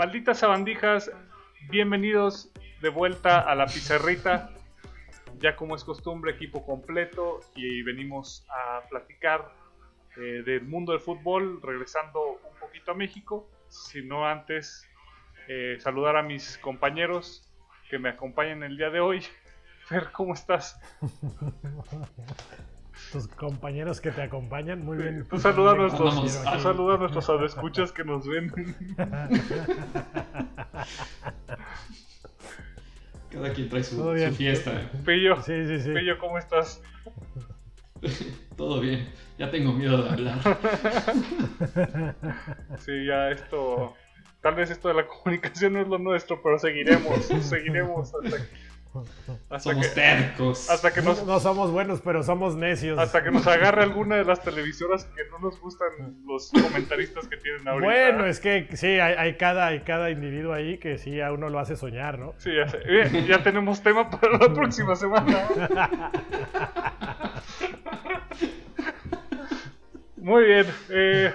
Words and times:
malditas 0.00 0.38
sabandijas, 0.38 1.12
bienvenidos 1.68 2.50
de 2.80 2.88
vuelta 2.88 3.38
a 3.38 3.54
la 3.54 3.66
pizarrita. 3.66 4.48
Ya 5.40 5.56
como 5.56 5.76
es 5.76 5.84
costumbre, 5.84 6.32
equipo 6.32 6.64
completo 6.64 7.40
y 7.54 7.82
venimos 7.82 8.46
a 8.48 8.88
platicar 8.88 9.52
eh, 10.16 10.42
del 10.42 10.62
mundo 10.62 10.92
del 10.92 11.02
fútbol, 11.02 11.60
regresando 11.62 12.40
un 12.50 12.58
poquito 12.58 12.92
a 12.92 12.94
México, 12.94 13.46
sino 13.68 14.26
antes 14.26 14.88
eh, 15.48 15.76
saludar 15.80 16.16
a 16.16 16.22
mis 16.22 16.56
compañeros 16.56 17.46
que 17.90 17.98
me 17.98 18.08
acompañan 18.08 18.62
el 18.62 18.78
día 18.78 18.88
de 18.88 19.00
hoy. 19.00 19.22
Fer, 19.84 20.12
¿cómo 20.12 20.32
estás? 20.32 20.80
tus 23.12 23.28
compañeros 23.28 24.00
que 24.00 24.10
te 24.10 24.22
acompañan. 24.22 24.84
Muy 24.84 24.98
bien. 24.98 25.26
Tú 25.28 25.38
saluda 25.38 25.72
a 25.72 25.74
nuestros, 25.74 26.16
a 26.16 26.96
nuestros 26.96 27.42
escuchas 27.42 27.92
que 27.92 28.04
nos 28.04 28.26
ven. 28.26 28.52
Cada 33.30 33.52
quien 33.52 33.68
trae 33.68 33.84
su, 33.84 34.12
fiesta. 34.36 34.90
Pillo, 35.04 35.40
sí, 35.42 35.80
sí, 35.80 35.92
¿cómo 36.18 36.38
estás? 36.38 36.82
Todo 38.56 38.80
bien. 38.80 39.08
Ya 39.38 39.50
tengo 39.50 39.72
miedo 39.72 40.02
de 40.02 40.10
hablar. 40.10 40.38
Sí, 42.78 43.06
ya 43.06 43.30
esto. 43.30 43.94
Tal 44.40 44.54
vez 44.54 44.70
esto 44.70 44.88
de 44.88 44.94
la 44.94 45.06
comunicación 45.06 45.74
no 45.74 45.82
es 45.82 45.88
lo 45.88 45.98
nuestro, 45.98 46.42
pero 46.42 46.58
seguiremos. 46.58 47.26
seguiremos 47.42 48.14
hasta 48.14 48.36
somos 49.60 49.94
tercos. 49.94 50.68
Hasta 50.70 50.92
que 50.92 51.02
nos, 51.02 51.24
no 51.24 51.38
somos 51.40 51.70
buenos, 51.70 52.00
pero 52.00 52.22
somos 52.22 52.56
necios. 52.56 52.98
Hasta 52.98 53.22
que 53.22 53.30
nos 53.30 53.46
agarre 53.46 53.82
alguna 53.82 54.16
de 54.16 54.24
las 54.24 54.42
televisoras 54.42 55.04
que 55.04 55.22
no 55.30 55.38
nos 55.38 55.60
gustan 55.60 55.88
los 56.26 56.50
comentaristas 56.50 57.28
que 57.28 57.36
tienen 57.36 57.66
ahorita. 57.68 57.86
Bueno, 57.86 58.26
es 58.26 58.40
que 58.40 58.68
sí, 58.76 58.98
hay, 58.98 59.36
cada, 59.36 59.68
hay 59.68 59.80
cada 59.80 60.10
individuo 60.10 60.52
ahí 60.52 60.78
que 60.78 60.98
sí 60.98 61.20
a 61.20 61.32
uno 61.32 61.48
lo 61.48 61.58
hace 61.58 61.76
soñar, 61.76 62.18
¿no? 62.18 62.34
Sí, 62.38 62.50
ya, 62.54 62.68
sé. 62.68 62.80
ya 63.26 63.42
tenemos 63.42 63.82
tema 63.82 64.10
para 64.10 64.38
la 64.38 64.52
próxima 64.52 64.96
semana. 64.96 66.10
Muy 70.16 70.44
bien. 70.44 70.66
Eh, 70.90 71.32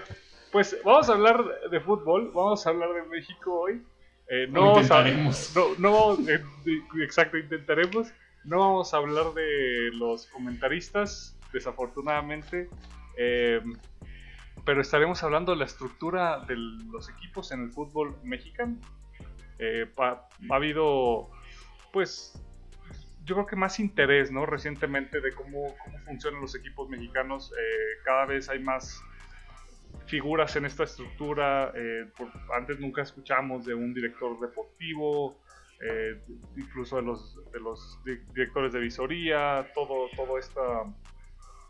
pues 0.52 0.78
vamos 0.84 1.10
a 1.10 1.14
hablar 1.14 1.44
de 1.70 1.80
fútbol, 1.80 2.32
vamos 2.34 2.66
a 2.66 2.70
hablar 2.70 2.94
de 2.94 3.04
México 3.04 3.62
hoy. 3.62 3.82
Eh, 4.28 4.48
no, 4.50 4.74
vamos 4.74 4.92
a, 4.92 5.04
no, 5.78 6.14
eh, 6.30 6.44
exacto, 7.04 7.38
intentaremos. 7.38 8.12
No 8.44 8.60
vamos 8.60 8.94
a 8.94 8.98
hablar 8.98 9.34
de 9.34 9.92
los 9.94 10.28
comentaristas, 10.28 11.38
desafortunadamente. 11.54 12.70
Eh, 13.18 13.62
pero 14.66 14.82
estaremos 14.82 15.24
hablando 15.24 15.52
de 15.52 15.60
la 15.60 15.66
estructura 15.66 16.40
de 16.48 16.56
los 16.56 17.10
equipos 17.10 17.52
en 17.52 17.64
el 17.64 17.72
fútbol 17.72 18.16
mexicano. 18.24 18.78
ha, 19.98 20.28
habido, 20.56 21.30
pues, 21.94 22.34
yo 23.26 23.36
creo 23.36 23.46
que 23.46 23.56
más 23.56 23.80
interés, 23.80 24.32
¿no? 24.32 24.46
Recientemente 24.46 25.22
de 25.22 25.32
cómo, 25.34 25.76
cómo 25.84 26.00
funcionan 26.00 26.42
los 26.42 26.56
equipos 26.56 26.90
mexicanos. 26.90 27.52
cada 28.04 28.26
vez 28.26 28.50
hay 28.50 28.60
más 28.60 29.04
figuras 30.08 30.56
en 30.56 30.66
esta 30.66 30.84
estructura. 30.84 31.72
Eh, 31.76 32.12
antes 32.56 32.80
nunca 32.80 33.02
escuchamos 33.02 33.66
de 33.66 33.74
un 33.74 33.94
director 33.94 34.40
deportivo, 34.40 35.38
eh, 35.82 36.22
incluso 36.56 36.98
de 36.98 37.02
los, 37.02 37.52
de 37.52 37.60
los 37.60 38.00
directores 38.34 38.74
de 38.74 38.80
visoría, 38.80 39.70
todo, 39.74 40.10
todo 40.16 40.38
esta, 40.38 40.84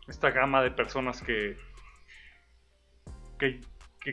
esta 0.06 0.30
gama 0.30 0.62
de 0.62 0.70
personas 0.70 1.22
que, 1.22 1.56
que, 3.38 3.60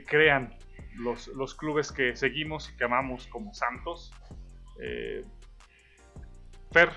crean 0.05 0.57
los, 0.95 1.27
los, 1.27 1.53
clubes 1.53 1.91
que 1.91 2.15
seguimos 2.15 2.71
y 2.71 2.77
que 2.77 2.83
amamos 2.85 3.27
como 3.27 3.53
santos. 3.53 4.11
Eh, 4.81 5.23
Fer, 6.71 6.89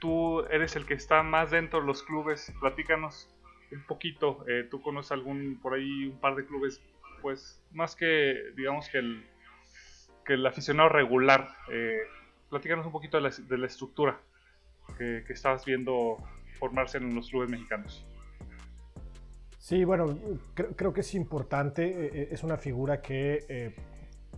tú 0.00 0.40
eres 0.50 0.74
el 0.74 0.84
que 0.84 0.94
está 0.94 1.22
más 1.22 1.52
dentro 1.52 1.80
de 1.80 1.86
los 1.86 2.02
clubes, 2.02 2.52
platícanos 2.60 3.32
un 3.72 3.82
poquito. 3.84 4.44
Eh, 4.48 4.66
¿Tú 4.70 4.80
conoces 4.80 5.12
algún, 5.12 5.58
por 5.60 5.74
ahí, 5.74 6.06
un 6.06 6.18
par 6.18 6.34
de 6.34 6.46
clubes, 6.46 6.80
pues, 7.22 7.60
más 7.72 7.96
que, 7.96 8.52
digamos, 8.56 8.88
que 8.88 8.98
el, 8.98 9.26
que 10.24 10.34
el 10.34 10.46
aficionado 10.46 10.88
regular? 10.88 11.48
Eh, 11.70 12.00
platícanos 12.50 12.86
un 12.86 12.92
poquito 12.92 13.16
de 13.18 13.24
la, 13.24 13.30
de 13.30 13.58
la 13.58 13.66
estructura 13.66 14.20
que, 14.96 15.24
que, 15.26 15.32
estabas 15.32 15.64
viendo 15.64 16.16
formarse 16.58 16.98
en 16.98 17.14
los 17.14 17.28
clubes 17.30 17.50
mexicanos. 17.50 18.04
Sí, 19.58 19.84
bueno, 19.84 20.18
creo, 20.54 20.92
que 20.92 21.00
es 21.00 21.14
importante. 21.14 22.06
Eh, 22.06 22.28
es 22.30 22.42
una 22.42 22.56
figura 22.56 23.02
que 23.02 23.74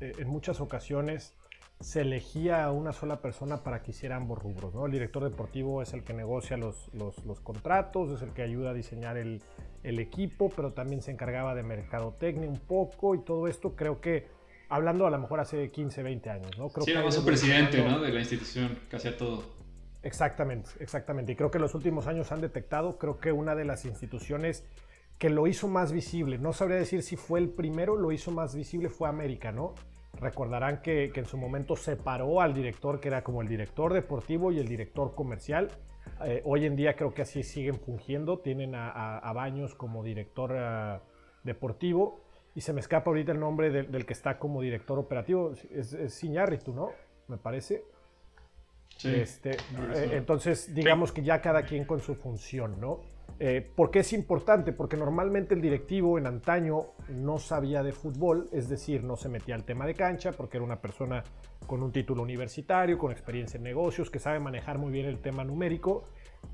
en 0.01 0.29
muchas 0.29 0.61
ocasiones 0.61 1.37
se 1.81 2.03
elegía 2.03 2.65
a 2.65 2.73
una 2.73 2.93
sola 2.93 3.23
persona 3.23 3.63
para 3.63 3.83
que 3.83 3.93
hiciera 3.93 4.17
ambos 4.17 4.39
rubros. 4.39 4.75
¿no? 4.75 4.85
El 4.87 4.93
director 4.93 5.25
deportivo 5.25 5.81
es 5.83 5.95
el 5.95 6.05
que 6.05 6.13
negocia 6.13 6.57
los, 6.59 6.91
los, 6.95 7.41
contratos, 7.41 8.11
es 8.11 8.23
el 8.23 8.33
que 8.33 8.43
ayuda 8.43 8.71
a 8.71 8.75
diseñar 8.75 9.17
el, 9.17 9.43
el, 9.83 9.99
equipo, 9.99 10.51
pero 10.55 10.73
también 10.73 11.01
se 11.01 11.11
encargaba 11.11 11.55
de 11.55 11.63
mercadotecnia 11.63 12.49
un 12.49 12.59
poco 12.59 13.15
y 13.15 13.21
todo 13.21 13.49
esto 13.49 13.77
creo 13.77 14.01
que, 14.01 14.29
hablando 14.69 15.07
a 15.07 15.11
lo 15.11 15.19
mejor 15.19 15.41
hace 15.41 15.71
15, 15.71 16.03
20 16.03 16.31
años. 16.31 16.59
¿no? 16.59 16.69
Creo 16.69 16.85
sí, 16.85 16.91
era 16.91 17.03
más 17.03 17.17
un 17.17 17.25
presidente 17.25 17.83
¿no? 17.83 17.99
de 17.99 18.13
la 18.13 18.21
institución 18.21 18.79
que 18.91 18.97
hacía 18.97 19.17
todo. 19.17 19.43
Exactamente, 20.03 20.71
exactamente. 20.81 21.33
Y 21.33 21.37
creo 21.37 21.51
que 21.51 21.59
los 21.59 21.75
últimos 21.75 22.07
años 22.07 22.31
han 22.31 22.43
detectado, 22.43 22.99
creo 22.99 23.19
que 23.19 23.33
una 23.33 23.55
de 23.55 23.65
las 23.65 23.87
instituciones 23.87 24.65
que 25.19 25.31
lo 25.31 25.47
hizo 25.47 25.69
más 25.69 25.93
visible, 25.93 26.39
no 26.39 26.53
sabría 26.53 26.79
decir 26.79 27.03
si 27.03 27.17
fue 27.17 27.41
el 27.41 27.51
primero, 27.51 27.97
lo 27.97 28.13
hizo 28.13 28.31
más 28.31 28.55
visible 28.55 28.89
fue 28.89 29.09
América, 29.09 29.53
¿no? 29.53 29.75
Recordarán 30.21 30.83
que, 30.83 31.11
en 31.15 31.25
su 31.25 31.39
momento 31.39 31.77
separó 31.77 32.41
al 32.41 32.53
director 32.53 33.01
que 33.01 33.09
era 33.09 33.23
como 33.23 33.41
el 33.43 33.49
director 33.49 33.93
deportivo 33.95 34.53
y 34.53 34.59
el 34.59 34.69
director 34.69 35.15
comercial. 35.15 35.71
Eh, 36.25 36.43
hoy 36.45 36.67
en 36.67 36.77
día 36.77 36.95
creo 36.95 37.15
que 37.15 37.23
así 37.23 37.43
siguen 37.43 37.77
fungiendo. 37.81 38.39
Tienen 38.39 38.75
a, 38.75 39.33
Baños 39.35 39.75
como 39.75 40.03
director 40.03 40.55
eh, 40.55 40.99
deportivo. 41.43 42.21
Y 42.55 42.61
se 42.61 42.73
me 42.73 42.81
escapa 42.81 43.11
ahorita 43.11 43.33
el 43.33 43.41
nombre 43.41 43.71
del, 43.71 44.05
que 44.05 44.13
está 44.13 44.39
como 44.39 44.61
director 44.61 44.99
operativo. 44.99 45.53
Es, 45.71 45.93
es 45.95 46.25
¿no? 46.69 46.91
Me 47.29 47.39
parece. 47.39 47.85
Sí. 48.97 49.15
Este, 49.15 49.53
eh, 49.53 50.11
entonces, 50.13 50.75
digamos 50.75 51.13
que 51.13 51.23
ya 51.23 51.41
cada 51.41 51.63
quien 51.63 51.85
con 51.85 52.01
su 52.01 52.15
función, 52.15 52.79
¿no? 52.81 53.01
Eh, 53.43 53.67
¿Por 53.75 53.91
qué 53.91 54.01
es 54.01 54.13
importante? 54.13 54.71
Porque 54.71 54.99
normalmente 54.99 55.55
el 55.55 55.63
directivo 55.63 56.19
en 56.19 56.27
antaño 56.27 56.89
no 57.09 57.39
sabía 57.39 57.83
de 57.83 57.93
fútbol, 57.93 58.51
es 58.53 58.69
decir, 58.69 59.03
no 59.03 59.17
se 59.17 59.31
metía 59.31 59.55
al 59.55 59.65
tema 59.65 59.87
de 59.87 59.95
cancha 59.95 60.33
porque 60.33 60.59
era 60.59 60.67
una 60.67 60.83
persona 60.83 61.25
con 61.67 61.83
un 61.83 61.91
título 61.91 62.23
universitario, 62.23 62.99
con 62.99 63.13
experiencia 63.13 63.57
en 63.57 63.65
negocios, 63.65 64.11
que 64.11 64.19
sabe 64.19 64.41
manejar 64.41 64.77
muy 64.77 64.93
bien 64.93 65.07
el 65.07 65.21
tema 65.21 65.43
numérico, 65.43 66.05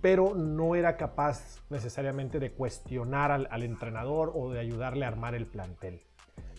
pero 0.00 0.36
no 0.36 0.76
era 0.76 0.96
capaz 0.96 1.60
necesariamente 1.70 2.38
de 2.38 2.52
cuestionar 2.52 3.32
al, 3.32 3.62
entrenador 3.64 4.30
o 4.36 4.52
de 4.52 4.60
ayudarle 4.60 5.06
a 5.06 5.08
armar 5.08 5.34
el 5.34 5.46
plantel. 5.46 6.02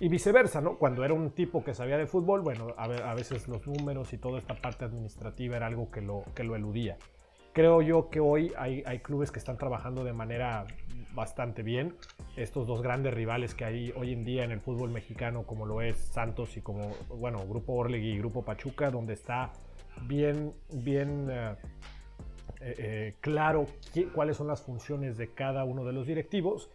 Y 0.02 0.10
viceversa, 0.10 0.60
¿no? 0.60 0.78
Cuando 0.78 1.06
era 1.06 1.14
un 1.14 1.32
tipo 1.32 1.64
que 1.64 1.74
sabía 1.74 1.98
de 1.98 2.06
fútbol, 2.06 2.42
bueno, 2.42 2.74
a, 2.76 3.14
veces 3.16 3.48
los 3.48 3.66
números 3.66 4.12
y 4.12 4.18
toda 4.18 4.40
esta 4.40 4.56
parte 4.56 4.84
administrativa 4.84 5.56
era 5.56 5.68
algo 5.68 5.90
que 5.90 6.02
lo, 6.02 6.26
que 6.36 6.44
lo 6.44 6.54
eludía 6.58 6.98
creo 7.57 7.81
yo 7.81 8.12
que 8.12 8.19
hoy 8.19 8.53
hay, 8.56 8.84
clubes 9.00 9.31
que 9.31 9.40
están 9.40 9.57
trabajando 9.57 10.03
de 10.03 10.13
manera 10.13 10.68
bastante 11.16 11.63
bien. 11.63 11.95
Estos 12.35 12.68
dos 12.68 12.84
grandes 12.84 13.16
rivales 13.16 13.56
que 13.56 13.66
hay 13.66 13.91
hoy 13.95 14.13
en 14.13 14.23
día 14.23 14.44
en 14.44 14.51
el 14.51 14.62
fútbol 14.62 14.91
mexicano, 14.91 15.41
como 15.41 15.66
lo 15.66 15.81
es 15.81 15.97
Santos 15.97 16.56
y 16.56 16.62
como, 16.62 16.91
bueno, 17.09 17.40
Grupo 17.47 17.73
Orlegui 17.73 18.12
y 18.12 18.19
Grupo 18.19 18.45
Pachuca, 18.45 18.91
donde 18.91 19.13
está 19.13 19.53
bien, 20.03 20.53
bien 20.72 21.29
eh, 21.31 21.56
eh, 22.62 22.75
eh, 22.78 23.16
claro 23.22 23.66
cuáles 24.13 24.38
son 24.38 24.45
las 24.45 24.62
funciones 24.62 25.18
de 25.18 25.34
cada 25.34 25.63
uno 25.63 25.84
de 25.84 25.94
los 25.94 26.06
directivos. 26.06 26.69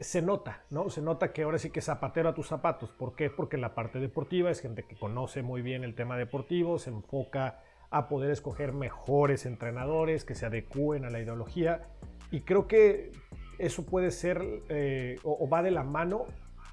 se 0.00 0.20
nota, 0.20 0.64
¿no? 0.70 0.90
Se 0.90 1.00
nota 1.00 1.32
que 1.32 1.44
ahora 1.44 1.58
sí 1.58 1.70
que 1.70 1.80
zapatero 1.80 2.28
a 2.28 2.34
tus 2.34 2.48
zapatos. 2.48 2.90
¿Por 2.90 3.14
qué? 3.14 3.30
Porque 3.30 3.54
en 3.54 3.62
la 3.62 3.72
parte 3.76 4.00
deportiva 4.00 4.50
es 4.50 4.58
gente 4.58 4.82
que 4.82 4.96
conoce 4.96 5.42
muy 5.42 5.62
bien 5.62 5.84
el 5.84 5.94
tema 5.94 6.16
deportivo, 6.16 6.80
se 6.80 6.90
enfoca 6.90 7.60
a 7.90 8.08
poder 8.08 8.30
escoger 8.30 8.72
mejores 8.72 9.46
entrenadores 9.46 10.24
que 10.24 10.34
se 10.34 10.46
adecúen 10.46 11.04
a 11.04 11.10
la 11.10 11.20
ideología. 11.20 11.88
Y 12.30 12.42
creo 12.42 12.66
que 12.66 13.12
eso 13.58 13.84
puede 13.86 14.10
ser 14.10 14.42
eh, 14.68 15.16
o, 15.24 15.48
va 15.48 15.62
de 15.62 15.70
la 15.70 15.82
mano 15.82 16.26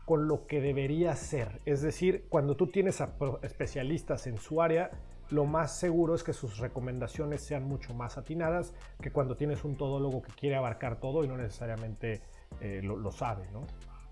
con 0.06 0.27
lo 0.27 0.45
que 0.45 0.62
debería 0.62 1.15
ser. 1.15 1.62
Es 1.65 1.81
decir, 1.81 2.25
cuando 2.29 2.56
tú 2.56 2.67
tienes 2.67 3.01
a 3.01 3.15
especialistas 3.41 4.27
en 4.27 4.38
su 4.38 4.62
área, 4.62 4.91
lo 5.31 5.45
más 5.45 5.79
seguro 5.79 6.13
es 6.13 6.23
que 6.23 6.33
sus 6.33 6.59
recomendaciones 6.59 7.41
sean 7.41 7.63
mucho 7.63 7.95
más 7.95 8.17
atinadas 8.17 8.75
que 9.01 9.12
cuando 9.12 9.35
tienes 9.35 9.63
un 9.63 9.75
todólogo 9.75 10.21
que 10.21 10.31
quiere 10.33 10.56
abarcar 10.56 11.00
todo 11.00 11.23
y 11.23 11.27
no 11.27 11.38
necesariamente 11.38 12.21
eh, 12.62 12.81
lo, 12.83 13.12
sabe, 13.12 13.50
¿no? 13.51 13.65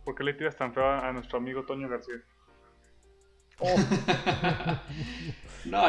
¿Por 0.03 0.15
qué 0.15 0.23
le 0.23 0.33
tiras 0.33 0.55
tan 0.55 0.73
feo 0.73 0.85
a 0.85 1.11
nuestro 1.13 1.37
amigo 1.37 1.63
Toño 1.63 1.87
García? 1.87 2.23
Oh. 3.59 3.75
no, 5.65 5.83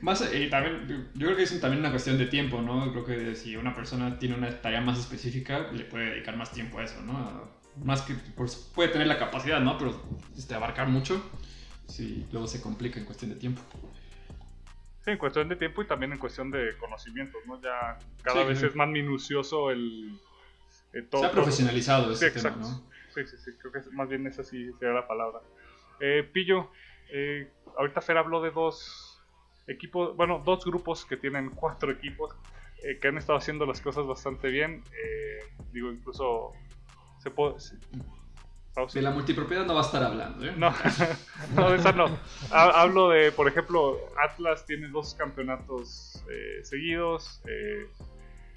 más, 0.00 0.20
también, 0.50 1.10
yo 1.14 1.26
creo 1.26 1.36
que 1.36 1.42
es 1.42 1.60
también 1.60 1.80
una 1.80 1.90
cuestión 1.90 2.18
de 2.18 2.26
tiempo, 2.26 2.60
¿no? 2.60 2.92
Creo 2.92 3.04
que 3.04 3.34
si 3.34 3.56
una 3.56 3.74
persona 3.74 4.18
tiene 4.18 4.36
una 4.36 4.50
tarea 4.60 4.80
más 4.80 4.98
específica, 4.98 5.70
le 5.72 5.84
puede 5.84 6.10
dedicar 6.10 6.36
más 6.36 6.52
tiempo 6.52 6.78
a 6.78 6.84
eso, 6.84 7.00
¿no? 7.02 7.48
Más 7.82 8.02
que 8.02 8.14
pues, 8.36 8.70
puede 8.74 8.90
tener 8.90 9.06
la 9.06 9.18
capacidad, 9.18 9.60
¿no? 9.60 9.78
Pero 9.78 10.00
este, 10.36 10.54
abarcar 10.54 10.88
mucho. 10.88 11.22
sí, 11.88 12.26
luego 12.32 12.46
se 12.46 12.60
complica 12.60 12.98
en 12.98 13.06
cuestión 13.06 13.30
de 13.30 13.36
tiempo. 13.36 13.62
Sí, 15.04 15.10
en 15.10 15.18
cuestión 15.18 15.48
de 15.48 15.56
tiempo 15.56 15.82
y 15.82 15.86
también 15.86 16.12
en 16.12 16.18
cuestión 16.18 16.50
de 16.50 16.76
conocimientos, 16.78 17.42
¿no? 17.46 17.60
Ya 17.60 17.98
cada 18.22 18.44
vez 18.44 18.62
es 18.62 18.74
más 18.74 18.88
minucioso 18.88 19.70
el... 19.70 20.18
Eh, 20.92 21.02
todo, 21.02 21.22
se 21.22 21.26
ha 21.26 21.30
profesionalizado 21.32 22.12
ese 22.12 22.30
tema, 22.30 22.50
¿no? 22.50 22.82
Sí, 23.14 23.20
sí, 23.26 23.36
sí, 23.44 23.50
creo 23.58 23.72
que 23.72 23.90
más 23.90 24.08
bien 24.08 24.26
esa 24.26 24.42
sí 24.42 24.72
sería 24.78 24.94
la 24.94 25.06
palabra. 25.06 25.40
Eh, 26.00 26.28
Pillo, 26.32 26.70
eh, 27.12 27.50
ahorita 27.76 28.00
Fer 28.00 28.18
habló 28.18 28.40
de 28.40 28.50
dos 28.50 29.22
equipos, 29.66 30.16
bueno, 30.16 30.42
dos 30.44 30.64
grupos 30.64 31.04
que 31.04 31.16
tienen 31.16 31.50
cuatro 31.50 31.90
equipos 31.90 32.34
eh, 32.82 32.98
que 33.00 33.08
han 33.08 33.18
estado 33.18 33.38
haciendo 33.38 33.66
las 33.66 33.80
cosas 33.80 34.06
bastante 34.06 34.48
bien. 34.48 34.82
digo, 35.72 35.90
incluso 35.90 36.52
se 37.18 37.30
puede, 37.30 37.56
de 38.92 39.02
la 39.02 39.12
multipropiedad 39.12 39.64
no 39.64 39.74
va 39.74 39.82
a 39.82 39.84
estar 39.84 40.02
hablando, 40.02 40.44
¿eh? 40.44 40.52
No, 40.56 40.72
no, 41.54 41.70
de 41.70 41.76
esa 41.76 41.92
no. 41.92 42.06
Hablo 42.50 43.10
de, 43.10 43.30
por 43.30 43.46
ejemplo, 43.46 43.98
Atlas 44.18 44.66
tiene 44.66 44.88
dos 44.88 45.14
campeonatos 45.14 46.24
eh, 46.28 46.58
seguidos. 46.64 47.40
Eh, 47.46 47.86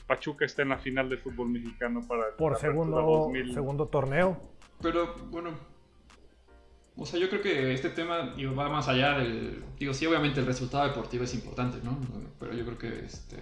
Pachuca 0.08 0.46
está 0.46 0.64
en 0.64 0.70
la 0.70 0.80
final 0.80 1.08
del 1.10 1.20
fútbol 1.20 1.50
mexicano 1.50 2.02
para 2.08 2.30
el 2.30 2.34
Por 2.34 2.58
segundo, 2.58 3.32
segundo 3.54 3.86
torneo. 3.88 4.42
Pero, 4.82 5.14
bueno. 5.30 5.52
O 6.98 7.06
sea, 7.06 7.20
yo 7.20 7.30
creo 7.30 7.42
que 7.42 7.74
este 7.74 7.90
tema 7.90 8.34
va 8.58 8.70
más 8.70 8.88
allá 8.88 9.20
del. 9.20 9.64
Digo, 9.78 9.94
sí, 9.94 10.06
obviamente 10.08 10.40
el 10.40 10.48
resultado 10.48 10.88
deportivo 10.88 11.24
es 11.24 11.34
importante, 11.36 11.78
¿no? 11.84 12.00
Pero 12.40 12.54
yo 12.54 12.66
creo 12.66 12.78
que 12.78 13.06
este, 13.06 13.38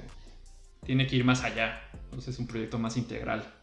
tiene 0.86 1.08
que 1.08 1.16
ir 1.16 1.24
más 1.24 1.44
allá. 1.44 1.82
Entonces 2.04 2.36
es 2.36 2.40
un 2.40 2.48
proyecto 2.48 2.78
más 2.78 2.98
integral. 2.98 3.54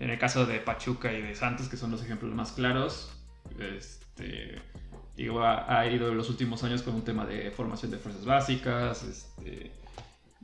En 0.00 0.10
el 0.10 0.18
caso 0.18 0.46
de 0.46 0.58
Pachuca 0.58 1.12
y 1.12 1.22
de 1.22 1.34
Santos, 1.36 1.68
que 1.68 1.76
son 1.76 1.92
los 1.92 2.02
ejemplos 2.02 2.34
más 2.34 2.52
claros, 2.52 3.12
este, 3.60 4.60
digo, 5.16 5.44
ha, 5.44 5.86
ido 5.86 6.10
en 6.10 6.16
los 6.16 6.28
últimos 6.28 6.64
años 6.64 6.82
con 6.82 6.94
un 6.94 7.04
tema 7.04 7.24
de 7.24 7.52
formación 7.52 7.92
de 7.92 7.98
fuerzas 7.98 8.24
básicas, 8.24 9.04
este, 9.04 9.70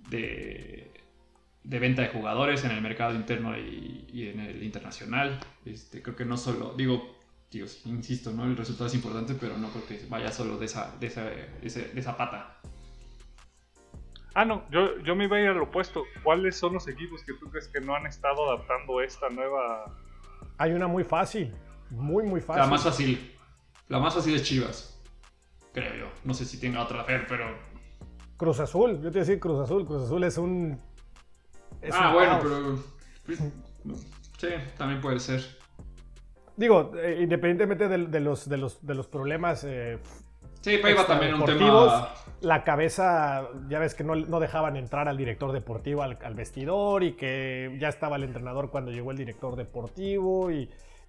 de, 0.09 0.91
venta 1.65 2.03
de 2.03 2.09
jugadores 2.09 2.65
en 2.65 2.71
el 2.71 2.81
mercado 2.81 3.15
interno 3.15 3.59
y, 3.59 4.29
en 4.33 4.41
el 4.41 4.63
internacional. 4.63 5.41
Este, 5.65 6.03
creo 6.03 6.15
que 6.15 6.25
no 6.25 6.37
solo, 6.37 6.75
digo, 6.77 7.20
insisto, 7.53 8.31
¿no? 8.31 8.45
el 8.45 8.57
resultado 8.57 8.87
es 8.87 8.95
importante, 8.95 9.35
pero 9.35 9.57
no 9.57 9.71
creo 9.71 9.87
que 9.87 10.07
vaya 10.09 10.31
solo 10.31 10.57
de 10.59 10.67
esa, 10.67 10.95
de 11.01 11.07
esa, 11.09 11.25
de 11.25 11.93
esa 11.97 12.17
pata. 12.17 12.61
Ah, 14.35 14.45
no, 14.45 14.63
yo, 14.71 14.99
yo 15.01 15.17
me 15.17 15.25
iba 15.25 15.37
a 15.37 15.41
ir 15.41 15.49
al 15.49 15.61
opuesto. 15.61 16.05
¿Cuáles 16.23 16.57
son 16.57 16.75
los 16.75 16.87
equipos 16.87 17.25
que 17.25 17.35
tú 17.35 17.51
crees 17.51 17.67
que 17.69 17.81
no 17.81 17.95
han 17.95 18.07
estado 18.07 18.49
adaptando 18.49 19.01
esta 19.01 19.29
nueva? 19.29 19.93
Hay 20.59 20.73
una 20.73 20.87
muy 20.87 21.03
fácil, 21.03 21.53
muy, 21.91 22.25
muy 22.25 22.41
fácil. 22.41 22.63
La 22.63 22.69
más 22.69 22.85
fácil. 22.85 23.37
La 23.89 23.99
más 23.99 24.15
fácil 24.15 24.37
es 24.37 24.45
Chivas, 24.45 25.03
creo 25.73 25.95
yo. 25.97 26.07
No 26.23 26.33
sé 26.33 26.45
si 26.45 26.61
tenga 26.61 26.83
otra 26.83 27.03
fe, 27.03 27.21
pero. 27.29 27.59
Cruz 28.37 28.61
Azul, 28.61 29.03
yo 29.03 29.11
te 29.11 29.19
decía 29.19 29.41
Cruz 29.41 29.61
Azul. 29.61 29.85
Cruz 29.85 30.05
Azul 30.05 30.23
es 30.23 30.39
un. 30.39 30.81
ah, 31.93 32.13
bueno, 32.15 32.39
pero. 32.41 32.79
Pues, 33.27 33.41
sí, 34.39 34.49
también 34.79 35.01
puede 35.01 35.19
ser. 35.19 35.59
Digo, 36.61 36.93
eh, 36.95 37.21
independientemente 37.23 37.89
de, 37.89 38.21
los, 38.21 38.47
de, 38.47 38.59
los, 38.59 38.87
de 38.87 38.95
los 38.95 39.07
problemas 39.07 39.65
eh, 39.65 39.99
Sí, 40.61 40.73
iba 40.73 41.07
también 41.07 41.33
un 41.33 41.47
tema. 41.47 42.13
La 42.43 42.65
cabeza, 42.65 43.49
ya 43.71 43.79
ves 43.79 43.95
que 43.95 44.05
no, 44.05 44.15
dejaban 44.41 44.77
entrar 44.77 45.09
al 45.09 45.17
director 45.17 45.53
deportivo 45.53 46.03
al, 46.03 46.35
vestidor 46.35 47.03
y 47.03 47.13
que 47.13 47.75
ya 47.81 47.89
estaba 47.89 48.17
el 48.17 48.25
entrenador 48.25 48.71
cuando 48.71 48.91
llegó 48.91 49.11
el 49.11 49.17
director 49.17 49.57
deportivo 49.57 50.51
y, 50.51 50.69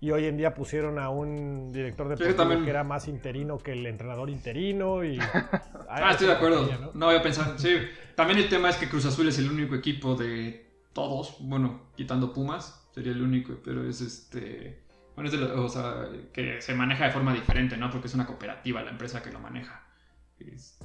hoy 0.10 0.26
en 0.26 0.38
día 0.38 0.54
pusieron 0.54 0.98
a 1.00 1.10
un 1.10 1.74
director 1.74 2.08
deportivo 2.08 2.64
que 2.64 2.70
era 2.70 2.86
más 2.86 3.10
interino 3.10 3.58
que 3.58 3.74
el 3.74 3.86
entrenador 3.88 4.30
interino. 4.30 5.04
Y, 5.04 5.20
ah, 5.90 6.12
estoy 6.12 6.28
de 6.28 6.34
acuerdo. 6.34 6.66
¿no? 6.80 6.92
no 6.94 7.06
voy 7.08 7.16
a 7.16 7.22
pensar. 7.22 7.60
Sí, 7.60 7.76
también 8.16 8.40
el 8.40 8.48
tema 8.48 8.70
es 8.70 8.78
que 8.78 8.88
Cruz 8.88 9.06
Azul 9.06 9.28
es 9.28 9.38
el 9.38 9.52
único 9.52 9.76
equipo 9.76 10.16
de 10.16 10.66
todos, 10.94 11.36
bueno, 11.42 11.82
quitando 11.98 12.32
Pumas, 12.32 12.88
sería 12.94 13.12
el 13.12 13.22
único, 13.22 13.56
pero 13.66 13.86
es 13.86 14.00
este 14.00 14.91
bueno, 15.22 15.36
es 15.36 15.40
de 15.40 15.60
o 15.60 15.70
sea, 15.70 16.08
que 16.34 16.62
se 16.62 16.74
maneja 16.74 17.06
de 17.06 17.12
forma 17.12 17.34
diferente, 17.34 17.78
¿no? 17.78 17.90
Porque 17.92 18.08
es 18.08 18.14
una 18.14 18.26
cooperativa 18.26 18.82
la 18.82 18.92
empresa 18.92 19.22
que 19.22 19.32
lo 19.32 19.40
maneja. 19.40 19.84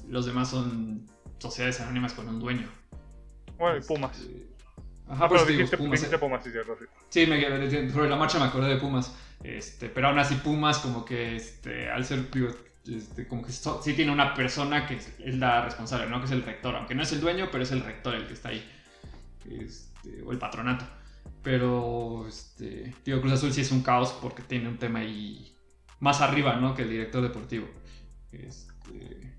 Los 0.08 0.26
demás 0.26 0.50
son 0.50 1.06
sociedades 1.38 1.80
anónimas 1.80 2.12
con 2.12 2.28
un 2.28 2.38
dueño. 2.38 2.68
Bueno, 3.56 3.78
y 3.78 3.80
Pumas. 3.80 4.18
Este, 4.20 4.46
ajá, 5.08 5.28
pero 5.28 5.44
dijiste, 5.46 5.78
Pumas. 5.78 6.00
Dijiste 6.00 6.18
Pumas, 6.18 6.44
sí, 6.44 6.50
cierto, 6.50 6.76
sí. 7.08 7.26
me, 7.26 7.90
sobre 7.90 8.10
la 8.10 8.16
marcha 8.16 8.38
me 8.38 8.44
acordé 8.44 8.68
de 8.68 8.76
Pumas. 8.76 9.16
Este, 9.42 9.88
pero 9.88 10.08
aún 10.08 10.18
así 10.18 10.34
Pumas 10.36 10.78
como 10.78 11.04
que 11.04 11.36
este, 11.36 11.90
al 11.90 12.04
ser 12.04 12.26
este, 12.86 13.26
como 13.26 13.42
que 13.44 13.52
sí 13.52 13.94
tiene 13.94 14.12
una 14.12 14.34
persona 14.34 14.86
que 14.86 14.96
es, 14.96 15.14
la 15.18 15.64
responsable, 15.64 16.08
¿no? 16.10 16.18
Que 16.20 16.26
es 16.26 16.32
el 16.32 16.42
rector, 16.42 16.76
aunque 16.76 16.94
no 16.94 17.02
es 17.02 17.12
el 17.12 17.20
dueño, 17.20 17.48
pero 17.50 17.64
es 17.64 17.72
el 17.72 17.82
rector 17.82 18.14
el 18.14 18.26
que 18.26 18.34
está 18.34 18.50
ahí. 18.50 18.70
Este, 19.48 20.22
o 20.22 20.32
el 20.32 20.38
patronato. 20.38 20.84
Pero, 21.46 22.26
este, 22.26 22.93
digo, 23.04 23.20
Cruz 23.20 23.34
Azul 23.34 23.52
sí 23.52 23.60
es 23.60 23.70
un 23.70 23.84
caos 23.84 24.12
porque 24.20 24.43
tiene 24.43 24.69
un 24.69 24.78
tema 24.78 24.98
ahí 24.98 25.56
más 26.00 26.20
arriba, 26.20 26.56
¿no? 26.56 26.75
Que 26.75 26.82
el 26.82 26.90
director 26.90 27.22
deportivo. 27.22 27.69
Este, 28.32 29.32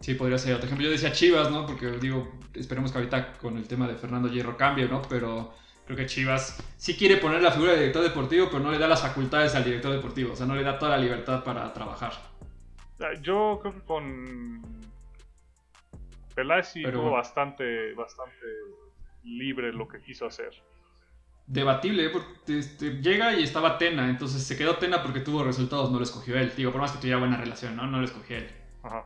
sí, 0.00 0.14
podría 0.14 0.36
ser 0.36 0.54
otro 0.54 0.66
ejemplo. 0.66 0.84
Yo 0.84 0.90
decía 0.90 1.12
Chivas, 1.12 1.48
¿no? 1.52 1.64
Porque, 1.64 1.92
digo, 1.98 2.40
esperemos 2.54 2.90
que 2.90 2.98
ahorita 2.98 3.34
con 3.34 3.56
el 3.56 3.68
tema 3.68 3.86
de 3.86 3.94
Fernando 3.94 4.26
Hierro 4.28 4.56
cambie, 4.56 4.88
¿no? 4.88 5.00
Pero 5.02 5.54
creo 5.84 5.96
que 5.96 6.06
Chivas 6.06 6.60
sí 6.76 6.96
quiere 6.96 7.18
poner 7.18 7.40
la 7.40 7.52
figura 7.52 7.74
de 7.74 7.78
director 7.78 8.02
deportivo, 8.02 8.48
pero 8.50 8.58
no 8.58 8.72
le 8.72 8.78
da 8.78 8.88
las 8.88 9.02
facultades 9.02 9.54
al 9.54 9.62
director 9.62 9.92
deportivo. 9.92 10.32
O 10.32 10.36
sea, 10.36 10.46
no 10.46 10.56
le 10.56 10.64
da 10.64 10.76
toda 10.76 10.96
la 10.96 10.98
libertad 10.98 11.44
para 11.44 11.72
trabajar. 11.72 12.14
Yo 13.22 13.60
creo 13.62 13.74
que 13.74 13.82
con 13.82 14.60
Peláez 16.34 16.66
sí 16.66 16.82
tuvo 16.82 17.12
bastante, 17.12 17.94
bastante 17.94 18.44
libre 19.28 19.72
lo 19.72 19.86
que 19.88 20.00
quiso 20.00 20.26
hacer. 20.26 20.50
Debatible, 21.46 22.06
¿eh? 22.06 22.10
porque 22.10 22.58
este, 22.58 23.00
llega 23.00 23.34
y 23.38 23.42
estaba 23.42 23.78
Tena, 23.78 24.10
entonces 24.10 24.42
se 24.42 24.56
quedó 24.56 24.76
Tena 24.76 25.02
porque 25.02 25.20
tuvo 25.20 25.42
resultados, 25.44 25.90
no 25.90 25.98
lo 25.98 26.04
escogió 26.04 26.38
él. 26.38 26.52
Digo, 26.56 26.72
por 26.72 26.80
más 26.80 26.92
que 26.92 26.98
tuviera 26.98 27.18
buena 27.18 27.36
relación, 27.36 27.76
¿no? 27.76 27.86
No 27.86 27.98
lo 27.98 28.04
escogió 28.04 28.36
él. 28.36 28.48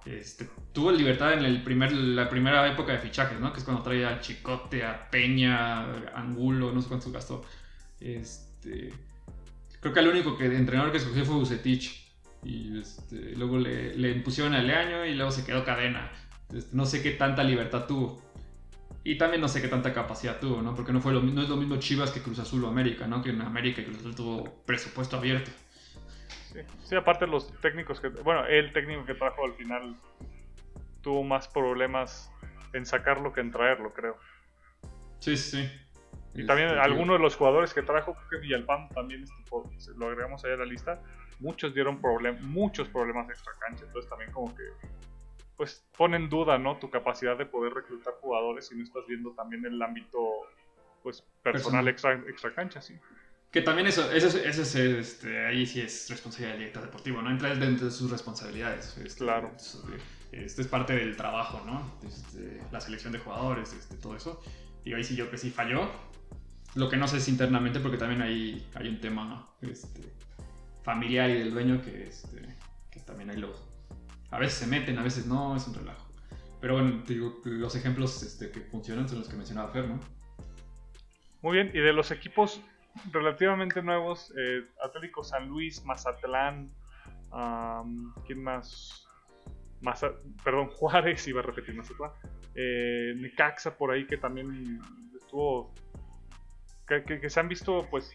Este, 0.07 0.49
tuvo 0.73 0.93
libertad 0.93 1.33
en 1.33 1.45
el 1.45 1.63
primer, 1.63 1.93
la 1.93 2.29
primera 2.29 2.67
época 2.71 2.93
de 2.93 2.99
fichajes, 2.99 3.41
¿no? 3.41 3.53
Que 3.53 3.59
es 3.59 3.65
cuando 3.65 3.83
traía 3.83 4.11
a 4.11 4.21
Chicote, 4.21 4.85
a 4.85 5.11
Peña, 5.11 5.81
a 5.81 6.21
Angulo, 6.21 6.73
no 6.73 6.83
sé 6.83 6.89
cuánto 6.89 7.11
gastó. 7.11 7.45
Este, 8.01 8.93
creo 9.81 9.93
que 9.93 10.01
el 10.01 10.09
único 10.09 10.37
que, 10.37 10.47
entrenador 10.47 10.93
que 10.93 10.99
escogió 10.99 11.25
fue 11.25 11.37
Bucetich. 11.37 12.03
Y 12.45 12.81
este, 12.81 13.37
luego 13.37 13.59
le, 13.59 13.97
le 13.97 14.11
impusieron 14.11 14.55
a 14.55 14.63
Leaño 14.63 15.05
y 15.07 15.15
luego 15.15 15.31
se 15.31 15.45
quedó 15.45 15.65
cadena. 15.65 16.11
no 16.73 16.87
sé 16.87 17.03
qué 17.03 17.13
tanta 17.13 17.45
libertad 17.45 17.87
tuvo. 17.87 18.21
Y 19.05 19.19
también 19.19 19.41
no 19.41 19.49
sé 19.49 19.61
qué 19.61 19.69
tanta 19.69 19.93
capacidad 19.93 20.39
tuvo, 20.39 20.63
¿no? 20.63 20.75
Porque 20.75 20.93
no, 20.93 21.01
fue 21.01 21.13
lo, 21.13 21.21
no 21.23 21.43
es 21.43 21.49
lo 21.49 21.57
mismo 21.57 21.77
Chivas 21.77 22.11
que 22.13 22.23
Cruz 22.23 22.39
Azul 22.39 22.65
o 22.65 22.69
América, 22.69 23.07
¿no? 23.07 23.21
Que 23.23 23.31
en 23.31 23.43
América 23.43 23.83
Cruz 23.85 23.99
Azul 23.99 24.15
tuvo 24.15 24.63
presupuesto 24.65 25.17
abierto. 25.17 25.51
Sí, 26.53 26.61
sí, 26.85 26.95
aparte 26.95 27.27
los 27.27 27.53
técnicos 27.61 28.01
que... 28.01 28.09
Bueno, 28.09 28.47
el 28.47 28.73
técnico 28.73 29.05
que 29.05 29.15
trajo 29.15 29.45
al 29.45 29.55
final 29.55 29.97
tuvo 31.01 31.25
más 31.25 31.49
problemas 31.49 32.31
en 32.73 32.87
sacarlo 32.87 33.33
que 33.33 33.41
en 33.41 33.51
traerlo, 33.51 33.93
creo. 33.93 34.17
Sí, 35.19 35.37
sí. 35.37 35.69
Y 36.35 36.47
también 36.47 36.69
este, 36.69 36.81
algunos 36.81 37.19
de 37.19 37.23
los 37.23 37.37
jugadores 37.37 37.75
que 37.75 37.83
trajo, 37.83 38.15
creo 38.15 38.29
que 38.31 38.39
Villalpán 38.39 38.89
también, 38.91 39.25
este, 39.25 39.93
lo 39.97 40.07
agregamos 40.07 40.45
ahí 40.45 40.53
a 40.53 40.57
la 40.57 40.65
lista, 40.65 41.01
muchos 41.41 41.75
dieron 41.75 42.01
problemas, 42.01 42.41
muchos 42.43 42.89
problemas 42.89 43.29
extra 43.29 43.53
cancha, 43.61 43.85
entonces 43.85 44.09
también 44.09 44.31
como 44.33 44.55
que 44.55 44.63
pues 45.63 45.85
pone 45.97 46.17
en 46.17 46.29
duda, 46.29 46.59
¿no? 46.59 46.77
Tu 46.79 46.91
capacidad 46.91 47.39
de 47.39 47.47
poder 47.47 47.73
reclutar 47.73 48.15
jugadores 48.15 48.67
si 48.67 48.75
no 48.75 48.83
estás 48.83 49.07
viendo 49.07 49.31
también 49.31 49.65
el 49.65 49.81
ámbito, 49.81 50.19
pues, 51.05 51.23
personal, 51.41 51.87
extra, 51.87 52.15
extra 52.15 52.53
cancha, 52.53 52.83
sí. 52.83 52.99
Que 53.49 53.63
también 53.63 53.87
eso, 53.87 54.11
eso, 54.11 54.27
eso 54.27 54.63
es, 54.63 54.75
este, 54.75 55.47
ahí 55.47 55.65
sí 55.65 55.81
es 55.81 56.11
responsabilidad 56.11 56.55
del 56.55 56.59
director 56.63 56.83
deportivo, 56.83 57.23
¿no? 57.23 57.31
Entra 57.31 57.55
dentro 57.55 57.87
de 57.87 57.93
sus 57.93 58.11
responsabilidades. 58.11 58.99
Este, 58.99 59.23
claro. 59.23 59.53
Este 60.33 60.63
es 60.63 60.67
parte 60.67 60.95
del 60.95 61.17
trabajo, 61.17 61.63
¿no? 61.65 61.97
Este, 62.09 62.61
la 62.73 62.81
selección 62.81 63.13
de 63.13 63.21
jugadores, 63.21 63.73
este, 63.73 63.97
todo 63.99 64.17
eso. 64.17 64.43
Y 64.85 64.95
ahí 64.95 65.05
sí 65.05 65.15
yo 65.15 65.31
que 65.31 65.39
sí 65.39 65.53
falló. 65.53 65.89
Lo 66.75 66.89
que 66.89 66.97
no 66.97 67.07
sé 67.07 67.19
es 67.19 67.29
internamente, 67.29 67.79
porque 67.79 67.99
también 67.99 68.21
hay, 68.21 68.69
hay 68.75 68.89
un 68.89 69.01
tema 69.01 69.49
este, 69.61 70.13
familiar 70.83 71.31
y 71.31 71.35
del 71.35 71.53
dueño 71.53 71.81
que, 71.83 72.09
este, 72.09 72.49
que 72.91 72.99
también 72.99 73.31
hay 73.31 73.37
los, 73.37 73.72
a 74.33 74.39
veces 74.39 74.59
se 74.59 74.67
meten, 74.67 74.99
a 74.99 75.03
veces 75.03 75.27
no, 75.27 75.55
es 75.55 75.69
un 75.69 75.75
relajo. 75.75 76.09
Pero 76.61 76.75
bueno, 76.75 77.03
digo, 77.07 77.41
los 77.45 77.77
ejemplos 77.77 78.23
este, 78.23 78.51
que 78.51 78.61
funcionan 78.61 79.09
son 79.09 79.19
los 79.19 79.29
que 79.29 79.37
mencionaba 79.37 79.71
Fer, 79.71 79.87
¿no? 79.87 80.01
Muy 81.43 81.55
bien, 81.55 81.71
y 81.75 81.79
de 81.79 81.93
los 81.93 82.11
equipos 82.11 82.61
relativamente 83.11 83.83
nuevos, 83.83 84.33
eh, 84.39 84.65
Atlético 84.83 85.23
San 85.23 85.49
Luis, 85.49 85.85
Mazatlán, 85.85 86.71
¿quién 88.27 88.43
más? 88.43 89.07
perdón, 90.45 90.69
Juárez, 90.77 91.27
iba 91.29 91.41
a 91.41 91.43
repetir 91.43 91.75
Mazatlán. 91.75 92.13
Eh, 92.55 93.15
Necaxa 93.17 93.77
por 93.77 93.91
ahí 93.91 94.07
que 94.07 94.17
también 94.17 94.81
estuvo 95.17 95.73
que, 96.87 97.31
se 97.31 97.41
han 97.41 97.49
visto 97.49 97.87
pues 97.91 98.15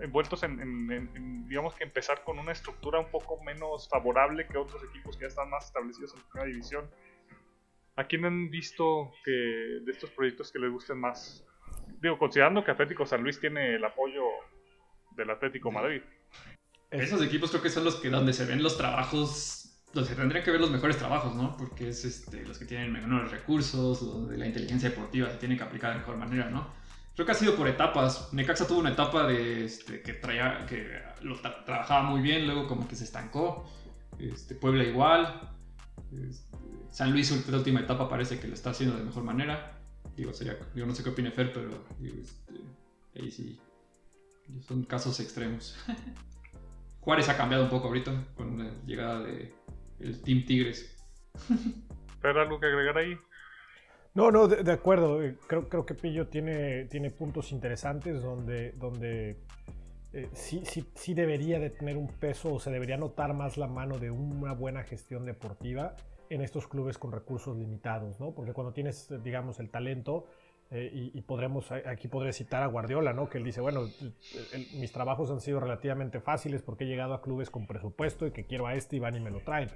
envueltos 0.00 0.42
en, 0.42 1.48
digamos 1.48 1.74
que 1.74 1.84
empezar 1.84 2.22
con 2.24 2.38
una 2.38 2.52
estructura 2.52 3.00
un 3.00 3.10
poco 3.10 3.42
menos 3.42 3.88
favorable 3.88 4.46
que 4.46 4.58
otros 4.58 4.82
equipos 4.84 5.16
que 5.16 5.22
ya 5.22 5.28
están 5.28 5.50
más 5.50 5.66
establecidos 5.66 6.14
en 6.14 6.20
la 6.20 6.28
primera 6.28 6.50
división. 6.50 6.90
¿A 7.96 8.04
quién 8.04 8.24
han 8.24 8.50
visto 8.50 9.12
que 9.24 9.30
de 9.32 9.90
estos 9.90 10.10
proyectos 10.10 10.52
que 10.52 10.58
les 10.58 10.70
gusten 10.70 10.98
más? 10.98 11.44
Digo, 12.00 12.18
considerando 12.18 12.64
que 12.64 12.70
Atlético 12.70 13.04
San 13.04 13.22
Luis 13.22 13.40
tiene 13.40 13.74
el 13.74 13.84
apoyo 13.84 14.22
del 15.16 15.30
Atlético 15.30 15.72
Madrid. 15.72 16.02
Esos 16.90 17.20
equipos 17.22 17.50
creo 17.50 17.62
que 17.62 17.70
son 17.70 17.84
los 17.84 17.96
que 17.96 18.08
donde 18.08 18.32
se 18.32 18.44
ven 18.44 18.62
los 18.62 18.76
trabajos 18.76 19.68
donde 19.92 20.10
se 20.10 20.16
tendrían 20.16 20.44
que 20.44 20.50
ver 20.50 20.60
los 20.60 20.70
mejores 20.70 20.98
trabajos, 20.98 21.34
¿no? 21.34 21.56
Porque 21.56 21.88
es 21.88 22.04
este, 22.04 22.44
los 22.44 22.58
que 22.58 22.66
tienen 22.66 22.92
menores 22.92 23.30
recursos, 23.30 24.00
donde 24.00 24.36
la 24.36 24.46
inteligencia 24.46 24.90
deportiva 24.90 25.30
se 25.30 25.38
tiene 25.38 25.56
que 25.56 25.62
aplicar 25.62 25.92
de 25.92 26.00
mejor 26.00 26.16
manera, 26.16 26.50
¿no? 26.50 26.68
Creo 27.18 27.26
que 27.26 27.32
ha 27.32 27.34
sido 27.34 27.56
por 27.56 27.66
etapas. 27.66 28.32
Necaxa 28.32 28.68
tuvo 28.68 28.78
una 28.78 28.90
etapa 28.90 29.26
de 29.26 29.64
este, 29.64 30.02
que 30.02 30.12
traía, 30.12 30.64
que 30.66 31.02
lo 31.22 31.34
trabajaba 31.40 32.04
muy 32.04 32.20
bien, 32.20 32.46
luego 32.46 32.68
como 32.68 32.86
que 32.86 32.94
se 32.94 33.02
estancó. 33.02 33.68
Este, 34.20 34.54
Puebla 34.54 34.84
igual. 34.84 35.50
Este, 36.12 36.56
San 36.92 37.10
Luis, 37.10 37.48
la 37.48 37.56
última 37.56 37.80
etapa, 37.80 38.08
parece 38.08 38.38
que 38.38 38.46
lo 38.46 38.54
está 38.54 38.70
haciendo 38.70 38.96
de 38.96 39.02
mejor 39.02 39.24
manera. 39.24 39.80
Digo, 40.14 40.30
digo 40.76 40.86
no 40.86 40.94
sé 40.94 41.02
qué 41.02 41.10
opine 41.10 41.32
Fer, 41.32 41.52
pero 41.52 41.84
ahí 43.16 43.32
sí. 43.32 43.58
Son 44.68 44.84
casos 44.84 45.18
extremos. 45.18 45.76
Juárez 47.00 47.28
ha 47.28 47.36
cambiado 47.36 47.64
un 47.64 47.70
poco 47.70 47.88
ahorita 47.88 48.12
con 48.36 48.58
la 48.58 48.70
llegada 48.86 49.24
de 49.24 49.52
el 49.98 50.22
Team 50.22 50.44
Tigres. 50.46 50.96
¿Pero 52.22 52.42
algo 52.42 52.60
que 52.60 52.66
agregar 52.66 52.96
ahí? 52.96 53.18
No, 54.18 54.32
no, 54.32 54.48
de, 54.48 54.72
acuerdo. 54.72 55.22
Eh, 55.22 55.36
creo, 55.46 55.68
creo 55.68 55.86
que 55.86 55.94
Pillo 55.94 56.26
tiene, 56.26 56.86
tiene 56.86 57.08
puntos 57.12 57.52
interesantes 57.52 58.20
donde, 58.20 58.72
donde 58.72 59.36
eh, 60.12 60.28
sí, 60.32 60.62
sí, 60.64 60.84
sí 60.96 61.14
debería 61.14 61.60
de 61.60 61.70
tener 61.70 61.96
un 61.96 62.08
peso 62.08 62.54
o 62.54 62.58
se 62.58 62.72
debería 62.72 62.96
notar 62.96 63.32
más 63.32 63.56
la 63.56 63.68
mano 63.68 63.96
de 63.96 64.10
una 64.10 64.54
buena 64.54 64.82
gestión 64.82 65.24
deportiva 65.24 65.94
en 66.30 66.40
estos 66.40 66.66
clubes 66.66 66.98
con 66.98 67.12
recursos 67.12 67.56
limitados, 67.56 68.18
¿no? 68.18 68.32
Porque 68.32 68.52
cuando 68.52 68.72
tienes, 68.72 69.08
digamos, 69.22 69.60
el 69.60 69.70
talento, 69.70 70.26
eh, 70.72 70.90
y, 71.14 71.20
podremos, 71.22 71.70
aquí 71.70 72.08
podré 72.08 72.32
citar 72.32 72.64
a 72.64 72.66
Guardiola, 72.66 73.12
¿no? 73.12 73.28
Que 73.28 73.38
él 73.38 73.44
dice, 73.44 73.60
bueno, 73.60 73.82
mis 74.74 74.90
trabajos 74.90 75.30
han 75.30 75.40
sido 75.40 75.60
relativamente 75.60 76.18
fáciles 76.18 76.60
porque 76.62 76.82
he 76.82 76.86
llegado 76.88 77.14
a 77.14 77.22
clubes 77.22 77.50
con 77.50 77.68
presupuesto 77.68 78.26
y 78.26 78.32
que 78.32 78.46
quiero 78.46 78.66
a 78.66 78.74
este 78.74 78.96
y 78.96 78.98
van 78.98 79.14
y 79.14 79.20
me 79.20 79.30
lo 79.30 79.38
traen. 79.38 79.70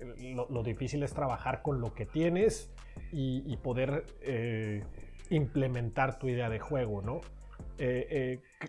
Eh, 0.00 0.34
lo, 0.34 0.62
difícil 0.62 1.02
es 1.02 1.12
trabajar 1.12 1.62
con 1.62 1.80
lo 1.80 1.94
que 1.94 2.06
tienes 2.06 2.70
y, 3.12 3.56
poder 3.58 4.04
eh, 4.20 4.84
implementar 5.30 6.18
tu 6.18 6.28
idea 6.28 6.48
de 6.48 6.58
juego, 6.58 7.02
¿no? 7.02 7.20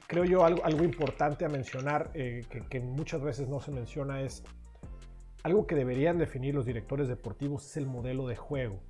creo 0.07 0.25
yo 0.25 0.43
algo, 0.43 0.65
algo, 0.65 0.83
importante 0.83 1.45
a 1.45 1.49
mencionar 1.49 2.11
que, 2.11 2.79
muchas 2.81 3.21
veces 3.21 3.47
no 3.47 3.61
se 3.61 3.71
menciona 3.71 4.21
es 4.21 4.43
algo 5.43 5.65
que 5.65 5.75
deberían 5.75 6.17
definir 6.17 6.53
los 6.53 6.65
directores 6.65 7.07
deportivos 7.07 7.65
es 7.65 7.77
el 7.77 7.85
modelo 7.85 8.27
de 8.27 8.35
juego. 8.35 8.81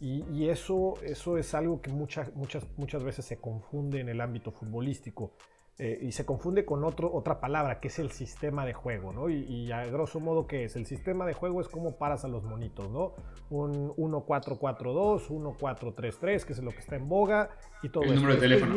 Y, 0.00 0.48
eso, 0.48 0.94
eso 1.02 1.38
es 1.38 1.54
algo 1.54 1.80
que 1.80 1.90
muchas, 1.90 2.34
muchas, 2.34 2.66
muchas 2.76 3.02
veces 3.02 3.24
se 3.24 3.38
confunde 3.38 4.00
en 4.00 4.10
el 4.10 4.20
ámbito 4.20 4.50
futbolístico. 4.50 5.32
Eh, 5.76 5.98
y 6.02 6.12
se 6.12 6.24
confunde 6.24 6.64
con 6.64 6.84
otro, 6.84 7.12
otra 7.12 7.40
palabra 7.40 7.80
que 7.80 7.88
es 7.88 7.98
el 7.98 8.12
sistema 8.12 8.64
de 8.64 8.74
juego, 8.74 9.12
¿no? 9.12 9.28
Y, 9.28 9.72
a 9.72 9.84
grosso 9.86 10.20
modo, 10.20 10.46
¿qué 10.46 10.64
es? 10.64 10.76
El 10.76 10.86
sistema 10.86 11.26
de 11.26 11.32
juego 11.32 11.60
es 11.60 11.68
como 11.68 11.96
paras 11.96 12.24
a 12.24 12.28
los 12.28 12.44
monitos, 12.44 12.88
¿no? 12.90 13.14
Un 13.50 13.90
1-4-4-2, 13.96 15.28
1-4-3-3, 15.30 16.44
que 16.44 16.52
es 16.52 16.62
lo 16.62 16.70
que 16.70 16.78
está 16.78 16.94
en 16.94 17.08
boga 17.08 17.50
y 17.82 17.88
todo 17.88 18.04
El 18.04 18.14
número 18.14 18.34
de 18.34 18.40
teléfono. 18.40 18.74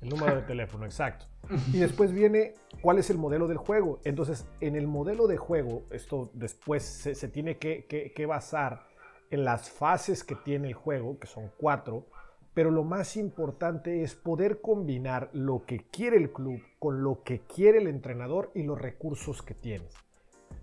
El 0.00 0.08
número 0.08 0.36
de 0.36 0.42
teléfono, 0.42 0.84
exacto. 0.84 1.26
Y 1.72 1.78
después 1.78 2.12
viene 2.12 2.54
cuál 2.80 2.98
es 2.98 3.10
el 3.10 3.18
modelo 3.18 3.48
del 3.48 3.58
juego. 3.58 3.98
Entonces, 4.04 4.46
en 4.60 4.76
el 4.76 4.86
modelo 4.86 5.26
de 5.26 5.38
juego, 5.38 5.82
esto 5.90 6.30
después 6.34 6.84
se, 6.84 7.16
se 7.16 7.26
tiene 7.26 7.58
que, 7.58 7.86
que, 7.86 8.12
que 8.12 8.26
basar 8.26 8.86
en 9.32 9.44
las 9.44 9.70
fases 9.70 10.22
que 10.22 10.36
tiene 10.36 10.68
el 10.68 10.74
juego, 10.74 11.18
que 11.18 11.26
son 11.26 11.50
cuatro, 11.56 12.06
pero 12.54 12.70
lo 12.70 12.84
más 12.84 13.16
importante 13.16 14.02
es 14.02 14.14
poder 14.14 14.60
combinar 14.60 15.30
lo 15.32 15.64
que 15.64 15.78
quiere 15.78 16.16
el 16.16 16.32
club 16.32 16.60
con 16.78 17.02
lo 17.02 17.22
que 17.22 17.40
quiere 17.40 17.78
el 17.78 17.86
entrenador 17.86 18.50
y 18.54 18.62
los 18.62 18.80
recursos 18.80 19.42
que 19.42 19.54
tienes. 19.54 19.94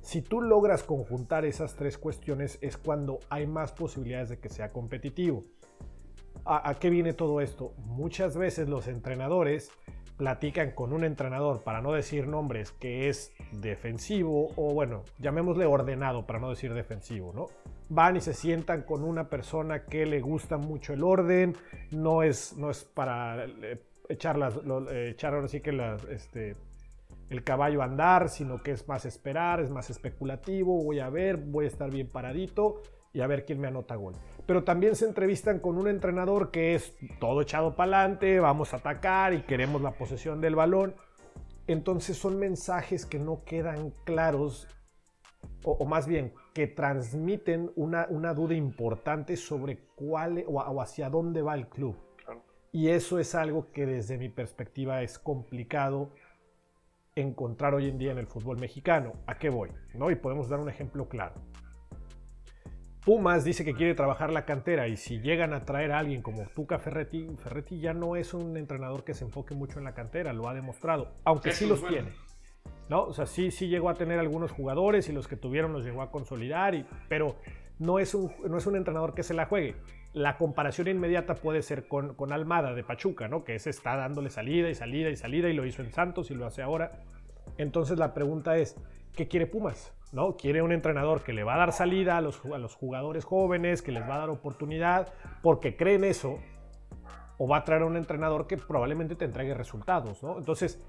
Si 0.01 0.21
tú 0.21 0.41
logras 0.41 0.83
conjuntar 0.83 1.45
esas 1.45 1.75
tres 1.75 1.97
cuestiones 1.97 2.57
es 2.61 2.77
cuando 2.77 3.19
hay 3.29 3.47
más 3.47 3.71
posibilidades 3.71 4.29
de 4.29 4.39
que 4.39 4.49
sea 4.49 4.69
competitivo. 4.69 5.43
¿A, 6.45 6.73
qué 6.79 6.89
viene 6.89 7.13
todo 7.13 7.41
esto? 7.41 7.73
Muchas 7.77 8.37
veces 8.37 8.69
los 8.69 8.87
entrenadores 8.87 9.71
platican 10.19 10.71
con 10.71 10.91
un 10.91 11.05
entrenador, 11.05 11.63
para 11.63 11.81
no 11.81 11.93
decir 11.93 12.27
nombres, 12.27 12.73
que 12.73 13.07
es 13.07 13.31
defensivo 13.53 14.51
o 14.57 14.73
bueno, 14.73 15.03
llamémosle 15.17 15.65
ordenado 15.65 16.27
para 16.27 16.39
no 16.39 16.49
decir 16.49 16.73
defensivo, 16.73 17.31
¿no? 17.33 17.47
van 17.87 18.17
y 18.17 18.21
se 18.21 18.33
sientan 18.33 18.83
con 18.83 19.03
una 19.03 19.29
persona 19.29 19.85
que 19.85 20.05
le 20.05 20.19
gusta 20.19 20.57
mucho 20.57 20.91
el 20.91 21.03
orden, 21.03 21.55
no 21.91 22.21
es, 22.21 22.55
no 22.57 22.69
es 22.69 22.83
para 22.83 23.45
eh, 23.45 23.81
echar, 24.09 24.37
las, 24.37 24.57
eh, 24.57 25.11
echar 25.11 25.33
ahora 25.33 25.47
sí 25.47 25.61
que 25.61 25.71
este, 26.11 26.57
el 27.29 27.43
caballo 27.45 27.81
a 27.81 27.85
andar, 27.85 28.27
sino 28.27 28.61
que 28.61 28.71
es 28.71 28.87
más 28.89 29.05
esperar, 29.05 29.61
es 29.61 29.71
más 29.71 29.89
especulativo, 29.89 30.83
voy 30.83 30.99
a 30.99 31.09
ver, 31.09 31.37
voy 31.37 31.63
a 31.63 31.69
estar 31.69 31.89
bien 31.89 32.07
paradito 32.07 32.81
y 33.13 33.21
a 33.21 33.27
ver 33.27 33.45
quién 33.45 33.61
me 33.61 33.69
anota 33.69 33.95
gol. 33.95 34.15
Pero 34.49 34.63
también 34.63 34.95
se 34.95 35.05
entrevistan 35.05 35.59
con 35.59 35.77
un 35.77 35.87
entrenador 35.87 36.49
que 36.49 36.73
es 36.73 36.95
todo 37.19 37.41
echado 37.43 37.75
para 37.75 37.99
adelante, 37.99 38.39
vamos 38.39 38.73
a 38.73 38.77
atacar 38.77 39.31
y 39.35 39.43
queremos 39.43 39.79
la 39.79 39.91
posesión 39.91 40.41
del 40.41 40.55
balón. 40.55 40.95
Entonces 41.67 42.17
son 42.17 42.39
mensajes 42.39 43.05
que 43.05 43.19
no 43.19 43.43
quedan 43.43 43.91
claros 44.05 44.67
o, 45.63 45.85
más 45.85 46.07
bien 46.07 46.33
que 46.55 46.65
transmiten 46.65 47.71
una, 47.75 48.07
duda 48.33 48.55
importante 48.55 49.37
sobre 49.37 49.81
cuál 49.93 50.43
o, 50.47 50.81
hacia 50.81 51.11
dónde 51.11 51.43
va 51.43 51.53
el 51.53 51.67
club. 51.67 51.95
Y 52.71 52.87
eso 52.89 53.19
es 53.19 53.35
algo 53.35 53.71
que 53.71 53.85
desde 53.85 54.17
mi 54.17 54.29
perspectiva 54.29 55.03
es 55.03 55.19
complicado 55.19 56.09
encontrar 57.13 57.75
hoy 57.75 57.87
en 57.87 57.99
día 57.99 58.13
en 58.13 58.17
el 58.17 58.25
fútbol 58.25 58.57
mexicano. 58.57 59.13
¿A 59.27 59.37
qué 59.37 59.49
voy? 59.49 59.69
¿No? 59.93 60.09
Y 60.09 60.15
podemos 60.15 60.49
dar 60.49 60.59
un 60.59 60.69
ejemplo 60.69 61.07
claro. 61.07 61.35
Pumas 63.09 63.43
dice 63.43 63.65
que 63.65 63.73
quiere 63.73 63.95
trabajar 63.95 64.31
la 64.31 64.45
cantera 64.45 64.87
y 64.87 64.95
si 64.95 65.19
llegan 65.19 65.51
a 65.55 65.65
traer 65.65 65.93
a 65.93 65.97
alguien 65.97 66.21
como 66.21 66.43
Tuca 66.53 66.77
Ferretti, 66.77 67.27
Ferretti 67.37 67.79
ya 67.79 67.91
no 67.91 68.15
es 68.15 68.35
un 68.35 68.55
entrenador 68.55 69.03
que 69.03 69.15
se 69.15 69.25
enfoque 69.25 69.55
mucho 69.55 69.79
en 69.79 69.85
la 69.85 69.95
cantera, 69.95 70.31
lo 70.31 70.47
ha 70.47 70.53
demostrado, 70.53 71.11
aunque 71.23 71.51
sí 71.51 71.65
los 71.65 71.83
tiene. 71.87 72.09
¿no? 72.87 73.05
O 73.05 73.13
sea, 73.13 73.25
sí, 73.25 73.49
sí 73.49 73.67
llegó 73.67 73.89
a 73.89 73.95
tener 73.95 74.19
algunos 74.19 74.51
jugadores 74.51 75.09
y 75.09 75.11
los 75.11 75.27
que 75.27 75.37
tuvieron 75.37 75.73
los 75.73 75.83
llegó 75.83 76.03
a 76.03 76.11
consolidar, 76.11 76.75
y, 76.75 76.85
pero 77.07 77.35
no 77.79 77.97
es, 77.97 78.13
un, 78.13 78.31
no 78.47 78.59
es 78.59 78.67
un 78.67 78.75
entrenador 78.75 79.15
que 79.15 79.23
se 79.23 79.33
la 79.33 79.47
juegue. 79.47 79.75
La 80.13 80.37
comparación 80.37 80.87
inmediata 80.87 81.33
puede 81.33 81.63
ser 81.63 81.87
con, 81.87 82.13
con 82.13 82.31
Almada 82.31 82.75
de 82.75 82.83
Pachuca, 82.83 83.27
¿no? 83.27 83.43
Que 83.43 83.55
ese 83.55 83.71
está 83.71 83.95
dándole 83.95 84.29
salida 84.29 84.69
y 84.69 84.75
salida 84.75 85.09
y 85.09 85.15
salida 85.15 85.49
y 85.49 85.53
lo 85.53 85.65
hizo 85.65 85.81
en 85.81 85.91
Santos 85.91 86.29
y 86.29 86.35
lo 86.35 86.45
hace 86.45 86.61
ahora. 86.61 86.91
Entonces 87.57 87.97
la 87.97 88.13
pregunta 88.13 88.55
es, 88.57 88.75
¿qué 89.15 89.27
quiere 89.27 89.47
Pumas? 89.47 89.93
¿No? 90.11 90.37
¿Quiere 90.37 90.61
un 90.61 90.71
entrenador 90.71 91.23
que 91.23 91.33
le 91.33 91.43
va 91.43 91.55
a 91.55 91.57
dar 91.57 91.71
salida 91.71 92.17
a 92.17 92.21
los, 92.21 92.43
a 92.45 92.57
los 92.57 92.75
jugadores 92.75 93.25
jóvenes, 93.25 93.81
que 93.81 93.91
les 93.91 94.01
va 94.03 94.15
a 94.15 94.19
dar 94.19 94.29
oportunidad 94.29 95.13
porque 95.43 95.75
cree 95.75 95.95
en 95.95 96.03
eso? 96.03 96.39
¿O 97.37 97.47
va 97.47 97.57
a 97.57 97.63
traer 97.63 97.83
a 97.83 97.85
un 97.85 97.95
entrenador 97.95 98.47
que 98.47 98.57
probablemente 98.57 99.15
te 99.15 99.25
entregue 99.25 99.53
resultados, 99.53 100.23
¿no? 100.23 100.37
Entonces, 100.37 100.81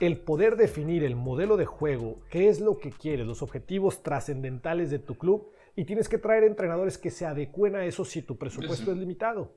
el 0.00 0.18
poder 0.18 0.56
definir 0.56 1.04
el 1.04 1.14
modelo 1.14 1.56
de 1.56 1.66
juego, 1.66 2.20
qué 2.30 2.48
es 2.48 2.60
lo 2.60 2.78
que 2.78 2.90
quieres, 2.90 3.26
los 3.26 3.42
objetivos 3.42 4.02
trascendentales 4.02 4.90
de 4.90 4.98
tu 4.98 5.16
club 5.16 5.52
y 5.76 5.84
tienes 5.84 6.08
que 6.08 6.18
traer 6.18 6.44
entrenadores 6.44 6.98
que 6.98 7.10
se 7.10 7.26
adecuen 7.26 7.76
a 7.76 7.84
eso 7.84 8.04
si 8.04 8.22
tu 8.22 8.36
presupuesto 8.36 8.92
es 8.92 8.98
limitado. 8.98 9.52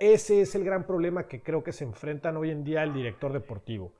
Ese 0.00 0.42
es 0.42 0.54
el 0.54 0.64
gran 0.64 0.84
problema 0.84 1.26
que 1.26 1.42
creo 1.42 1.62
que 1.62 1.72
se 1.72 1.84
enfrentan 1.84 2.36
hoy 2.36 2.50
en 2.50 2.64
día 2.64 2.82
el 2.82 2.92
director 2.92 3.32
deportivo. 3.32 3.92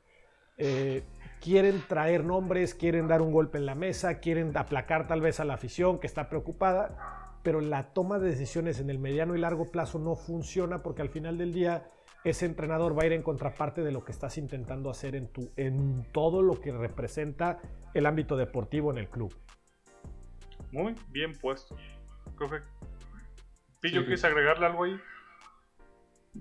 Eh, 0.59 1.03
quieren 1.41 1.83
traer 1.89 2.25
nombres, 2.25 2.75
quieren 2.75 3.09
dar 3.09 3.23
un 3.23 3.33
golpe 3.33 3.59
en 3.59 3.67
la 3.67 3.75
mesa, 3.75 4.21
quieren 4.21 4.57
aplacar 4.57 5.07
tal 5.07 5.21
vez 5.21 5.41
a 5.41 5.45
la 5.45 5.55
afición 5.55 5.99
que 5.99 6.07
está 6.07 6.29
preocupada, 6.29 7.39
pero 7.43 7.61
la 7.61 7.93
toma 7.93 8.19
de 8.19 8.31
decisiones 8.31 8.81
en 8.81 8.91
el 8.91 8.99
mediano 8.99 9.35
y 9.37 9.39
largo 9.39 9.71
plazo 9.71 9.99
no 9.99 10.17
funciona 10.17 10.83
porque 10.83 11.03
al 11.03 11.09
final 11.09 11.39
del 11.39 11.53
día 11.53 11.89
ese 12.25 12.47
entrenador 12.47 12.99
va 12.99 13.05
a 13.05 13.07
ir 13.07 13.13
en 13.13 13.23
contraparte 13.23 13.83
de 13.83 13.93
lo 13.93 14.05
que 14.05 14.11
estás 14.11 14.37
intentando 14.37 14.91
hacer 14.91 15.15
en, 15.15 15.29
tu, 15.29 15.53
en 15.57 16.05
todo 16.13 16.43
lo 16.43 16.61
que 16.61 16.73
representa 16.73 17.61
el 17.95 18.05
ámbito 18.05 18.37
deportivo 18.37 18.91
en 18.91 18.99
el 18.99 19.09
club. 19.09 19.33
Muy 20.73 20.95
bien 21.11 21.33
puesto. 21.41 21.77
Pillo, 23.81 24.01
¿quieres 24.01 24.25
agregarle 24.25 24.67
algo 24.67 24.85
ahí? 24.85 25.01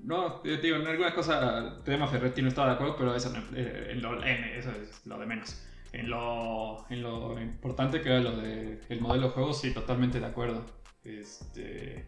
No, 0.03 0.41
digo, 0.43 0.77
en 0.77 0.87
alguna 0.87 1.13
cosa, 1.13 1.81
tema 1.83 2.07
Ferretti 2.07 2.41
no 2.41 2.49
estaba 2.49 2.69
de 2.69 2.73
acuerdo, 2.73 2.95
pero 2.97 3.15
eso, 3.15 3.33
eh, 3.55 3.89
en 3.91 4.01
lo, 4.01 4.21
eso 4.23 4.71
es 4.71 5.05
lo 5.05 5.17
de 5.17 5.25
menos. 5.25 5.63
En 5.93 6.09
lo, 6.09 6.85
en 6.89 7.01
lo 7.01 7.39
importante 7.41 8.01
que 8.01 8.09
era 8.09 8.19
lo 8.19 8.35
del 8.35 8.81
el 8.89 9.01
modelo 9.01 9.27
de 9.27 9.33
juego, 9.33 9.53
sí, 9.53 9.73
totalmente 9.73 10.19
de 10.19 10.25
acuerdo. 10.25 10.65
Este, 11.03 12.05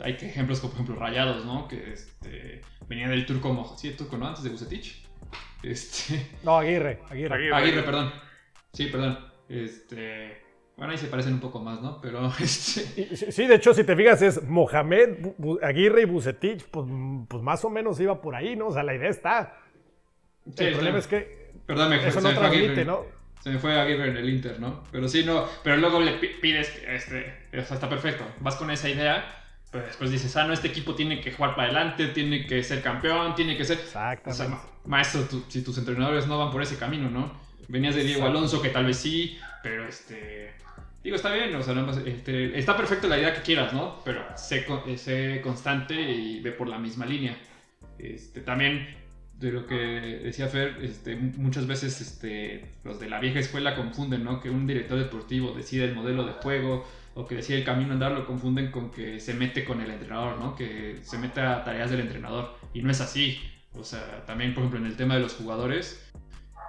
hay 0.00 0.12
ejemplos 0.12 0.60
como, 0.60 0.72
por 0.72 0.82
ejemplo, 0.82 1.04
Rayados, 1.04 1.44
¿no? 1.44 1.68
Que 1.68 1.92
este, 1.92 2.62
venía 2.88 3.08
del 3.08 3.26
turco, 3.26 3.76
sí, 3.76 3.88
el 3.88 3.96
turco, 3.96 4.16
¿no? 4.16 4.28
Antes 4.28 4.44
de 4.44 4.50
Bucetich. 4.50 5.04
Este... 5.62 6.30
No, 6.44 6.58
Aguirre, 6.58 7.00
Aguirre. 7.10 7.54
Aguirre. 7.54 7.82
perdón. 7.82 8.12
Sí, 8.72 8.86
perdón. 8.86 9.18
Este... 9.48 10.47
Bueno, 10.78 10.92
ahí 10.92 10.98
se 10.98 11.08
parecen 11.08 11.34
un 11.34 11.40
poco 11.40 11.58
más, 11.58 11.82
¿no? 11.82 12.00
Pero 12.00 12.32
este... 12.40 13.16
Sí, 13.16 13.46
de 13.48 13.56
hecho, 13.56 13.74
si 13.74 13.82
te 13.82 13.96
fijas, 13.96 14.22
es 14.22 14.42
Mohamed, 14.44 15.26
Aguirre 15.60 16.02
y 16.02 16.04
Bucetich, 16.04 16.64
pues, 16.66 16.86
pues, 17.28 17.42
más 17.42 17.64
o 17.64 17.70
menos 17.70 17.98
iba 17.98 18.20
por 18.20 18.36
ahí, 18.36 18.54
¿no? 18.54 18.68
O 18.68 18.72
sea, 18.72 18.84
la 18.84 18.94
idea 18.94 19.10
está. 19.10 19.58
el 20.56 20.72
problema 20.74 20.98
es 20.98 21.08
que 21.08 21.50
Perdón, 21.66 21.90
me 21.90 22.06
eso 22.06 22.20
no 22.20 22.32
transmite, 22.32 22.84
¿no? 22.84 23.04
Se 23.40 23.50
me 23.50 23.58
fue 23.58 23.78
Aguirre 23.78 24.10
en 24.10 24.16
el 24.18 24.28
Inter, 24.28 24.60
¿no? 24.60 24.84
Pero 24.92 25.08
sí, 25.08 25.24
no. 25.24 25.46
Pero 25.64 25.76
luego 25.78 26.00
le 26.00 26.12
pides, 26.12 26.80
este, 26.86 27.34
o 27.52 27.64
sea, 27.64 27.74
está 27.74 27.88
perfecto. 27.88 28.24
Vas 28.40 28.54
con 28.54 28.70
esa 28.70 28.88
idea, 28.88 29.24
pero 29.72 29.84
después 29.84 30.12
dices, 30.12 30.34
ah, 30.36 30.44
no, 30.44 30.52
este 30.52 30.68
equipo 30.68 30.94
tiene 30.94 31.20
que 31.20 31.32
jugar 31.32 31.56
para 31.56 31.64
adelante, 31.64 32.06
tiene 32.08 32.46
que 32.46 32.62
ser 32.62 32.82
campeón, 32.82 33.34
tiene 33.34 33.56
que 33.56 33.64
ser. 33.64 33.78
Exacto. 33.78 34.30
O 34.30 34.32
sea, 34.32 34.60
maestro, 34.86 35.22
si 35.48 35.62
tus 35.62 35.76
entrenadores 35.76 36.28
no 36.28 36.38
van 36.38 36.52
por 36.52 36.62
ese 36.62 36.78
camino, 36.78 37.10
¿no? 37.10 37.47
Venías 37.68 37.94
de 37.94 38.02
Diego 38.02 38.26
Alonso, 38.26 38.62
que 38.62 38.70
tal 38.70 38.86
vez 38.86 38.96
sí, 38.96 39.38
pero 39.62 39.86
este. 39.86 40.52
Digo, 41.02 41.16
está 41.16 41.32
bien, 41.32 41.54
o 41.54 41.62
sea, 41.62 41.74
este, 42.06 42.58
está 42.58 42.76
perfecto 42.76 43.08
la 43.08 43.18
idea 43.18 43.32
que 43.34 43.42
quieras, 43.42 43.72
¿no? 43.72 44.00
Pero 44.04 44.24
sé, 44.36 44.66
sé 44.96 45.40
constante 45.42 45.94
y 45.94 46.40
ve 46.40 46.52
por 46.52 46.68
la 46.68 46.78
misma 46.78 47.06
línea. 47.06 47.36
Este, 47.98 48.40
también 48.40 48.96
de 49.38 49.52
lo 49.52 49.66
que 49.66 49.76
decía 49.76 50.48
Fer, 50.48 50.78
este, 50.82 51.14
muchas 51.14 51.66
veces 51.66 52.00
este, 52.00 52.72
los 52.84 52.98
de 52.98 53.08
la 53.08 53.20
vieja 53.20 53.38
escuela 53.38 53.76
confunden, 53.76 54.24
¿no? 54.24 54.40
Que 54.40 54.50
un 54.50 54.66
director 54.66 54.98
deportivo 54.98 55.52
decide 55.52 55.84
el 55.84 55.94
modelo 55.94 56.24
de 56.24 56.32
juego 56.32 56.84
o 57.14 57.26
que 57.26 57.36
decide 57.36 57.58
el 57.58 57.64
camino 57.64 57.90
a 57.90 57.94
andar, 57.94 58.12
lo 58.12 58.26
confunden 58.26 58.70
con 58.70 58.90
que 58.90 59.20
se 59.20 59.34
mete 59.34 59.64
con 59.64 59.80
el 59.80 59.90
entrenador, 59.90 60.38
¿no? 60.38 60.56
Que 60.56 60.98
se 61.02 61.18
mete 61.18 61.40
a 61.40 61.64
tareas 61.64 61.90
del 61.90 62.00
entrenador. 62.00 62.56
Y 62.74 62.82
no 62.82 62.90
es 62.90 63.00
así. 63.00 63.40
O 63.74 63.84
sea, 63.84 64.24
también, 64.26 64.54
por 64.54 64.62
ejemplo, 64.62 64.80
en 64.80 64.86
el 64.86 64.96
tema 64.96 65.14
de 65.14 65.20
los 65.20 65.34
jugadores, 65.34 66.10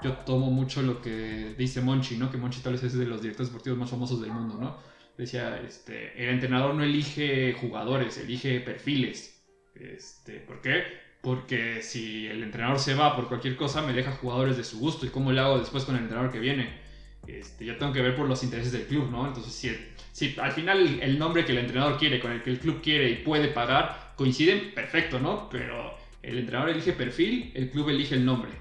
yo 0.04 0.14
tomo 0.26 0.52
mucho 0.52 0.82
lo 0.82 1.02
que 1.02 1.56
dice 1.58 1.82
Monchi, 1.82 2.18
¿no? 2.18 2.32
Que 2.32 2.38
Monchi 2.38 2.62
tal 2.62 2.74
vez 2.74 2.84
es 2.84 2.94
de 2.94 3.06
los 3.06 3.22
directores 3.22 3.50
deportivos 3.50 3.80
más 3.80 3.90
famosos 3.90 4.22
del 4.22 4.32
mundo, 4.32 4.58
¿no? 4.60 4.78
Decía, 5.18 5.62
este, 5.62 6.14
el 6.24 6.30
entrenador 6.30 6.74
no 6.76 6.84
elige 6.84 7.54
jugadores, 7.54 8.18
elige 8.18 8.60
perfiles. 8.62 9.44
Este, 9.76 10.40
¿Por 10.40 10.62
qué? 10.62 11.10
porque 11.22 11.82
si 11.82 12.28
el 12.28 12.44
entrenador 12.44 12.80
se 12.80 12.94
va 12.94 13.16
por 13.16 13.28
cualquier 13.28 13.56
cosa, 13.56 13.82
me 13.82 13.94
deja 13.94 14.12
jugadores 14.12 14.58
de 14.58 14.64
su 14.64 14.80
gusto. 14.80 15.06
¿Y 15.06 15.10
cómo 15.10 15.32
le 15.32 15.42
hago 15.42 15.60
después 15.60 15.84
con 15.84 15.96
el 15.96 16.04
entrenador 16.04 16.32
que 16.32 16.40
viene? 16.40 16.80
Este, 17.28 17.66
yo 17.66 17.78
tengo 17.78 17.92
que 17.92 18.02
ver 18.02 18.16
por 18.16 18.28
los 18.28 18.44
intereses 18.44 18.72
del 18.72 18.84
club, 18.84 19.10
¿no? 19.12 19.28
Entonces, 19.28 19.54
si, 19.54 19.76
si 20.12 20.40
al 20.40 20.52
final 20.52 21.00
el 21.02 21.20
nombre 21.20 21.46
que 21.46 21.52
el 21.52 21.60
entrenador 21.60 21.98
quiere, 21.98 22.20
con 22.20 22.32
el 22.32 22.42
que 22.42 22.50
el 22.52 22.60
club 22.60 22.82
quiere 22.82 23.10
y 23.10 23.16
puede 23.16 23.50
pagar, 23.50 24.14
coinciden, 24.16 24.74
perfecto, 24.74 25.20
¿no? 25.20 25.50
Pero 25.50 25.96
el 26.24 26.40
entrenador 26.40 26.70
elige 26.70 26.94
perfil, 26.94 27.52
el 27.54 27.70
club 27.70 27.90
elige 27.90 28.16
el 28.16 28.26
nombre. 28.26 28.52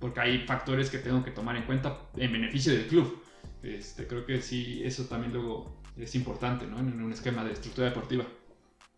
Porque 0.00 0.20
hay 0.20 0.38
factores 0.46 0.90
que 0.90 0.98
tengo 0.98 1.24
que 1.24 1.30
tomar 1.30 1.56
en 1.56 1.64
cuenta 1.64 1.98
en 2.16 2.32
beneficio 2.32 2.72
del 2.72 2.86
club. 2.86 3.22
Este, 3.62 4.06
creo 4.06 4.26
que 4.26 4.40
sí, 4.42 4.82
eso 4.84 5.04
también 5.06 5.32
luego 5.32 5.80
es 5.96 6.14
importante, 6.14 6.66
¿no? 6.66 6.78
En 6.78 7.02
un 7.02 7.12
esquema 7.12 7.44
de 7.44 7.52
estructura 7.52 7.88
deportiva 7.88 8.24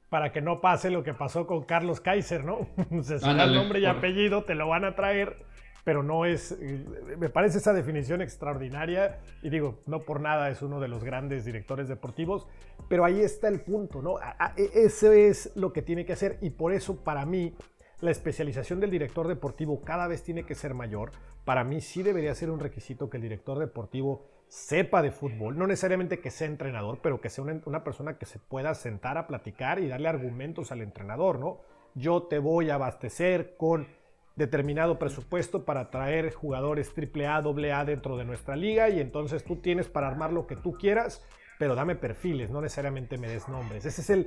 para 0.08 0.32
que 0.32 0.40
no 0.40 0.60
pase 0.60 0.90
lo 0.90 1.02
que 1.02 1.14
pasó 1.14 1.46
con 1.46 1.64
Carlos 1.64 2.00
Kaiser, 2.00 2.44
¿no? 2.44 2.68
Se 3.02 3.16
el 3.16 3.54
nombre 3.54 3.80
y 3.80 3.86
apellido, 3.86 4.44
te 4.44 4.54
lo 4.54 4.68
van 4.68 4.84
a 4.84 4.94
traer, 4.94 5.44
pero 5.84 6.02
no 6.02 6.24
es. 6.24 6.52
Eh, 6.52 6.84
me 7.18 7.28
parece 7.28 7.58
esa 7.58 7.72
definición 7.72 8.22
extraordinaria 8.22 9.18
y 9.42 9.50
digo, 9.50 9.82
no 9.86 10.00
por 10.00 10.20
nada 10.20 10.48
es 10.50 10.62
uno 10.62 10.80
de 10.80 10.88
los 10.88 11.02
grandes 11.04 11.44
directores 11.44 11.88
deportivos, 11.88 12.46
pero 12.88 13.04
ahí 13.04 13.20
está 13.20 13.48
el 13.48 13.60
punto, 13.60 14.00
¿no? 14.00 14.18
E, 14.56 14.70
eso 14.74 15.12
es 15.12 15.52
lo 15.54 15.72
que 15.72 15.82
tiene 15.82 16.04
que 16.04 16.12
hacer 16.12 16.38
y 16.40 16.50
por 16.50 16.72
eso 16.72 17.04
para 17.04 17.26
mí 17.26 17.54
la 18.00 18.10
especialización 18.10 18.80
del 18.80 18.90
director 18.90 19.26
deportivo 19.26 19.82
cada 19.82 20.06
vez 20.06 20.22
tiene 20.22 20.44
que 20.44 20.54
ser 20.54 20.74
mayor. 20.74 21.12
Para 21.44 21.64
mí 21.64 21.80
sí 21.80 22.02
debería 22.02 22.34
ser 22.34 22.50
un 22.50 22.60
requisito 22.60 23.08
que 23.08 23.16
el 23.16 23.22
director 23.22 23.58
deportivo 23.58 24.26
sepa 24.48 25.02
de 25.02 25.10
fútbol, 25.10 25.58
no 25.58 25.66
necesariamente 25.66 26.20
que 26.20 26.30
sea 26.30 26.46
entrenador, 26.46 27.00
pero 27.02 27.20
que 27.20 27.30
sea 27.30 27.44
una, 27.44 27.84
persona 27.84 28.18
que 28.18 28.26
se 28.26 28.38
pueda 28.38 28.74
sentar 28.74 29.18
a 29.18 29.26
platicar 29.26 29.80
y 29.80 29.88
darle 29.88 30.08
argumentos 30.08 30.70
al 30.72 30.82
entrenador, 30.82 31.38
¿no? 31.38 31.60
Yo 31.94 32.24
te 32.24 32.38
voy 32.38 32.70
a 32.70 32.74
abastecer 32.74 33.56
con 33.56 33.88
determinado 34.36 34.98
presupuesto 34.98 35.64
para 35.64 35.90
traer 35.90 36.32
jugadores 36.32 36.92
AAA, 36.94 37.38
AA 37.38 37.84
dentro 37.86 38.18
de 38.18 38.24
nuestra 38.24 38.54
liga 38.54 38.90
y 38.90 39.00
entonces 39.00 39.42
tú 39.42 39.56
tienes 39.56 39.88
para 39.88 40.08
armar 40.08 40.32
lo 40.32 40.46
que 40.46 40.56
tú 40.56 40.74
quieras, 40.74 41.24
pero 41.58 41.74
dame 41.74 41.96
perfiles, 41.96 42.50
no 42.50 42.60
necesariamente 42.60 43.18
me 43.18 43.28
des 43.28 43.48
nombres. 43.48 43.84
Ese 43.84 44.00
es 44.00 44.10
el 44.10 44.26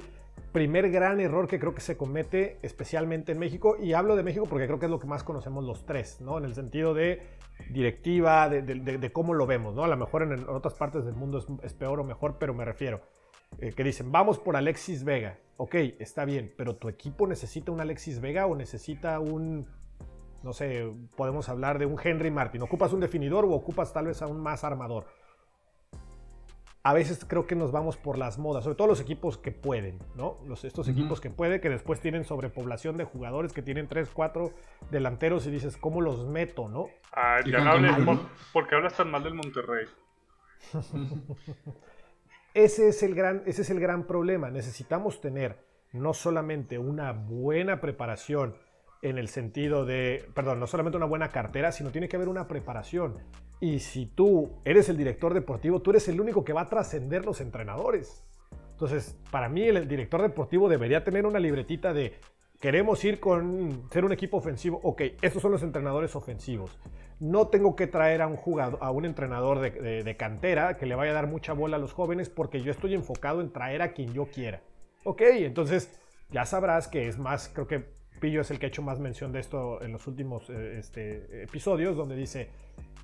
primer 0.52 0.90
gran 0.90 1.20
error 1.20 1.48
que 1.48 1.60
creo 1.60 1.76
que 1.76 1.82
se 1.82 1.98
comete 1.98 2.58
especialmente 2.62 3.32
en 3.32 3.40
México 3.40 3.78
y 3.80 3.94
hablo 3.94 4.16
de 4.16 4.24
México 4.24 4.46
porque 4.50 4.66
creo 4.66 4.80
que 4.80 4.86
es 4.86 4.92
lo 4.92 5.00
que 5.00 5.08
más 5.08 5.24
conocemos 5.24 5.64
los 5.64 5.86
tres, 5.86 6.22
¿no? 6.22 6.38
En 6.38 6.46
el 6.46 6.56
sentido 6.56 6.94
de 6.94 7.22
directiva, 7.70 8.50
de, 8.50 9.12
cómo 9.12 9.34
lo 9.34 9.46
vemos, 9.46 9.76
¿no? 9.76 9.84
A 9.84 9.88
lo 9.88 9.98
mejor 9.98 10.24
en, 10.24 10.48
otras 10.48 10.74
partes 10.76 11.06
del 11.06 11.16
mundo 11.16 11.46
es, 11.62 11.74
peor 11.74 12.00
o 12.00 12.04
mejor, 12.04 12.38
pero 12.40 12.54
me 12.54 12.66
refiero. 12.66 13.02
Eh, 13.60 13.74
que 13.74 13.84
dicen, 13.84 14.12
vamos 14.12 14.40
por 14.40 14.56
Alexis 14.56 15.04
Vega. 15.04 15.38
Ok, 15.58 15.76
está 16.00 16.24
bien, 16.24 16.54
pero 16.56 16.76
tu 16.78 16.88
equipo 16.88 17.28
necesita 17.28 17.72
un 17.72 17.82
Alexis 17.82 18.22
Vega 18.22 18.46
o 18.46 18.56
necesita 18.56 19.20
un, 19.20 19.68
no 20.44 20.54
sé, 20.54 20.90
podemos 21.18 21.50
hablar 21.50 21.80
de 21.80 21.86
un 21.86 21.98
Henry 22.02 22.32
Martin. 22.32 22.62
¿Ocupas 22.62 22.94
un 22.94 23.02
definidor 23.02 23.46
o 23.46 23.52
ocupas 23.52 23.92
tal 23.92 24.06
vez 24.06 24.22
a 24.22 24.28
un 24.28 24.40
más 24.40 24.64
armador? 24.64 25.08
A 26.84 26.94
veces 26.94 27.26
creo 27.28 27.46
que 27.46 27.56
nos 27.56 27.72
vamos 27.72 27.98
por 27.98 28.18
las 28.18 28.38
modas, 28.38 28.64
sobre 28.64 28.78
todo 28.78 28.88
los 28.88 29.02
equipos 29.02 29.38
que 29.38 29.52
pueden, 29.52 30.00
¿no? 30.16 30.38
Los, 30.48 30.64
estos 30.64 30.88
equipos 30.88 31.20
que 31.20 31.30
pueden, 31.30 31.60
que 31.60 31.70
después 31.70 32.00
tienen 32.00 32.24
sobrepoblación 32.24 32.96
de 32.96 33.04
jugadores, 33.04 33.52
que 33.52 33.62
tienen 33.62 33.88
3, 33.88 34.10
4 34.14 34.54
delanteros 34.90 35.46
y 35.46 35.52
dices, 35.52 35.76
¿cómo 35.76 36.00
los 36.00 36.26
meto, 36.26 36.70
no? 36.70 36.88
Ah, 37.12 37.40
ya 37.46 37.60
no 37.60 37.72
hables, 37.72 37.92
porque 38.54 38.76
hablas 38.76 38.96
tan 38.96 39.12
mal 39.12 39.24
del 39.24 39.34
Monterrey. 39.34 39.88
ese, 42.54 42.88
es 42.90 43.04
el 43.04 43.14
gran, 43.14 43.44
ese 43.46 43.64
es 43.64 43.70
el 43.70 43.80
gran 43.80 44.06
problema. 44.06 44.50
Necesitamos 44.50 45.20
tener 45.20 45.58
no 45.92 46.14
solamente 46.14 46.78
una 46.78 47.12
buena 47.12 47.82
preparación 47.82 48.56
en 49.02 49.18
el 49.18 49.28
sentido 49.30 49.86
de, 49.86 50.26
perdón, 50.34 50.60
no 50.60 50.68
solamente 50.68 50.98
una 50.98 51.06
buena 51.06 51.30
cartera, 51.30 51.72
sino 51.72 51.92
tiene 51.92 52.10
que 52.10 52.16
haber 52.16 52.30
una 52.30 52.48
preparación. 52.48 53.18
Y 53.60 53.80
si 53.80 54.06
tú 54.06 54.52
eres 54.66 54.90
el 54.90 54.98
director 54.98 55.34
deportivo, 55.34 55.82
tú 55.82 55.92
eres 55.92 56.08
el 56.08 56.20
único 56.20 56.44
que 56.44 56.54
va 56.54 56.62
a 56.62 56.70
trascender 56.70 57.26
los 57.26 57.42
entrenadores. 57.42 58.26
Entonces, 58.72 59.18
para 59.32 59.50
mí 59.50 59.64
el 59.64 59.88
director 59.88 60.22
deportivo 60.22 60.70
debería 60.70 61.04
tener 61.04 61.26
una 61.26 61.40
libretita 61.40 61.94
de 61.94 62.14
queremos 62.62 63.04
ir 63.04 63.20
con 63.20 63.84
ser 63.92 64.06
un 64.06 64.14
equipo 64.14 64.38
ofensivo. 64.38 64.80
Ok, 64.84 65.02
estos 65.22 65.42
son 65.42 65.52
los 65.52 65.64
entrenadores 65.64 66.16
ofensivos. 66.16 66.78
No 67.20 67.48
tengo 67.48 67.76
que 67.76 67.88
traer 67.88 68.22
a 68.22 68.28
un 68.28 68.38
jugador, 68.38 68.80
a 68.82 68.92
un 68.92 69.06
entrenador 69.06 69.60
de, 69.60 70.04
de, 70.04 70.18
cantera 70.18 70.78
que 70.78 70.86
le 70.86 70.96
vaya 70.96 71.12
a 71.12 71.16
dar 71.16 71.28
mucha 71.28 71.52
bola 71.52 71.76
a 71.76 71.80
los 71.80 71.92
jóvenes 71.92 72.30
porque 72.30 72.62
yo 72.62 72.72
estoy 72.72 72.94
enfocado 72.94 73.42
en 73.42 73.52
traer 73.52 73.82
a 73.82 73.92
quien 73.92 74.14
yo 74.14 74.28
quiera. 74.28 74.62
Ok, 75.04 75.22
entonces 75.22 76.00
ya 76.32 76.46
sabrás 76.46 76.88
que 76.88 77.10
es 77.10 77.18
más, 77.18 77.50
creo 77.50 77.68
que 77.68 77.99
Pillo 78.20 78.42
es 78.42 78.52
el 78.52 78.60
que 78.60 78.66
ha 78.66 78.70
hecho 78.70 78.82
más 78.82 79.00
mención 79.00 79.32
de 79.32 79.40
esto 79.40 79.82
en 79.82 79.92
los 79.92 80.06
últimos 80.08 80.50
eh, 80.50 80.78
este, 80.78 81.44
episodios, 81.44 81.96
donde 81.96 82.16
dice, 82.16 82.50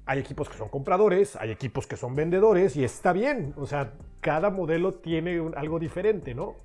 hay 0.06 0.19
equipos 0.19 0.49
que 0.49 0.58
son 0.58 0.69
compradores, 0.69 1.36
hay 1.36 1.51
equipos 1.51 1.88
que 1.88 1.97
son 1.97 2.15
vendedores 2.15 2.75
y 2.75 2.84
está 2.84 3.13
bien, 3.13 3.54
o 3.58 3.65
sea, 3.65 3.93
cada 4.21 4.49
modelo 4.49 4.93
tiene 4.93 5.41
algo 5.56 5.80
diferente, 5.80 6.36
¿no? 6.36 6.56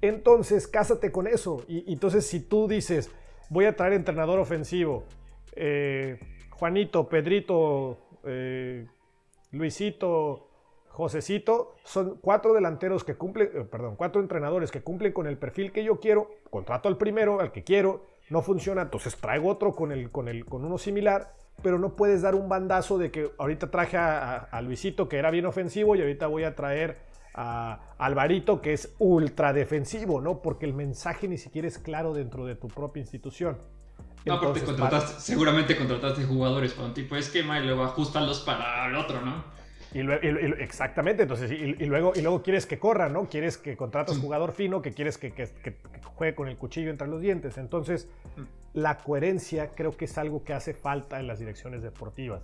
Entonces, 0.00 0.66
cásate 0.66 1.12
con 1.12 1.28
eso. 1.28 1.64
Y, 1.68 1.92
entonces, 1.92 2.26
si 2.26 2.40
tú 2.40 2.66
dices, 2.66 3.10
voy 3.50 3.66
a 3.66 3.76
traer 3.76 3.92
entrenador 3.92 4.40
ofensivo, 4.40 5.04
eh, 5.54 6.18
Juanito, 6.50 7.08
Pedrito, 7.08 7.98
eh, 8.24 8.86
Luisito, 9.52 10.48
Josecito, 10.92 11.74
son 11.84 12.18
cuatro 12.20 12.52
delanteros 12.52 13.02
que 13.02 13.14
cumplen, 13.14 13.50
eh, 13.54 13.64
perdón, 13.64 13.96
cuatro 13.96 14.20
entrenadores 14.20 14.70
que 14.70 14.82
cumplen 14.82 15.12
con 15.12 15.26
el 15.26 15.38
perfil 15.38 15.72
que 15.72 15.84
yo 15.84 16.00
quiero, 16.00 16.30
contrato 16.50 16.86
al 16.86 16.98
primero, 16.98 17.40
al 17.40 17.50
que 17.50 17.64
quiero, 17.64 18.04
no 18.28 18.42
funciona, 18.42 18.82
entonces 18.82 19.16
traigo 19.16 19.48
otro 19.48 19.72
con, 19.72 19.90
el, 19.90 20.10
con, 20.10 20.28
el, 20.28 20.44
con 20.44 20.66
uno 20.66 20.76
similar, 20.76 21.32
pero 21.62 21.78
no 21.78 21.96
puedes 21.96 22.20
dar 22.20 22.34
un 22.34 22.46
bandazo 22.46 22.98
de 22.98 23.10
que 23.10 23.30
ahorita 23.38 23.70
traje 23.70 23.96
a, 23.96 24.60
Luisito 24.62 25.08
que 25.08 25.16
era 25.16 25.30
bien 25.30 25.46
ofensivo 25.46 25.96
y 25.96 26.02
ahorita 26.02 26.26
voy 26.26 26.44
a 26.44 26.54
traer 26.54 26.98
a 27.34 27.80
Alvarito 27.96 28.60
que 28.60 28.74
es 28.74 28.94
ultra 28.98 29.54
defensivo, 29.54 30.20
¿no? 30.20 30.42
Porque 30.42 30.66
el 30.66 30.74
mensaje 30.74 31.26
ni 31.26 31.38
siquiera 31.38 31.68
es 31.68 31.78
claro 31.78 32.12
dentro 32.12 32.44
de 32.44 32.54
tu 32.54 32.68
propia 32.68 33.00
institución. 33.00 33.56
No, 34.26 34.38
porque 34.38 34.60
contrataste, 34.60 35.20
seguramente 35.20 35.74
contrataste 35.74 36.24
jugadores 36.24 36.74
para 36.74 36.88
un 36.88 36.94
tipo 36.94 37.14
de 37.14 37.22
esquema 37.22 37.58
y 37.60 37.64
luego 37.64 37.82
ajustarlos 37.82 38.40
para 38.40 38.86
el 38.88 38.94
otro, 38.94 39.22
¿no? 39.22 39.61
Y, 39.94 40.00
exactamente, 40.62 41.22
entonces, 41.22 41.50
y, 41.50 41.84
luego, 41.84 42.12
y 42.14 42.22
luego 42.22 42.42
quieres 42.42 42.66
que 42.66 42.78
corra, 42.78 43.08
¿no? 43.08 43.28
Quieres 43.28 43.58
que 43.58 43.76
contrates 43.76 44.18
jugador 44.18 44.52
fino, 44.52 44.80
que 44.80 44.92
quieres 44.92 45.18
que, 45.18 45.32
juegue 46.14 46.34
con 46.34 46.48
el 46.48 46.56
cuchillo 46.56 46.90
entre 46.90 47.08
los 47.08 47.20
dientes. 47.20 47.58
Entonces, 47.58 48.08
la 48.72 48.98
coherencia 48.98 49.70
creo 49.74 49.96
que 49.96 50.06
es 50.06 50.16
algo 50.16 50.44
que 50.44 50.54
hace 50.54 50.72
falta 50.72 51.20
en 51.20 51.26
las 51.26 51.38
direcciones 51.38 51.82
deportivas. 51.82 52.42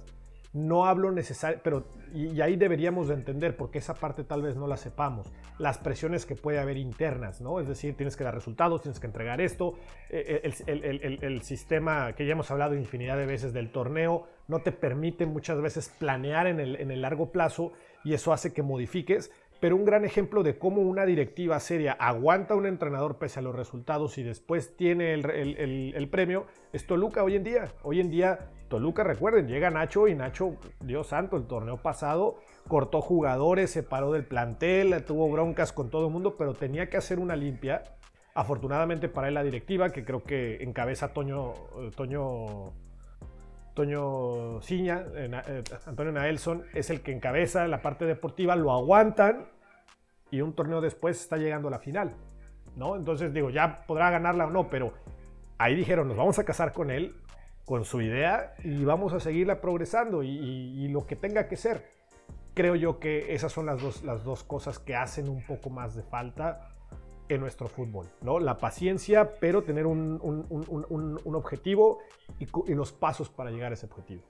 No 0.53 0.87
hablo 0.87 1.13
necesario, 1.13 1.61
pero 1.63 1.85
y, 2.15 2.41
ahí 2.41 2.57
deberíamos 2.57 3.09
de 3.09 3.15
entender, 3.15 3.57
porque 3.57 3.79
esa 3.79 3.95
parte 3.95 4.25
tal 4.25 4.43
vez 4.43 4.57
no 4.57 4.67
la 4.67 4.77
sepamos, 4.77 5.33
las 5.59 5.79
presiones 5.79 6.25
que 6.25 6.35
puede 6.35 6.59
haber 6.59 6.77
internas, 6.77 7.41
¿no? 7.41 7.61
Es 7.61 7.69
decir, 7.69 7.97
tienes 7.97 8.17
que 8.17 8.25
dar 8.25 8.35
resultados, 8.35 8.83
tienes 8.83 8.99
que 8.99 9.07
entregar 9.07 9.41
esto, 9.41 9.75
eh, 10.09 10.41
eh, 10.67 11.19
el, 11.21 11.43
sistema 11.43 12.15
que 12.15 12.27
ya 12.27 12.33
hemos 12.33 12.51
hablado 12.51 12.75
infinidad 12.75 13.17
de 13.17 13.27
veces 13.27 13.53
del 13.53 13.71
torneo 13.71 14.27
no 14.49 14.61
te 14.61 14.73
permite 14.73 15.27
muchas 15.27 15.61
veces 15.61 15.91
planear 15.99 16.47
en 16.47 16.61
el, 16.61 16.77
en 16.77 16.91
el 16.91 17.03
largo 17.03 17.31
plazo 17.31 17.73
y 18.05 18.15
eso 18.15 18.33
hace 18.33 18.53
que 18.53 18.63
modifiques, 18.63 19.31
pero 19.61 19.77
un 19.77 19.85
gran 19.85 20.05
ejemplo 20.05 20.43
de 20.43 20.59
cómo 20.59 20.83
una 20.83 21.05
directiva 21.05 21.59
seria 21.61 21.93
aguanta 21.93 22.55
a 22.55 22.57
un 22.57 22.67
entrenador 22.67 23.19
pese 23.19 23.41
a 23.41 23.43
los 23.43 23.55
resultados 23.55 24.17
y 24.19 24.23
después 24.23 24.77
tiene 24.77 25.15
el, 25.15 26.09
premio 26.11 26.47
es 26.73 26.87
Toluca 26.87 27.25
hoy 27.25 27.35
en 27.35 27.45
día. 27.45 27.73
Hoy 27.83 28.01
en 28.01 28.11
día, 28.11 28.51
Toluca, 28.69 29.03
recuerden, 29.03 29.49
llega 29.49 29.71
Nacho 29.71 30.09
y 30.09 30.15
Nacho, 30.15 30.57
Dios 30.81 31.09
santo, 31.09 31.37
el 31.37 31.47
torneo 31.47 31.79
pasado 31.79 32.37
cortó 32.69 33.01
jugadores, 33.01 33.71
se 33.71 33.83
paró 33.83 34.13
del 34.13 34.25
plantel, 34.25 35.03
tuvo 35.05 35.31
broncas 35.31 35.73
con 35.73 35.91
todo 35.91 36.07
el 36.07 36.13
mundo, 36.13 36.37
pero 36.37 36.55
tenía 36.55 36.89
que 36.89 36.99
hacer 36.99 37.19
una 37.19 37.35
limpia. 37.35 37.83
Afortunadamente 38.35 39.09
para 39.09 39.29
él 39.29 39.35
la 39.35 39.43
directiva, 39.43 39.91
que 39.91 40.05
creo 40.05 40.23
que 40.23 40.63
encabeza 40.63 41.13
Toño, 41.13 41.55
eh, 41.81 41.91
Toño 41.97 42.73
Antonio 43.69 44.59
Ciña, 44.61 45.05
eh, 45.15 45.31
Antonio 45.87 46.13
Naelson, 46.13 46.65
es 46.75 46.91
el 46.91 47.01
que 47.01 47.13
encabeza 47.13 47.67
la 47.69 47.81
parte 47.81 48.07
deportiva, 48.07 48.57
lo 48.57 48.73
aguantan 48.73 49.47
y 50.33 50.41
un 50.41 50.53
torneo 50.53 50.81
después 50.81 51.21
está 51.21 51.37
llegando 51.37 51.69
a 51.69 51.71
la 51.71 51.79
final, 51.79 52.17
¿no? 52.75 52.97
Entonces 52.97 53.33
digo, 53.33 53.51
ya 53.51 53.87
podrá 53.87 54.11
ganarla 54.11 54.47
o 54.47 54.51
no, 54.51 54.69
pero 54.69 54.93
ahí 55.59 55.77
dijeron, 55.77 56.09
nos 56.09 56.17
vamos 56.17 56.41
a 56.41 56.45
casar 56.45 56.73
con 56.73 56.91
él, 56.91 57.15
con 57.69 57.85
su 57.85 58.01
idea 58.01 58.55
y 58.65 58.83
vamos 58.83 59.13
a 59.13 59.21
seguirla 59.21 59.61
progresando 59.61 60.23
y, 60.23 60.89
lo 60.89 61.05
que 61.05 61.17
tenga 61.17 61.49
que 61.49 61.57
ser. 61.57 61.85
Creo 62.55 62.75
yo 62.75 62.99
que 62.99 63.35
esas 63.35 63.53
son 63.53 63.67
las 63.67 63.83
dos, 63.83 64.03
las 64.05 64.25
dos 64.25 64.43
cosas 64.43 64.79
que 64.79 64.97
hacen 64.97 65.29
un 65.29 65.45
poco 65.45 65.69
más 65.69 65.95
de 65.95 66.03
falta 66.03 66.71
en 67.29 67.43
nuestro 67.43 67.69
fútbol, 67.69 68.07
¿no? 68.23 68.41
La 68.41 68.57
paciencia, 68.57 69.35
pero 69.39 69.65
tener 69.65 69.87
un, 69.87 70.19
objetivo 71.27 71.99
y, 72.39 72.75
los 72.75 72.93
pasos 72.93 73.29
para 73.29 73.51
llegar 73.51 73.73
a 73.73 73.75
ese 73.75 73.85
objetivo. 73.85 74.23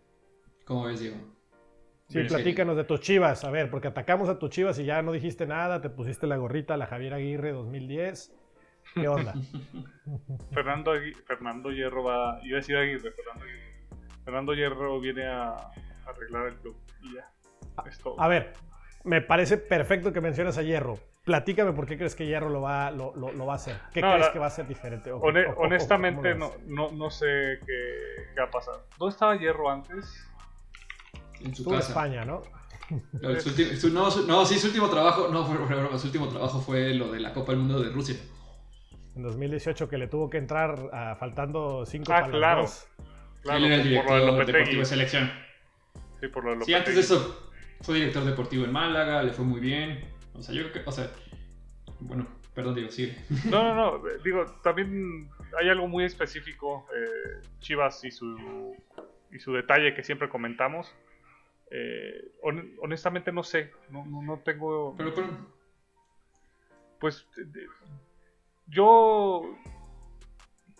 ¿Cómo 0.64 0.86
ves, 0.86 0.98
Diego? 0.98 1.18
Sí, 2.08 2.24
platícanos 2.24 2.76
de 2.76 2.82
tus 2.82 2.98
chivas, 3.00 3.44
a 3.44 3.50
ver, 3.52 3.70
porque 3.70 3.86
atacamos 3.86 4.28
a 4.28 4.40
tus 4.40 4.50
chivas 4.50 4.80
y 4.80 4.84
ya 4.84 5.00
no 5.02 5.12
dijiste 5.12 5.46
nada, 5.46 5.80
te 5.80 5.90
pusiste 5.90 6.26
la 6.26 6.38
gorrita, 6.38 6.76
la 6.76 6.86
Javier 6.86 7.14
Aguirre 7.14 7.52
2010. 7.52 8.34
¿Qué 8.94 9.08
onda? 9.08 9.34
Fernando, 10.52 10.92
Fernando 11.26 11.70
Hierro 11.70 12.04
va, 12.04 12.40
iba 12.42 12.56
a 12.56 12.60
decir 12.60 12.76
Aguirre, 12.76 13.12
Fernando, 13.12 13.44
Fernando 14.24 14.54
Hierro 14.54 15.00
viene 15.00 15.26
a, 15.26 15.54
arreglar 16.06 16.48
el 16.48 16.56
club 16.56 16.76
y 17.02 17.14
ya. 17.14 17.30
A 18.18 18.28
ver, 18.28 18.52
me 19.04 19.20
parece 19.20 19.56
perfecto 19.56 20.12
que 20.12 20.20
mencionas 20.20 20.58
a 20.58 20.62
Hierro, 20.62 20.98
Platícame 21.28 21.74
por 21.74 21.84
qué 21.84 21.98
crees 21.98 22.14
que 22.14 22.24
Hierro 22.24 22.48
lo 22.48 22.62
va, 22.62 22.90
lo, 22.90 23.12
va 23.44 23.52
a 23.52 23.56
hacer. 23.56 23.76
¿Qué 23.92 24.00
crees 24.00 24.30
que 24.30 24.38
va 24.38 24.46
a 24.46 24.50
ser 24.50 24.66
diferente? 24.66 25.12
honestamente, 25.12 26.34
no, 26.34 26.54
no, 26.66 27.10
sé 27.10 27.58
qué, 27.66 28.40
va 28.40 28.44
a 28.44 28.50
pasar. 28.50 28.76
¿Dónde 28.98 29.12
estaba 29.12 29.36
Hierro 29.36 29.70
antes? 29.70 30.26
En 31.42 31.54
su 31.54 31.66
casa. 31.66 31.88
España, 31.88 32.24
¿no? 32.24 32.40
No, 33.20 34.46
sí, 34.46 34.58
su 34.58 34.68
último 34.68 34.88
trabajo, 34.88 35.28
no 35.28 35.44
fue 35.44 35.58
broma, 35.58 35.98
su 35.98 36.06
último 36.06 36.28
trabajo 36.28 36.62
fue 36.62 36.94
lo 36.94 37.12
de 37.12 37.20
la 37.20 37.34
Copa 37.34 37.52
del 37.52 37.60
Mundo 37.60 37.82
de 37.82 37.90
Rusia. 37.90 38.16
En 39.18 39.24
2018 39.24 39.88
que 39.88 39.98
le 39.98 40.06
tuvo 40.06 40.30
que 40.30 40.38
entrar 40.38 40.78
uh, 40.78 41.18
faltando 41.18 41.84
5 41.84 42.12
Ah, 42.12 42.28
claro. 42.30 42.66
claro. 43.42 43.58
Él 43.58 43.64
era 43.64 43.74
el 43.74 43.82
director 43.82 44.46
deportivo 44.46 44.78
de 44.78 44.84
selección. 44.84 45.32
Sí, 46.20 46.28
por 46.28 46.44
lo 46.44 46.54
de 46.54 46.64
Sí, 46.64 46.72
antes 46.72 46.94
de 46.94 47.00
eso 47.00 47.50
fue 47.80 47.96
director 47.96 48.24
deportivo 48.24 48.64
en 48.64 48.70
Málaga, 48.72 49.24
le 49.24 49.32
fue 49.32 49.44
muy 49.44 49.58
bien. 49.58 50.04
O 50.34 50.40
sea, 50.40 50.54
yo 50.54 50.62
creo 50.62 50.72
que, 50.72 50.88
o 50.88 50.92
sea, 50.92 51.10
bueno, 51.98 52.28
perdón, 52.54 52.76
digo, 52.76 52.90
sigue. 52.92 53.16
No, 53.46 53.64
no, 53.64 53.98
no, 53.98 54.02
digo, 54.22 54.44
también 54.62 55.28
hay 55.58 55.68
algo 55.68 55.88
muy 55.88 56.04
específico, 56.04 56.86
eh, 56.94 57.42
Chivas 57.58 58.04
y 58.04 58.12
su, 58.12 58.76
y 59.32 59.40
su 59.40 59.52
detalle 59.52 59.94
que 59.94 60.04
siempre 60.04 60.28
comentamos. 60.28 60.94
Eh, 61.72 62.30
honestamente 62.82 63.32
no 63.32 63.42
sé, 63.42 63.72
no, 63.90 64.06
no, 64.06 64.38
tengo... 64.44 64.94
Pero, 64.96 65.12
pero... 65.12 65.28
Pues 67.00 67.26
yo, 68.68 69.42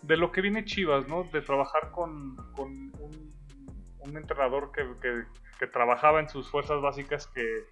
de 0.03 0.17
lo 0.17 0.31
que 0.31 0.41
viene 0.41 0.65
Chivas, 0.65 1.07
¿no? 1.07 1.23
De 1.23 1.41
trabajar 1.41 1.91
con, 1.91 2.37
un, 2.57 2.89
entrenador 4.15 4.71
que, 4.71 5.67
trabajaba 5.67 6.19
en 6.19 6.29
sus 6.29 6.49
fuerzas 6.49 6.81
básicas 6.81 7.27
que 7.27 7.65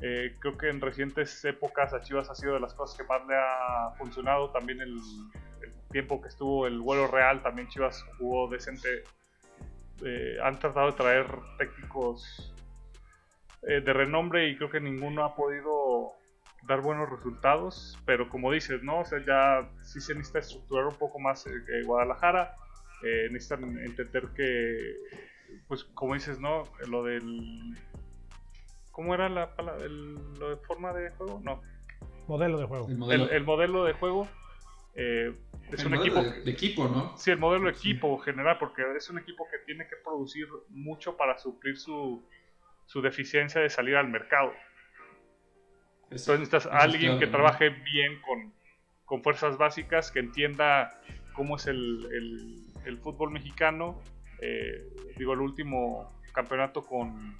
eh, 0.00 0.34
creo 0.38 0.56
que 0.56 0.68
en 0.68 0.80
recientes 0.80 1.44
épocas 1.44 1.92
a 1.92 2.00
Chivas 2.00 2.30
ha 2.30 2.34
sido 2.34 2.54
de 2.54 2.60
las 2.60 2.72
cosas 2.74 2.96
que 2.96 3.04
más 3.04 3.26
le 3.26 3.34
ha 3.36 3.92
funcionado. 3.98 4.50
También 4.50 4.80
el, 4.80 4.98
tiempo 5.90 6.20
que 6.20 6.28
estuvo 6.28 6.66
el 6.66 6.80
vuelo 6.80 7.06
real, 7.06 7.42
también 7.42 7.68
Chivas 7.68 8.04
jugó 8.18 8.48
decente. 8.48 9.04
Eh, 10.04 10.36
han 10.42 10.58
tratado 10.58 10.90
de 10.90 10.92
traer 10.92 11.26
técnicos 11.56 12.52
eh, 13.62 13.80
de 13.80 13.92
renombre 13.92 14.48
y 14.48 14.56
creo 14.56 14.70
que 14.70 14.80
ninguno 14.80 15.24
ha 15.24 15.34
podido 15.34 16.12
dar 16.66 16.80
buenos 16.80 17.08
resultados. 17.10 17.98
Pero 18.04 18.28
como 18.28 18.52
dices, 18.52 18.82
¿no? 18.82 19.00
O 19.00 19.04
sea, 19.04 19.24
ya 19.24 19.68
sí 19.82 20.00
se 20.00 20.14
necesita 20.14 20.40
estructurar 20.40 20.86
un 20.86 20.96
poco 20.96 21.18
más 21.18 21.44
Guadalajara. 21.84 22.54
necesitan 23.02 23.78
entender 23.78 24.28
que, 24.34 24.96
pues 25.68 25.84
como 25.84 26.14
dices, 26.14 26.40
¿no? 26.40 26.64
Lo 26.88 27.04
del 27.04 27.76
¿Cómo 28.96 29.12
era 29.12 29.28
la 29.28 29.54
palabra? 29.54 29.86
¿Lo 29.88 30.48
de 30.48 30.56
forma 30.56 30.90
de 30.94 31.10
juego? 31.10 31.38
No. 31.44 31.60
Modelo 32.28 32.58
de 32.58 32.64
juego. 32.64 32.88
El 32.88 33.44
modelo, 33.44 33.84
de 33.84 33.92
juego 33.92 34.26
eh, 34.94 35.34
es 35.70 35.84
un 35.84 35.94
equipo. 35.96 36.22
De, 36.22 36.50
equipo, 36.50 36.88
¿no? 36.88 37.14
Sí, 37.18 37.30
el 37.30 37.38
modelo 37.38 37.66
de 37.66 37.72
equipo 37.72 38.16
general, 38.16 38.56
porque 38.58 38.84
es 38.96 39.10
un 39.10 39.18
equipo 39.18 39.46
que 39.50 39.58
tiene 39.66 39.86
que 39.86 39.96
producir 40.02 40.48
mucho 40.70 41.14
para 41.14 41.36
suplir 41.36 41.76
su, 41.76 42.24
su 42.86 43.02
deficiencia 43.02 43.60
de 43.60 43.68
salir 43.68 43.96
al 43.96 44.08
mercado. 44.08 44.54
Entonces 46.10 46.40
necesitas 46.40 46.66
alguien 46.66 47.18
que 47.18 47.26
trabaje 47.26 47.70
bien 47.70 48.20
con, 48.20 48.52
con, 49.04 49.22
fuerzas 49.22 49.58
básicas, 49.58 50.10
que 50.10 50.20
entienda 50.20 51.00
cómo 51.32 51.56
es 51.56 51.66
el, 51.66 52.62
el, 52.84 52.98
fútbol 52.98 53.30
mexicano. 53.30 54.00
Eh, 54.40 54.88
digo, 55.16 55.32
el 55.32 55.40
último 55.40 56.20
campeonato 56.32 56.82
con. 56.84 57.36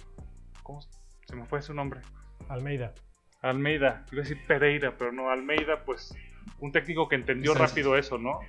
¿Cómo 0.63 0.81
se 0.81 1.35
me 1.35 1.45
fue 1.45 1.61
su 1.61 1.73
nombre. 1.73 2.01
Almeida. 2.49 2.93
Almeida, 3.41 4.05
iba 4.11 4.21
a 4.21 4.23
decir 4.23 4.39
Pereira, 4.47 4.97
pero 4.97 5.11
no, 5.11 5.29
Almeida, 5.29 5.83
pues 5.85 6.15
un 6.59 6.71
técnico 6.71 7.07
que 7.07 7.15
entendió 7.15 7.53
rápido 7.53 7.97
eso, 7.97 8.17
¿no? 8.17 8.39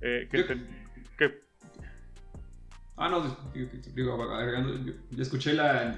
Eh, 0.00 0.28
que, 0.30 1.40
Ah, 2.98 3.08
no, 3.08 3.22
digo, 3.94 4.22
agregando, 4.32 4.76
yo, 5.10 5.22
escuché 5.22 5.52
la, 5.54 5.96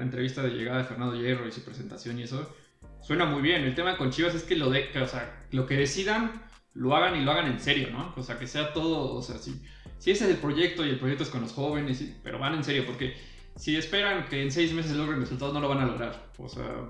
entrevista 0.00 0.42
de 0.42 0.50
llegada 0.50 0.78
de 0.78 0.84
Fernando 0.84 1.14
Hierro 1.14 1.46
y 1.46 1.52
su 1.52 1.64
presentación 1.64 2.18
y 2.18 2.24
eso. 2.24 2.54
Suena 3.00 3.24
muy 3.24 3.42
bien. 3.42 3.62
El 3.62 3.74
tema 3.74 3.96
con 3.96 4.10
Chivas 4.10 4.34
es 4.34 4.42
que 4.42 4.56
lo 4.56 4.70
de, 4.70 4.90
o 5.00 5.06
sea, 5.06 5.46
lo 5.52 5.66
que 5.66 5.76
decidan, 5.76 6.42
lo 6.74 6.96
hagan 6.96 7.20
y 7.20 7.24
lo 7.24 7.32
hagan 7.32 7.46
en 7.46 7.60
serio, 7.60 7.90
¿no? 7.90 8.12
O 8.16 8.22
sea, 8.22 8.38
que 8.38 8.46
sea 8.46 8.72
todo, 8.72 9.14
o 9.14 9.22
sea, 9.22 9.38
si, 9.38 9.62
si 9.98 10.10
ese 10.10 10.24
es 10.24 10.30
el 10.30 10.36
proyecto 10.36 10.84
y 10.84 10.90
el 10.90 10.98
proyecto 10.98 11.24
es 11.24 11.30
con 11.30 11.42
los 11.42 11.52
jóvenes, 11.52 12.04
pero 12.22 12.38
van 12.38 12.54
en 12.54 12.64
serio, 12.64 12.84
porque 12.86 13.16
si 13.56 13.76
esperan 13.76 14.26
que 14.26 14.42
en 14.42 14.50
seis 14.50 14.72
meses 14.72 14.92
logren 14.92 15.20
resultados, 15.20 15.54
no 15.54 15.60
lo 15.60 15.68
van 15.68 15.80
a 15.80 15.86
lograr. 15.86 16.30
O 16.38 16.48
sea, 16.48 16.88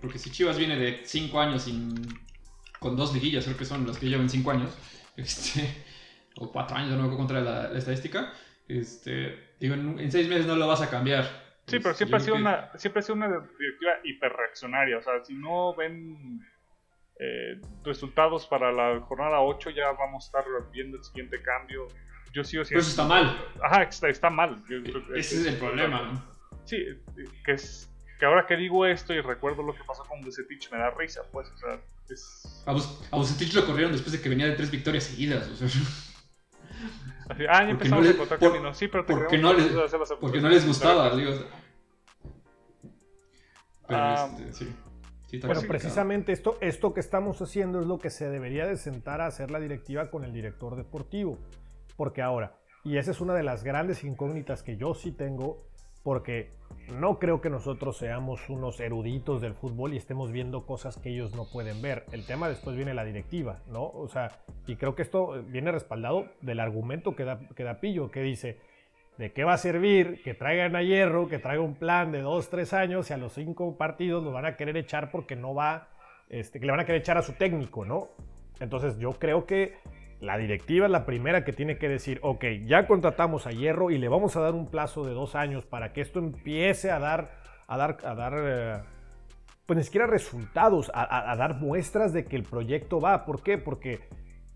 porque 0.00 0.18
si 0.18 0.30
Chivas 0.30 0.56
viene 0.56 0.76
de 0.76 1.02
cinco 1.04 1.40
años 1.40 1.62
sin, 1.62 1.94
con 2.78 2.96
dos 2.96 3.12
liguillas, 3.14 3.44
creo 3.44 3.56
que 3.56 3.64
son 3.64 3.86
las 3.86 3.98
que 3.98 4.08
llevan 4.08 4.28
cinco 4.28 4.50
años, 4.50 4.70
este, 5.16 5.84
o 6.36 6.50
cuatro 6.50 6.76
años, 6.76 6.96
no 6.96 7.08
me 7.08 7.16
contra 7.16 7.40
la, 7.40 7.68
la, 7.70 7.78
estadística, 7.78 8.32
este, 8.68 9.56
digo, 9.60 9.74
en, 9.74 10.10
seis 10.10 10.28
meses 10.28 10.46
no 10.46 10.56
lo 10.56 10.66
vas 10.66 10.82
a 10.82 10.90
cambiar. 10.90 11.24
Sí, 11.66 11.78
pero 11.78 11.94
siempre 11.94 12.18
ha, 12.18 12.20
sido 12.20 12.36
una, 12.36 12.70
siempre 12.76 13.00
ha 13.00 13.02
sido 13.02 13.14
una 13.14 13.28
directiva 13.28 13.92
hiperreaccionaria. 14.04 14.98
O 14.98 15.02
sea, 15.02 15.24
si 15.24 15.34
no 15.34 15.74
ven 15.74 16.40
eh, 17.18 17.60
resultados 17.84 18.46
para 18.46 18.70
la 18.70 19.00
jornada 19.00 19.40
8, 19.40 19.70
ya 19.70 19.90
vamos 19.92 20.24
a 20.24 20.26
estar 20.26 20.44
viendo 20.72 20.98
el 20.98 21.04
siguiente 21.04 21.40
cambio 21.42 21.88
yo 22.34 22.42
sigo 22.42 22.64
siendo... 22.64 22.68
Pero 22.68 22.80
eso 22.80 22.90
está 22.90 23.04
mal. 23.04 23.38
Ajá, 23.62 23.82
está, 23.84 24.08
está 24.08 24.28
mal. 24.28 24.62
Ese 25.14 25.36
es, 25.36 25.46
el 25.46 25.56
problema. 25.56 26.28
Sí, 26.64 26.84
que 27.44 27.52
es 27.52 27.88
que 28.18 28.26
ahora 28.26 28.46
que 28.46 28.56
digo 28.56 28.84
esto 28.86 29.14
y 29.14 29.20
recuerdo 29.20 29.62
lo 29.62 29.74
que 29.74 29.84
pasó 29.84 30.04
con 30.04 30.20
Bucetich 30.20 30.70
me 30.70 30.78
da 30.78 30.90
risa, 30.90 31.22
pues, 31.32 31.48
o 31.50 31.58
sea, 31.58 31.80
es... 32.08 32.64
A, 32.66 32.72
Bucetich 33.16 33.54
lo 33.54 33.66
corrieron 33.66 33.92
después 33.92 34.12
de 34.12 34.20
que 34.20 34.28
venía 34.28 34.46
de 34.46 34.54
tres 34.54 34.70
victorias 34.70 35.04
seguidas, 35.04 35.48
o 35.48 35.56
sea... 35.56 35.68
ah, 37.28 37.64
ya 37.64 37.70
empezamos 37.70 38.06
a 38.06 38.10
encontrar 38.10 38.40
caminos, 38.40 38.76
sí, 38.76 38.88
pero 38.88 39.04
te 39.04 39.14
porque 39.14 39.38
no, 39.38 39.52
les, 39.52 39.72
porque 40.20 40.40
no 40.40 40.48
les 40.48 40.66
gustaba, 40.66 41.14
digo... 41.16 41.32
Pero 43.86 44.00
ah, 44.00 44.30
este, 44.36 44.52
sí. 44.52 44.76
Sí, 45.26 45.38
bueno, 45.38 45.62
precisamente 45.66 46.32
esto, 46.32 46.58
esto 46.60 46.94
que 46.94 47.00
estamos 47.00 47.40
haciendo 47.42 47.80
es 47.80 47.86
lo 47.86 47.98
que 47.98 48.10
se 48.10 48.28
debería 48.28 48.66
de 48.66 48.76
sentar 48.76 49.20
a 49.20 49.26
hacer 49.26 49.50
la 49.50 49.58
directiva 49.58 50.10
con 50.10 50.24
el 50.24 50.32
director 50.32 50.76
deportivo. 50.76 51.38
Porque 51.96 52.22
ahora, 52.22 52.56
Y 52.84 52.98
esa 52.98 53.10
es 53.10 53.20
una 53.20 53.34
de 53.34 53.42
las 53.42 53.64
grandes 53.64 54.04
incógnitas 54.04 54.62
que 54.62 54.76
yo 54.76 54.94
sí 54.94 55.10
tengo, 55.10 55.66
porque 56.04 56.50
no 57.00 57.18
creo 57.18 57.40
que 57.40 57.50
nosotros 57.50 57.96
seamos 57.96 58.48
unos 58.50 58.78
eruditos 58.78 59.40
del 59.40 59.54
fútbol 59.54 59.94
y 59.94 59.96
estemos 59.96 60.30
viendo 60.30 60.66
cosas 60.66 60.98
que 60.98 61.08
ellos 61.08 61.34
no 61.34 61.46
pueden 61.50 61.80
ver. 61.80 62.04
El 62.12 62.26
tema 62.26 62.48
después 62.48 62.76
viene 62.76 62.92
la 62.92 63.04
directiva, 63.04 63.62
¿no? 63.68 63.84
O 63.86 64.06
sea, 64.08 64.28
y 64.66 64.76
creo 64.76 64.94
que 64.94 65.02
esto 65.02 65.42
viene 65.48 65.72
respaldado 65.72 66.26
del 66.42 66.60
argumento 66.60 67.16
que 67.16 67.24
da, 67.24 67.40
que 67.56 67.64
da 67.64 67.80
Pillo, 67.80 68.10
que 68.10 68.20
dice, 68.20 68.58
¿de 69.16 69.32
qué 69.32 69.44
va 69.44 69.54
a 69.54 69.58
servir 69.58 70.22
que 70.22 70.34
traigan 70.34 70.76
a 70.76 70.82
Hierro, 70.82 71.26
que 71.26 71.38
traiga 71.38 71.62
un 71.62 71.74
plan 71.74 72.12
de 72.12 72.20
dos, 72.20 72.50
tres 72.50 72.74
años 72.74 73.08
y 73.08 73.14
a 73.14 73.16
los 73.16 73.32
cinco 73.32 73.76
partidos 73.78 74.22
lo 74.22 74.30
van 74.30 74.44
a 74.44 74.56
querer 74.56 74.76
echar 74.76 75.10
porque 75.10 75.36
no 75.36 75.54
va, 75.54 75.88
este, 76.28 76.60
que 76.60 76.66
le 76.66 76.72
van 76.72 76.80
a 76.80 76.84
querer 76.84 77.00
echar 77.00 77.16
a 77.16 77.22
su 77.22 77.32
técnico, 77.32 77.86
¿no? 77.86 78.08
Entonces 78.60 78.98
yo 78.98 79.12
creo 79.12 79.46
que 79.46 79.74
la 80.24 80.38
directiva 80.38 80.86
es 80.86 80.92
la 80.92 81.06
primera 81.06 81.44
que 81.44 81.52
tiene 81.52 81.78
que 81.78 81.88
decir, 81.88 82.18
ok, 82.22 82.44
ya 82.64 82.86
contratamos 82.86 83.46
a 83.46 83.50
Hierro 83.50 83.90
y 83.90 83.98
le 83.98 84.08
vamos 84.08 84.36
a 84.36 84.40
dar 84.40 84.54
un 84.54 84.66
plazo 84.70 85.04
de 85.04 85.12
dos 85.12 85.34
años 85.34 85.64
para 85.64 85.92
que 85.92 86.00
esto 86.00 86.18
empiece 86.18 86.90
a 86.90 86.98
dar, 86.98 87.30
a 87.66 87.76
dar, 87.76 87.98
a 88.04 88.14
dar, 88.14 88.34
eh, 88.36 88.82
pues 89.66 89.76
ni 89.76 89.84
siquiera 89.84 90.06
resultados, 90.06 90.90
a, 90.94 91.36
dar 91.36 91.56
muestras 91.56 92.12
de 92.12 92.24
que 92.24 92.36
el 92.36 92.42
proyecto 92.42 93.00
va. 93.00 93.24
¿Por 93.24 93.42
qué? 93.42 93.58
Porque 93.58 94.00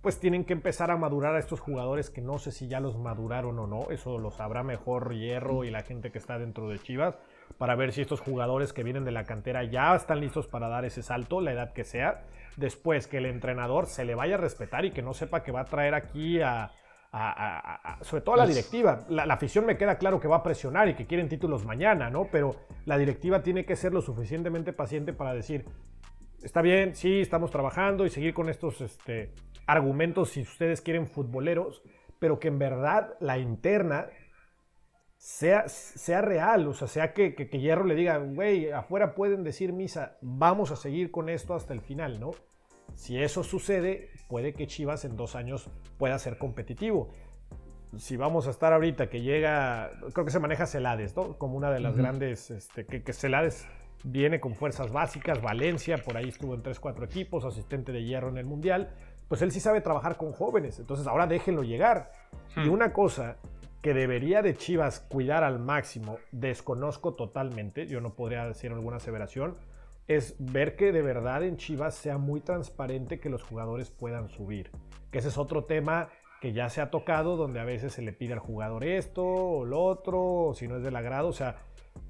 pues 0.00 0.18
tienen 0.20 0.44
que 0.44 0.52
empezar 0.52 0.90
a 0.90 0.96
madurar 0.96 1.34
a 1.34 1.38
estos 1.38 1.60
jugadores 1.60 2.08
que 2.08 2.20
no 2.20 2.38
sé 2.38 2.52
si 2.52 2.68
ya 2.68 2.80
los 2.80 2.96
maduraron 2.96 3.58
o 3.58 3.66
no, 3.66 3.90
eso 3.90 4.16
lo 4.18 4.30
sabrá 4.30 4.62
mejor 4.62 5.12
Hierro 5.14 5.64
y 5.64 5.70
la 5.70 5.82
gente 5.82 6.10
que 6.10 6.18
está 6.18 6.38
dentro 6.38 6.68
de 6.68 6.78
Chivas, 6.78 7.18
para 7.58 7.74
ver 7.74 7.92
si 7.92 8.02
estos 8.02 8.20
jugadores 8.20 8.72
que 8.72 8.84
vienen 8.84 9.04
de 9.04 9.10
la 9.10 9.24
cantera 9.24 9.64
ya 9.64 9.94
están 9.94 10.20
listos 10.20 10.46
para 10.46 10.68
dar 10.68 10.84
ese 10.84 11.02
salto, 11.02 11.40
la 11.40 11.52
edad 11.52 11.72
que 11.72 11.84
sea 11.84 12.22
después 12.58 13.06
que 13.06 13.18
el 13.18 13.26
entrenador 13.26 13.86
se 13.86 14.04
le 14.04 14.14
vaya 14.14 14.34
a 14.34 14.38
respetar 14.38 14.84
y 14.84 14.90
que 14.90 15.02
no 15.02 15.14
sepa 15.14 15.42
que 15.42 15.52
va 15.52 15.60
a 15.60 15.64
traer 15.64 15.94
aquí 15.94 16.40
a, 16.42 16.72
sobre 18.02 18.22
todo 18.22 18.34
a 18.34 18.38
la 18.38 18.44
pues 18.44 18.56
directiva. 18.56 19.06
La, 19.08 19.22
afición 19.32 19.64
me 19.64 19.76
queda 19.76 19.96
claro 19.96 20.20
que 20.20 20.28
va 20.28 20.36
a 20.36 20.42
presionar 20.42 20.88
y 20.88 20.94
que 20.94 21.06
quieren 21.06 21.28
títulos 21.28 21.64
mañana, 21.64 22.10
¿no? 22.10 22.28
Pero 22.30 22.56
la 22.84 22.98
directiva 22.98 23.42
tiene 23.42 23.64
que 23.64 23.76
ser 23.76 23.92
lo 23.92 24.02
suficientemente 24.02 24.72
paciente 24.72 25.12
para 25.12 25.32
decir, 25.32 25.64
está 26.42 26.60
bien, 26.60 26.94
sí, 26.94 27.20
estamos 27.20 27.50
trabajando 27.50 28.04
y 28.04 28.10
seguir 28.10 28.34
con 28.34 28.48
estos 28.48 28.80
este, 28.80 29.32
argumentos 29.66 30.30
si 30.30 30.42
ustedes 30.42 30.80
quieren 30.80 31.06
futboleros, 31.06 31.82
pero 32.18 32.40
que 32.40 32.48
en 32.48 32.58
verdad 32.58 33.14
la 33.20 33.38
interna 33.38 34.08
sea, 35.16 35.68
sea 35.68 36.20
real, 36.20 36.66
o 36.66 36.74
sea, 36.74 36.88
sea 36.88 37.12
que, 37.12 37.34
que, 37.34 37.48
que 37.48 37.60
Hierro 37.60 37.84
le 37.84 37.94
diga, 37.94 38.18
güey, 38.18 38.70
afuera 38.70 39.14
pueden 39.14 39.44
decir 39.44 39.72
misa, 39.72 40.18
vamos 40.20 40.72
a 40.72 40.76
seguir 40.76 41.10
con 41.10 41.28
esto 41.28 41.54
hasta 41.54 41.72
el 41.72 41.80
final, 41.80 42.20
¿no? 42.20 42.32
Si 42.94 43.20
eso 43.22 43.44
sucede, 43.44 44.10
puede 44.28 44.52
que 44.54 44.66
Chivas 44.66 45.04
en 45.04 45.16
dos 45.16 45.36
años 45.36 45.70
pueda 45.98 46.18
ser 46.18 46.38
competitivo. 46.38 47.08
Si 47.96 48.16
vamos 48.16 48.46
a 48.46 48.50
estar 48.50 48.72
ahorita 48.72 49.08
que 49.08 49.22
llega, 49.22 49.90
creo 50.12 50.24
que 50.24 50.30
se 50.30 50.40
maneja 50.40 50.66
Celades, 50.66 51.16
¿no? 51.16 51.38
Como 51.38 51.56
una 51.56 51.70
de 51.70 51.80
las 51.80 51.96
grandes, 51.96 52.50
este, 52.50 52.84
que, 52.84 53.02
que, 53.02 53.12
Celades 53.14 53.66
viene 54.04 54.40
con 54.40 54.54
fuerzas 54.54 54.92
básicas, 54.92 55.40
Valencia, 55.40 55.96
por 55.98 56.16
ahí 56.16 56.28
estuvo 56.28 56.54
en 56.54 56.62
3-4 56.62 57.04
equipos, 57.04 57.44
asistente 57.44 57.92
de 57.92 58.04
hierro 58.04 58.28
en 58.28 58.36
el 58.36 58.44
Mundial, 58.44 58.90
pues 59.28 59.42
él 59.42 59.52
sí 59.52 59.60
sabe 59.60 59.80
trabajar 59.80 60.16
con 60.16 60.32
jóvenes, 60.32 60.78
entonces 60.78 61.06
ahora 61.06 61.26
déjenlo 61.26 61.62
llegar. 61.62 62.12
Y 62.56 62.68
hmm. 62.68 62.72
una 62.72 62.92
cosa 62.92 63.36
que 63.82 63.94
debería 63.94 64.42
de 64.42 64.56
Chivas 64.56 65.00
cuidar 65.00 65.44
al 65.44 65.58
máximo, 65.58 66.18
desconozco 66.32 67.14
totalmente, 67.14 67.86
yo 67.86 68.00
no 68.00 68.14
podría 68.14 68.44
decir 68.46 68.72
alguna 68.72 68.96
aseveración, 68.96 69.56
es 70.08 70.34
ver 70.38 70.74
que 70.74 70.90
de 70.90 71.02
verdad 71.02 71.44
en 71.44 71.58
Chivas 71.58 71.94
sea 71.94 72.16
muy 72.16 72.40
transparente 72.40 73.20
que 73.20 73.28
los 73.28 73.42
jugadores 73.42 73.90
puedan 73.90 74.28
subir. 74.30 74.70
Que 75.10 75.18
ese 75.18 75.28
es 75.28 75.38
otro 75.38 75.64
tema 75.64 76.08
que 76.40 76.52
ya 76.52 76.70
se 76.70 76.80
ha 76.80 76.90
tocado, 76.90 77.36
donde 77.36 77.60
a 77.60 77.64
veces 77.64 77.92
se 77.92 78.02
le 78.02 78.12
pide 78.12 78.32
al 78.32 78.38
jugador 78.38 78.84
esto 78.84 79.24
o 79.24 79.64
lo 79.64 79.82
otro, 79.82 80.52
si 80.54 80.66
no 80.66 80.76
es 80.76 80.82
del 80.82 80.96
agrado, 80.96 81.28
o 81.28 81.32
sea, 81.32 81.56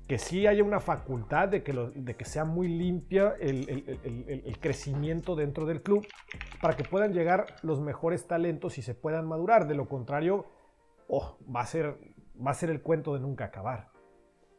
que 0.06 0.18
sí 0.18 0.46
haya 0.46 0.62
una 0.62 0.80
facultad 0.80 1.48
de 1.48 1.62
que, 1.62 1.72
de 1.72 2.14
que 2.14 2.24
sea 2.24 2.44
muy 2.44 2.68
limpia 2.68 3.34
el, 3.40 4.56
crecimiento 4.60 5.34
dentro 5.34 5.66
del 5.66 5.82
club 5.82 6.06
para 6.60 6.76
que 6.76 6.84
puedan 6.84 7.12
llegar 7.12 7.46
los 7.62 7.80
mejores 7.80 8.26
talentos 8.26 8.78
y 8.78 8.82
se 8.82 8.94
puedan 8.94 9.26
madurar. 9.26 9.66
De 9.66 9.74
lo 9.74 9.88
contrario, 9.88 10.46
oh, 11.08 11.38
va, 11.54 11.62
a 11.62 11.66
ser, 11.66 11.98
va 12.44 12.52
a 12.52 12.54
ser 12.54 12.70
el 12.70 12.80
cuento 12.80 13.14
de 13.14 13.20
nunca 13.20 13.46
acabar. 13.46 13.90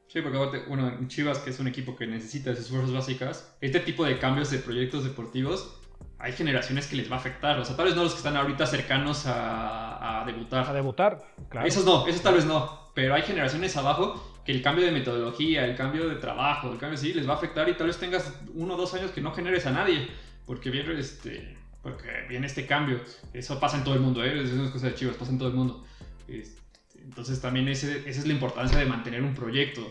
Sí, 0.10 0.24
porque 0.24 0.40
bueno, 0.68 0.88
en 0.88 1.08
Chivas, 1.08 1.38
que 1.38 1.52
es 1.52 1.60
un 1.60 1.68
equipo 1.68 1.96
que 1.96 2.08
necesita 2.08 2.50
esas 2.50 2.68
fuerzas 2.68 2.92
básicas, 2.92 3.56
este 3.62 3.80
tipo 3.80 4.04
de 4.04 4.18
cambios 4.18 4.50
de 4.50 4.58
proyectos 4.58 5.04
deportivos, 5.04 5.80
hay 6.18 6.34
generaciones 6.34 6.88
que 6.88 6.96
les 6.96 7.12
va 7.12 7.18
a 7.18 7.20
afectar. 7.20 7.60
O 7.60 7.64
sea, 7.64 7.76
tal 7.76 7.86
vez 7.86 7.96
no 7.96 8.04
los 8.04 8.14
que 8.14 8.18
están 8.18 8.36
ahorita 8.36 8.66
cercanos 8.66 9.26
a, 9.28 10.24
debutar. 10.26 10.68
A 10.68 10.74
debutar, 10.74 11.24
claro. 11.48 11.68
Esos 11.68 11.86
no, 11.86 12.08
esos 12.08 12.24
tal 12.24 12.34
vez 12.34 12.46
no. 12.46 12.90
Pero 12.96 13.14
hay 13.14 13.22
generaciones 13.22 13.78
abajo 13.78 14.42
que 14.44 14.52
el 14.52 14.64
cambio 14.64 14.84
de 14.84 14.92
metodología, 14.92 15.64
el 15.64 15.76
cambio 15.76 16.10
de 16.10 16.16
trabajo, 16.16 16.72
el 16.72 16.80
cambio 16.80 16.98
sí, 16.98 17.14
les 17.14 17.30
va 17.30 17.34
a 17.34 17.38
afectar 17.38 17.70
y 17.70 17.76
tal 17.76 17.86
vez 17.86 17.98
tengas 17.98 18.34
uno 18.56 18.74
o 18.74 18.78
dos 18.78 18.96
años 18.96 19.12
que 19.12 19.22
no 19.22 19.32
generes 19.32 19.68
a 19.68 19.72
nadie. 19.72 20.08
Porque 20.48 20.72
viene 20.72 21.00
este, 21.00 21.56
porque 21.84 22.26
viene 22.28 22.48
este 22.48 22.66
cambio. 22.66 23.00
Eso 23.32 23.60
pasa 23.60 23.78
en 23.78 23.84
todo 23.84 23.94
el 23.94 24.00
mundo, 24.00 24.24
¿eh? 24.24 24.42
Es 24.42 24.52
una 24.54 24.72
cosa 24.72 24.88
de 24.88 24.96
Chivas, 24.96 25.18
pasa 25.18 25.32
en 25.32 25.38
todo 25.38 25.50
el 25.50 25.56
mundo. 25.56 25.86
Este, 26.28 26.60
entonces 27.04 27.42
también 27.42 27.68
esa 27.68 27.88
es 27.88 28.26
la 28.26 28.34
importancia 28.34 28.78
de 28.78 28.86
mantener 28.86 29.24
un 29.24 29.34
proyecto. 29.34 29.82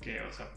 Que, 0.00 0.20
o 0.20 0.32
sea, 0.32 0.50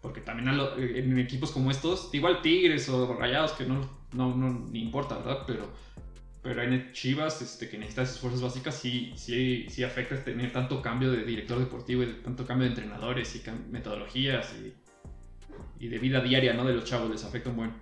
porque 0.00 0.20
también 0.20 0.48
en 0.78 1.18
equipos 1.18 1.50
como 1.50 1.70
estos, 1.70 2.12
igual 2.12 2.42
Tigres 2.42 2.88
o 2.88 3.14
Rayados, 3.14 3.52
que 3.52 3.66
no, 3.66 3.88
no, 4.12 4.34
no 4.34 4.68
importa, 4.72 5.18
¿verdad? 5.18 5.44
Pero, 5.46 5.68
pero 6.42 6.62
en 6.62 6.92
Chivas, 6.92 7.42
este, 7.42 7.68
que 7.68 7.76
necesita 7.76 8.02
esas 8.02 8.18
fuerzas 8.18 8.40
básicas, 8.40 8.74
sí, 8.74 9.12
sí, 9.16 9.66
sí 9.68 9.84
afecta 9.84 10.22
tener 10.24 10.52
tanto 10.52 10.80
cambio 10.80 11.10
de 11.10 11.24
director 11.24 11.58
deportivo 11.58 12.02
y 12.02 12.06
tanto 12.22 12.46
cambio 12.46 12.64
de 12.64 12.70
entrenadores 12.70 13.36
y 13.36 13.42
metodologías 13.70 14.54
y, 14.54 14.74
y, 15.84 15.88
de 15.88 15.98
vida 15.98 16.20
diaria, 16.20 16.54
¿no? 16.54 16.64
De 16.64 16.72
los 16.72 16.84
chavos, 16.84 17.10
les 17.10 17.24
afecta 17.24 17.50
un 17.50 17.56
buen. 17.56 17.72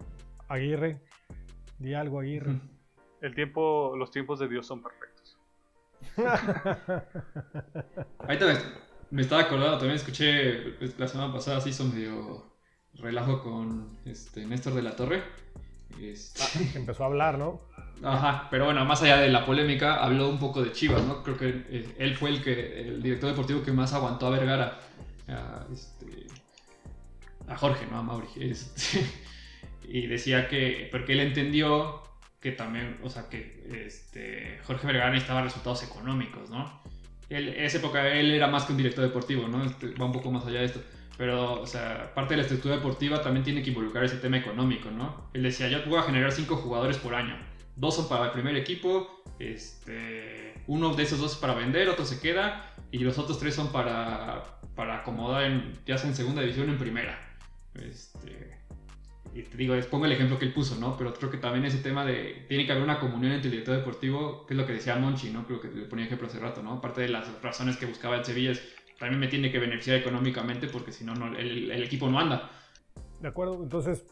Aguirre, 0.49 1.01
di 1.79 1.95
algo, 1.95 2.19
Aguirre. 2.21 2.61
El 3.21 3.35
tiempo, 3.35 3.95
los 3.97 4.11
tiempos 4.11 4.41
de 4.41 4.49
Dios 4.49 4.67
son 4.67 4.83
perfectos. 4.83 5.18
Ahí 8.27 8.39
también 8.39 8.59
me 9.11 9.23
estaba 9.23 9.43
acordando, 9.43 9.79
también 9.79 9.97
escuché 9.97 10.75
la 10.99 11.09
semana 11.09 11.33
pasada, 11.33 11.61
se 11.61 11.71
hizo 11.71 11.85
medio 11.85 12.47
relajo 12.95 13.43
con 13.43 13.99
este, 14.05 14.45
Néstor 14.47 14.75
de 14.75 14.83
la 14.83 14.97
Torre. 14.97 15.23
Este... 16.01 16.43
Ah, 16.43 16.49
empezó 16.75 17.05
a 17.05 17.07
hablar, 17.07 17.39
¿no? 17.39 17.61
Ajá, 18.03 18.49
pero 18.51 18.67
bueno, 18.67 18.85
más 18.85 19.03
allá 19.03 19.19
de 19.19 19.29
la 19.29 19.45
polémica, 19.45 19.97
habló 20.03 20.29
un 20.29 20.39
poco 20.39 20.63
de 20.63 20.73
Chivas, 20.73 21.03
¿no? 21.03 21.23
Creo 21.23 21.37
que 21.37 21.65
eh, 21.69 21.95
él 21.99 22.17
fue 22.17 22.31
el 22.31 22.43
que 22.43 22.81
el 22.81 23.03
director 23.03 23.31
deportivo 23.31 23.63
que 23.63 23.73
más 23.73 23.93
aguantó 23.93 24.27
a 24.29 24.31
Vergara. 24.31 24.79
A, 25.29 25.67
este, 25.73 26.27
a 27.49 27.57
Jorge, 27.57 27.87
¿no? 27.91 27.99
A 27.99 28.03
Mauri. 28.03 28.29
Este, 28.37 29.05
y 29.89 30.07
decía 30.07 30.49
que, 30.49 30.89
porque 30.93 31.13
él 31.15 31.21
entendió 31.21 32.03
que 32.41 32.53
también, 32.53 32.99
o 33.03 33.11
sea, 33.11 33.29
que 33.29 33.67
este, 33.87 34.61
Jorge 34.65 34.87
Vergara 34.87 35.11
necesitaba 35.11 35.43
resultados 35.43 35.83
económicos, 35.83 36.51
¿no? 36.51 36.83
Él, 37.29 37.49
esa 37.49 37.79
época 37.79 38.07
él 38.09 38.31
era 38.31 38.47
más 38.47 38.65
que 38.65 38.73
un 38.73 38.79
director 38.79 39.05
deportivo, 39.05 39.49
¿no? 39.49 39.65
Este, 39.65 39.89
va 39.95 40.07
un 40.07 40.13
poco 40.13 40.31
más 40.31 40.47
allá 40.47 40.61
de 40.61 40.67
esto. 40.67 40.81
Pero, 41.17 41.61
o 41.61 41.67
sea, 41.67 42.15
parte 42.15 42.35
de 42.35 42.39
la 42.39 42.43
estructura 42.43 42.77
deportiva 42.77 43.21
también 43.21 43.45
tiene 43.45 43.63
que 43.63 43.71
involucrar 43.71 44.05
ese 44.05 44.19
tema 44.19 44.39
económico, 44.39 44.91
¿no? 44.91 45.29
Él 45.35 45.43
decía, 45.43 45.69
yo 45.69 45.85
voy 45.87 45.99
a 45.99 46.03
generar 46.03 46.31
cinco 46.31 46.57
jugadores 46.57 46.97
por 46.97 47.15
año. 47.15 47.37
Dos 47.75 47.97
son 47.97 48.09
para 48.09 48.27
el 48.27 48.31
primer 48.31 48.57
equipo, 48.57 49.23
este, 49.41 50.55
uno 50.69 50.95
de 50.95 51.03
esos 51.03 51.19
dos 51.19 51.33
es 51.33 51.39
para 51.39 51.55
vender, 51.55 51.89
otro 51.89 52.05
se 52.05 52.21
queda, 52.21 52.73
y 52.93 52.99
los 52.99 53.19
otros 53.19 53.39
tres 53.39 53.55
son 53.55 53.73
para, 53.73 54.61
para 54.77 54.99
acomodar 54.99 55.45
en, 55.45 55.73
ya 55.87 55.99
sea 55.99 56.09
en 56.09 56.17
segunda 56.17 56.41
división 56.41 56.69
o 56.69 56.73
en 56.73 56.79
primera. 56.79 57.19
Este, 57.75 58.58
y 59.39 59.43
te 59.43 59.57
digo, 59.57 59.77
les 59.77 59.87
pongo 59.87 60.07
el 60.07 60.13
ejemplo 60.13 60.37
que 60.37 60.47
él 60.47 60.53
puso, 60.53 60.75
¿no? 60.81 60.97
Pero 60.97 61.15
creo 61.15 61.31
que 61.31 61.37
también 61.37 61.65
ese 61.65 61.79
tema 61.79 62.05
de, 62.05 62.45
tiene 62.49 62.67
que 62.67 62.73
haber 62.73 62.83
una 62.83 62.99
comunión 62.99 63.33
entre 63.33 63.47
el 63.47 63.53
director 63.53 63.77
deportivo, 63.77 64.45
que 64.47 64.55
es 64.55 64.59
lo 64.59 64.67
que 64.67 64.73
decía 64.73 64.97
Monchi, 64.97 65.31
¿no? 65.31 65.47
Creo 65.47 65.61
que 65.61 65.69
le 65.69 65.85
ponía 65.85 66.07
ejemplo 66.07 66.27
hace 66.27 66.41
rato, 66.41 66.61
¿no? 66.61 66.73
Aparte 66.73 67.03
de 67.03 67.09
las 67.09 67.41
razones 67.41 67.77
que 67.77 67.87
buscaba 67.87 68.17
el 68.17 68.25
Sevilla, 68.25 68.53
también 68.99 69.21
me 69.21 69.29
tiene 69.29 69.53
que 69.53 69.61
beneficiar 69.61 69.97
económicamente 69.97 70.67
porque 70.67 70.91
si 70.91 71.05
no, 71.05 71.13
el, 71.37 71.71
el, 71.71 71.83
equipo 71.85 72.09
no 72.09 72.19
anda. 72.19 72.51
De 73.21 73.29
acuerdo, 73.29 73.63
entonces 73.63 74.05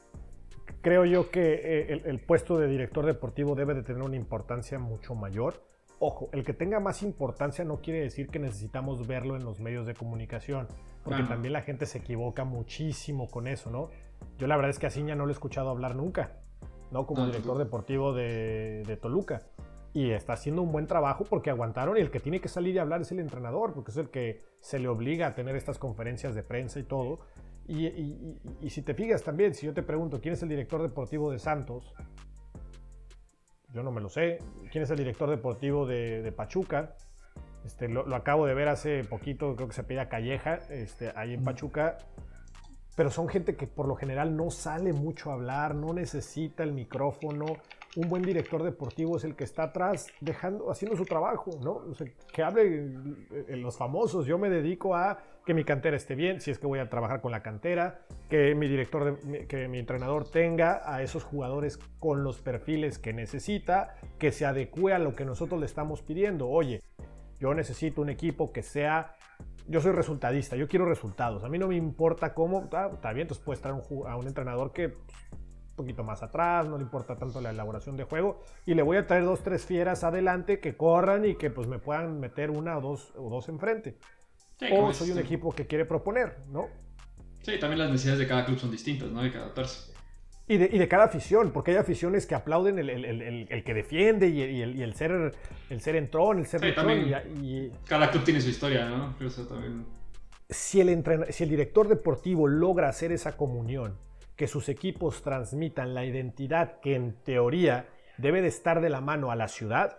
creo 0.81 1.05
yo 1.05 1.29
que 1.29 1.55
eh, 1.55 1.93
el, 1.93 2.03
el, 2.07 2.21
puesto 2.21 2.57
de 2.57 2.69
director 2.69 3.05
deportivo 3.05 3.57
debe 3.57 3.75
de 3.75 3.83
tener 3.83 4.03
una 4.03 4.17
importancia 4.17 4.79
mucho 4.79 5.17
mayor. 5.17 5.61
Ojo, 5.99 6.29
el 6.33 6.45
que 6.45 6.53
tenga 6.53 6.79
más 6.79 7.03
importancia 7.03 7.65
no 7.65 7.81
quiere 7.81 8.01
decir 8.01 8.29
que 8.29 8.39
necesitamos 8.39 9.09
verlo 9.09 9.35
en 9.35 9.45
los 9.45 9.59
medios 9.59 9.87
de 9.87 9.95
comunicación, 9.95 10.69
porque 11.03 11.25
también 11.25 11.53
la 11.53 11.63
gente 11.63 11.87
se 11.87 11.99
equivoca 11.99 12.45
muchísimo 12.45 13.29
con 13.29 13.49
eso, 13.49 13.71
¿no? 13.71 13.91
Yo 14.39 14.47
la 14.47 14.57
verdad 14.57 14.71
es 14.71 14.79
que 14.79 14.87
a 14.87 14.91
Ciña 14.91 15.15
no 15.15 15.25
lo 15.25 15.31
he 15.31 15.33
escuchado 15.33 15.71
hablar 15.71 15.97
nunca, 15.97 16.33
¿no? 16.91 17.07
Como 17.07 17.27
director 17.27 17.59
deportivo 17.59 18.13
de, 18.13 18.99
Toluca. 19.01 19.43
Y 19.95 20.11
está 20.11 20.35
haciendo 20.35 20.61
un 20.61 20.73
buen 20.73 20.87
trabajo 20.87 21.25
porque 21.25 21.49
aguantaron 21.49 21.97
y 21.97 22.01
el 22.01 22.11
que 22.11 22.21
tiene 22.21 22.41
que 22.41 22.49
salir 22.49 22.75
y 22.75 22.79
hablar 22.79 23.01
es 23.01 23.13
el 23.13 23.19
entrenador, 23.19 23.73
porque 23.73 23.93
es 23.93 23.97
el 23.97 24.11
que 24.11 24.43
se 24.61 24.79
le 24.79 24.89
obliga 24.89 25.29
a 25.29 25.35
tener 25.35 25.57
estas 25.57 25.79
conferencias 25.79 26.35
de 26.35 26.43
prensa 26.43 26.79
y 26.79 26.83
todo. 26.83 27.21
Y, 27.67 28.69
si 28.69 28.83
te 28.83 28.95
fijas 28.95 29.23
también, 29.23 29.55
si 29.55 29.67
yo 29.67 29.73
te 29.73 29.83
pregunto 29.83 30.21
quién 30.21 30.35
es 30.35 30.43
el 30.43 30.51
director 30.51 30.83
deportivo 30.83 31.31
de 31.31 31.39
Santos, 31.39 31.95
yo 33.73 33.83
no 33.83 33.91
me 33.91 34.01
lo 34.01 34.09
sé. 34.09 34.39
¿Quién 34.71 34.85
es 34.85 34.91
el 34.91 34.99
director 34.99 35.31
deportivo 35.31 35.87
de, 35.87 36.33
Pachuca? 36.37 36.95
Este, 37.65 37.89
lo, 37.89 38.15
acabo 38.15 38.47
de 38.47 38.55
ver 38.55 38.69
hace 38.69 39.03
poquito, 39.03 39.57
creo 39.57 39.69
que 39.69 39.75
se 39.75 39.83
pide 39.83 40.07
Calleja, 40.09 40.61
este, 40.69 41.13
ahí 41.17 41.33
en 41.35 41.43
Pachuca. 41.43 41.99
Pero 42.97 43.11
son 43.11 43.29
gente 43.29 43.57
que 43.57 43.67
por 43.67 43.87
lo 43.87 43.95
general 43.95 44.37
no 44.37 44.51
sale 44.51 44.95
mucho 44.95 45.31
a 45.31 45.35
hablar, 45.35 45.75
no 45.75 45.93
necesita 45.93 46.65
el 46.65 46.73
micrófono. 46.73 47.45
Un 47.95 48.09
buen 48.09 48.23
director 48.23 48.63
deportivo 48.63 49.19
es 49.19 49.25
el 49.25 49.37
que 49.37 49.45
está 49.45 49.65
atrás 49.65 50.07
dejando, 50.21 50.71
haciendo 50.71 50.97
su 50.97 51.05
trabajo, 51.05 51.51
¿no? 51.63 51.83
que 52.33 52.43
hable 52.43 52.95
los 53.49 53.77
famosos. 53.77 54.27
Yo 54.27 54.39
me 54.39 54.49
dedico 54.49 54.95
a 54.95 55.19
que 55.45 55.53
mi 55.53 55.65
cantera 55.65 55.97
esté 55.97 56.15
bien, 56.15 56.41
si 56.41 56.51
es 56.51 56.59
que 56.59 56.67
voy 56.67 56.79
a 56.79 56.89
trabajar 56.89 57.21
con 57.21 57.33
la 57.33 57.43
cantera, 57.43 58.01
que 58.29 58.55
mi 58.55 58.67
director, 58.67 59.19
que 59.47 59.69
mi 59.69 59.79
entrenador 59.79 60.29
tenga 60.29 60.83
a 60.85 61.03
esos 61.03 61.23
jugadores 61.23 61.79
con 62.01 62.25
los 62.25 62.41
perfiles 62.41 62.99
que 62.99 63.13
necesita, 63.13 63.95
que 64.19 64.33
se 64.33 64.47
adecue 64.47 64.95
a 64.95 64.99
lo 64.99 65.15
que 65.15 65.25
nosotros 65.27 65.61
le 65.61 65.67
estamos 65.67 66.03
pidiendo. 66.03 66.49
Oye, 66.49 66.83
yo 67.39 67.53
necesito 67.53 68.01
un 68.01 68.09
equipo 68.09 68.53
que 68.53 68.63
sea... 68.63 69.15
Yo 69.69 69.81
soy 69.81 69.93
resultadista, 69.93 70.57
yo 70.57 70.69
quiero 70.69 70.87
resultados. 70.87 71.43
A 71.43 71.49
mí 71.49 71.59
no 71.59 71.69
me 71.69 71.77
importa 71.77 72.35
cómo... 72.35 72.69
Ah, 72.73 72.91
está 72.93 73.13
bien, 73.13 73.25
entonces 73.25 73.45
puede 73.45 73.57
estar 73.57 73.73
a 73.73 74.17
un 74.17 74.27
entrenador 74.27 74.73
que 74.73 74.91
pues, 74.91 75.05
un 75.33 75.77
poquito 75.77 76.05
más 76.05 76.23
atrás, 76.23 76.67
no 76.67 76.79
le 76.79 76.85
importa 76.85 77.17
tanto 77.17 77.41
la 77.41 77.51
elaboración 77.51 77.97
de 77.97 78.05
juego 78.05 78.41
y 78.65 78.75
le 78.75 78.83
voy 78.83 78.97
a 78.97 79.07
traer 79.07 79.25
dos, 79.25 79.43
tres 79.43 79.67
fieras 79.67 80.05
adelante 80.05 80.61
que 80.61 80.77
corran 80.77 81.25
y 81.25 81.35
que 81.35 81.51
pues 81.51 81.67
me 81.67 81.79
puedan 81.79 82.21
meter 82.21 82.51
una 82.51 82.79
o 82.79 82.81
dos, 82.81 83.13
o 83.17 83.29
dos 83.29 83.49
enfrente. 83.49 83.99
o 84.73 84.93
soy 84.93 85.11
un 85.11 85.19
equipo 85.19 85.53
que 85.53 85.67
quiere 85.67 85.85
proponer, 85.85 86.39
¿no? 86.49 86.69
Sí, 87.43 87.59
también 87.59 87.79
las 87.81 87.91
necesidades 87.91 88.21
de 88.21 88.27
cada 88.27 88.45
club 88.45 88.59
son 88.59 88.71
distintas, 88.71 89.11
¿no? 89.11 89.21
Hay 89.21 89.31
que 89.31 89.39
adaptarse. 89.39 89.96
Y 90.49 90.59
de, 90.59 90.71
y 90.73 90.79
de, 90.79 90.87
cada 90.87 91.05
afición, 91.05 91.51
porque 91.51 91.73
hay 91.73 91.77
aficiones 91.79 92.25
que 92.25 92.37
aplauden 92.37 92.79
el, 92.79 92.89
el, 92.89 93.05
el, 93.05 93.47
el 93.51 93.65
que 93.65 93.75
defiende 93.75 94.29
y, 94.29 94.41
y, 94.41 94.83
el, 94.83 94.95
ser 94.95 95.35
el 95.71 95.81
ser 95.81 95.97
entrón, 95.97 96.39
el 96.39 96.47
ser 96.47 96.61
sí, 96.61 97.43
y, 97.43 97.73
Cada 97.89 98.11
club 98.13 98.23
tiene 98.23 98.41
su 98.41 98.51
historia, 98.51 98.89
¿no? 98.89 99.17
también... 99.49 99.85
si, 100.49 100.81
el 100.81 101.27
si 101.31 101.43
el 101.43 101.51
director 101.51 101.89
deportivo 101.89 102.47
logra 102.47 102.89
hacer 102.89 103.11
esa 103.11 103.37
comunión, 103.37 103.99
que 104.37 104.47
sus 104.47 104.69
equipos 104.69 105.23
transmitan 105.23 105.95
la 105.95 106.05
identidad 106.05 106.79
que 106.81 106.95
en 106.95 107.15
teoría 107.25 107.89
debe 108.19 108.43
de 108.43 108.49
estar 108.49 108.81
de 108.81 108.91
la 108.91 109.01
mano 109.01 109.31
a 109.31 109.37
la 109.37 109.49
ciudad, 109.49 109.99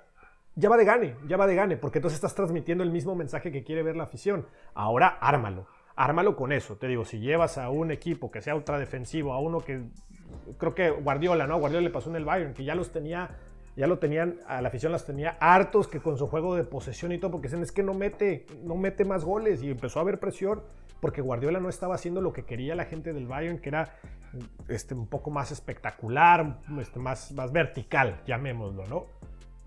ya 0.56 0.70
va 0.70 0.78
de 0.78 0.86
gane, 0.86 1.16
ya 1.28 1.38
va 1.38 1.46
de 1.46 1.56
gane, 1.56 1.78
porque 1.78 2.00
entonces 2.00 2.18
estás 2.18 2.36
transmitiendo 2.36 2.84
el 2.84 2.92
mismo 2.92 3.16
mensaje 3.16 3.52
que 3.52 3.64
quiere 3.64 3.84
ver 3.84 3.96
la 3.96 4.06
afición. 4.06 4.48
Ahora 4.74 5.08
ármalo, 5.08 5.68
ármalo 5.96 6.36
con 6.36 6.52
eso. 6.52 6.78
Te 6.78 6.88
digo, 6.88 7.06
si 7.06 7.20
llevas 7.20 7.58
a 7.58 7.70
un 7.70 7.92
equipo 7.92 8.32
que 8.32 8.42
sea 8.42 8.56
ultra 8.56 8.80
defensivo, 8.80 9.34
a 9.34 9.40
uno 9.40 9.60
que 9.60 9.84
creo 10.58 10.76
que 10.76 10.90
Guardiola, 10.90 11.48
¿no? 11.48 11.60
Guardiola 11.60 11.84
le 11.84 11.90
pasó 11.90 12.10
en 12.10 12.16
el 12.16 12.26
Bayern, 12.26 12.54
que 12.54 12.64
ya 12.64 12.76
los 12.76 12.92
tenía, 12.92 13.38
ya 13.76 13.88
lo 13.88 14.00
tenían, 14.00 14.40
a 14.48 14.62
la 14.62 14.70
afición 14.70 14.92
las 14.92 15.06
tenía 15.06 15.38
hartos 15.40 15.88
que 15.88 16.00
con 16.00 16.18
su 16.18 16.28
juego 16.28 16.56
de 16.56 16.64
posesión 16.64 17.12
y 17.12 17.18
todo, 17.18 17.32
porque 17.32 17.48
dicen, 17.48 17.64
es 17.64 17.72
que 17.72 17.84
no 17.84 17.94
mete, 17.94 18.46
no 18.64 18.76
mete 18.76 19.06
más 19.06 19.24
goles 19.24 19.62
y 19.64 19.72
empezó 19.72 20.00
a 20.00 20.02
haber 20.04 20.20
presión 20.20 20.62
porque 21.00 21.22
Guardiola 21.22 21.60
no 21.60 21.70
estaba 21.70 21.96
haciendo 21.96 22.22
lo 22.22 22.34
que 22.34 22.44
quería 22.44 22.76
la 22.76 22.86
gente 22.86 23.14
del 23.14 23.28
Bayern, 23.28 23.60
que 23.60 23.70
era 23.70 23.96
este, 24.68 24.94
un 24.94 25.08
poco 25.08 25.30
más 25.30 25.52
espectacular, 25.52 26.60
este, 26.80 27.00
más, 27.00 27.32
más 27.34 27.52
vertical, 27.52 28.22
llamémoslo, 28.26 28.86
¿no? 28.88 29.06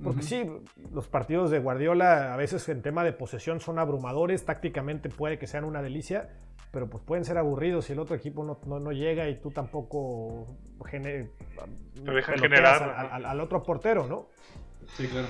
Porque 0.03 0.23
sí, 0.23 0.51
los 0.95 1.09
partidos 1.09 1.51
de 1.51 1.59
Guardiola 1.59 2.33
a 2.33 2.37
veces 2.39 2.67
en 2.71 2.81
tema 2.81 3.05
de 3.05 3.13
posesión 3.13 3.61
son 3.61 3.79
abrumadores, 3.79 4.47
tácticamente 4.47 5.11
puede 5.11 5.39
que 5.39 5.47
sean 5.47 5.65
una 5.65 5.83
delicia, 5.83 6.31
pero 6.71 6.89
pues 6.89 7.03
pueden 7.05 7.25
ser 7.25 7.39
aburridos 7.39 7.87
si 7.87 7.93
el 7.93 7.99
otro 7.99 8.17
equipo 8.17 8.45
no, 8.45 8.79
no, 8.79 8.93
llega 8.93 9.29
y 9.29 9.37
tú 9.41 9.51
tampoco 9.51 10.47
gener, 10.87 11.31
generar 12.37 13.11
al, 13.13 13.25
al, 13.25 13.41
otro 13.41 13.63
portero, 13.63 14.07
¿no? 14.07 14.29
Sí, 14.97 15.07
claro. 15.09 15.29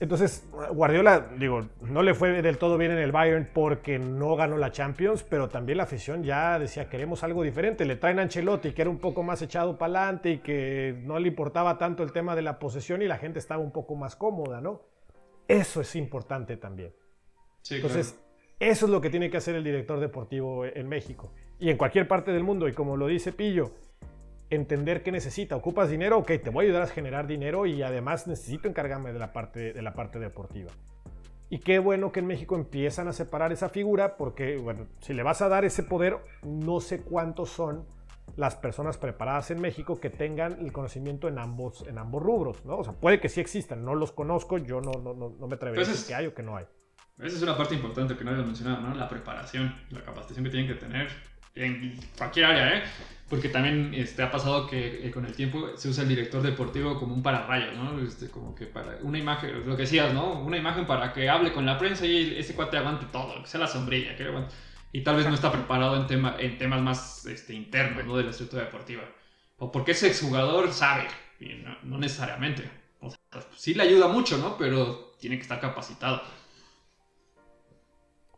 Entonces, 0.00 0.48
Guardiola, 0.72 1.28
digo, 1.38 1.68
no 1.82 2.02
le 2.02 2.14
fue 2.14 2.40
del 2.40 2.56
todo 2.56 2.78
bien 2.78 2.90
en 2.90 2.98
el 2.98 3.12
Bayern 3.12 3.50
porque 3.52 3.98
no 3.98 4.34
ganó 4.34 4.56
la 4.56 4.72
Champions, 4.72 5.22
pero 5.22 5.50
también 5.50 5.76
la 5.76 5.84
afición 5.84 6.24
ya 6.24 6.58
decía, 6.58 6.88
queremos 6.88 7.22
algo 7.22 7.42
diferente. 7.42 7.84
Le 7.84 7.96
traen 7.96 8.18
a 8.18 8.22
Ancelotti, 8.22 8.72
que 8.72 8.80
era 8.80 8.90
un 8.90 8.98
poco 8.98 9.22
más 9.22 9.42
echado 9.42 9.76
para 9.76 10.04
adelante 10.04 10.30
y 10.30 10.38
que 10.38 10.98
no 11.04 11.18
le 11.18 11.28
importaba 11.28 11.76
tanto 11.76 12.02
el 12.02 12.12
tema 12.12 12.34
de 12.34 12.40
la 12.40 12.58
posesión 12.58 13.02
y 13.02 13.08
la 13.08 13.18
gente 13.18 13.38
estaba 13.38 13.62
un 13.62 13.72
poco 13.72 13.94
más 13.94 14.16
cómoda, 14.16 14.62
¿no? 14.62 14.80
Eso 15.46 15.82
es 15.82 15.94
importante 15.94 16.56
también. 16.56 16.94
Entonces, 17.68 18.18
eso 18.60 18.86
es 18.86 18.92
lo 18.92 19.00
que 19.00 19.10
tiene 19.10 19.30
que 19.30 19.38
hacer 19.38 19.56
el 19.56 19.64
director 19.64 19.98
deportivo 19.98 20.64
en 20.64 20.88
México 20.88 21.32
y 21.58 21.70
en 21.70 21.76
cualquier 21.76 22.06
parte 22.06 22.30
del 22.30 22.44
mundo. 22.44 22.68
Y 22.68 22.72
como 22.72 22.96
lo 22.96 23.06
dice 23.06 23.32
Pillo, 23.32 23.72
entender 24.50 25.02
qué 25.02 25.10
necesita. 25.10 25.56
¿Ocupas 25.56 25.88
dinero? 25.88 26.18
Ok, 26.18 26.32
te 26.42 26.50
voy 26.50 26.64
a 26.64 26.68
ayudar 26.68 26.82
a 26.82 26.86
generar 26.86 27.26
dinero 27.26 27.66
y 27.66 27.82
además 27.82 28.26
necesito 28.26 28.68
encargarme 28.68 29.12
de 29.12 29.18
la 29.18 29.32
parte, 29.32 29.72
de 29.72 29.82
la 29.82 29.94
parte 29.94 30.18
deportiva. 30.18 30.70
Y 31.48 31.58
qué 31.58 31.78
bueno 31.78 32.12
que 32.12 32.20
en 32.20 32.26
México 32.26 32.54
empiezan 32.54 33.08
a 33.08 33.12
separar 33.12 33.50
esa 33.50 33.70
figura 33.70 34.16
porque, 34.16 34.56
bueno, 34.56 34.86
si 35.00 35.14
le 35.14 35.22
vas 35.22 35.42
a 35.42 35.48
dar 35.48 35.64
ese 35.64 35.82
poder, 35.82 36.18
no 36.44 36.80
sé 36.80 37.00
cuántos 37.02 37.48
son 37.48 37.86
las 38.36 38.54
personas 38.56 38.98
preparadas 38.98 39.50
en 39.50 39.60
México 39.60 39.98
que 39.98 40.10
tengan 40.10 40.60
el 40.60 40.72
conocimiento 40.72 41.26
en 41.26 41.38
ambos, 41.38 41.84
en 41.88 41.98
ambos 41.98 42.22
rubros, 42.22 42.64
¿no? 42.64 42.78
O 42.78 42.84
sea, 42.84 42.92
puede 42.92 43.20
que 43.20 43.28
sí 43.28 43.40
existan, 43.40 43.84
no 43.84 43.94
los 43.94 44.12
conozco, 44.12 44.58
yo 44.58 44.80
no, 44.80 44.92
no, 44.92 45.14
no, 45.14 45.46
me 45.48 45.54
atrevería 45.54 45.84
a 45.84 45.88
decir 45.88 46.06
que 46.06 46.14
hay 46.14 46.26
o 46.26 46.34
que 46.34 46.42
no 46.42 46.56
hay. 46.56 46.66
Esa 47.22 47.36
es 47.36 47.42
una 47.42 47.56
parte 47.56 47.74
importante 47.74 48.16
que 48.16 48.24
no 48.24 48.30
había 48.30 48.42
mencionado, 48.42 48.80
¿no? 48.80 48.94
La 48.94 49.08
preparación, 49.08 49.74
la 49.90 50.00
capacitación 50.00 50.44
que 50.44 50.50
tienen 50.50 50.68
que 50.68 50.74
tener 50.74 51.08
en 51.54 51.98
cualquier 52.16 52.46
área, 52.46 52.78
¿eh? 52.78 52.82
Porque 53.28 53.48
también 53.48 53.92
este, 53.94 54.22
ha 54.22 54.30
pasado 54.30 54.66
que 54.66 55.06
eh, 55.06 55.10
con 55.10 55.24
el 55.24 55.34
tiempo 55.34 55.70
se 55.76 55.88
usa 55.88 56.02
el 56.02 56.08
director 56.08 56.42
deportivo 56.42 56.98
como 56.98 57.14
un 57.14 57.22
pararrayos, 57.22 57.76
¿no? 57.76 58.00
Este, 58.00 58.28
como 58.28 58.54
que 58.54 58.66
para 58.66 58.98
una 59.02 59.18
imagen, 59.18 59.66
lo 59.68 59.76
que 59.76 59.82
decías, 59.82 60.12
¿no? 60.14 60.32
Una 60.40 60.56
imagen 60.56 60.86
para 60.86 61.12
que 61.12 61.28
hable 61.28 61.52
con 61.52 61.66
la 61.66 61.78
prensa 61.78 62.06
y 62.06 62.36
ese 62.38 62.54
cuate 62.54 62.78
aguante 62.78 63.06
todo, 63.12 63.42
que 63.42 63.48
sea 63.48 63.60
la 63.60 63.66
sombrilla, 63.66 64.16
que 64.16 64.26
Y 64.92 65.02
tal 65.02 65.16
vez 65.16 65.26
no 65.26 65.34
está 65.34 65.52
preparado 65.52 65.96
en, 65.96 66.06
tema, 66.06 66.36
en 66.38 66.58
temas 66.58 66.80
más 66.80 67.26
este, 67.26 67.54
internos, 67.54 68.04
¿no? 68.04 68.16
De 68.16 68.24
la 68.24 68.30
estructura 68.30 68.64
deportiva. 68.64 69.02
O 69.58 69.70
porque 69.70 69.92
ese 69.92 70.08
exjugador 70.08 70.72
sabe, 70.72 71.06
y 71.38 71.54
no, 71.54 71.76
no 71.82 71.98
necesariamente. 71.98 72.68
O 73.00 73.10
sea, 73.10 73.20
sí 73.56 73.74
le 73.74 73.82
ayuda 73.82 74.08
mucho, 74.08 74.38
¿no? 74.38 74.56
Pero 74.56 75.14
tiene 75.20 75.36
que 75.36 75.42
estar 75.42 75.60
capacitado 75.60 76.22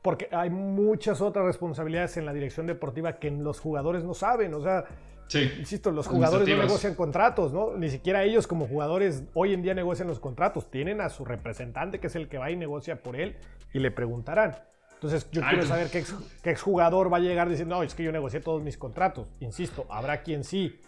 porque 0.02 0.28
hay 0.32 0.50
muchas 0.50 1.20
otras 1.20 1.46
responsabilidades 1.46 2.16
en 2.16 2.26
la 2.26 2.32
dirección 2.32 2.66
deportiva 2.66 3.14
que 3.14 3.30
los 3.30 3.60
jugadores 3.60 4.02
no 4.02 4.14
saben. 4.14 4.52
O 4.52 4.60
sea, 4.60 4.84
insisto, 5.32 5.92
los 5.92 6.08
jugadores 6.08 6.48
no 6.48 6.56
negocian 6.56 6.96
contratos, 6.96 7.52
¿no? 7.52 7.76
Ni 7.76 7.88
siquiera 7.88 8.24
ellos 8.24 8.48
como 8.48 8.66
jugadores 8.66 9.22
hoy 9.34 9.54
en 9.54 9.62
día 9.62 9.74
negocian 9.74 10.08
los 10.08 10.18
contratos. 10.18 10.70
Tienen 10.70 11.00
a 11.00 11.08
su 11.08 11.24
representante 11.24 12.00
que 12.00 12.08
es 12.08 12.16
el 12.16 12.28
que 12.28 12.38
va 12.38 12.50
y 12.50 12.56
negocia 12.56 13.00
por 13.00 13.14
él 13.14 13.36
y 13.72 13.78
le 13.78 13.92
preguntarán. 13.92 14.56
Entonces 14.94 15.28
yo 15.30 15.40
quiero 15.48 15.64
saber 15.64 15.88
qué, 15.88 16.04
qué 16.42 16.50
exjugador 16.50 17.12
va 17.12 17.16
a 17.16 17.20
llegar 17.20 17.48
diciendo, 17.48 17.76
no, 17.76 17.82
es 17.82 17.94
que 17.94 18.02
yo 18.02 18.12
negocié 18.12 18.40
todos 18.40 18.60
mis 18.62 18.76
contratos. 18.76 19.28
Insisto, 19.40 19.86
habrá 19.88 20.22
quien 20.22 20.42
sí, 20.42 20.80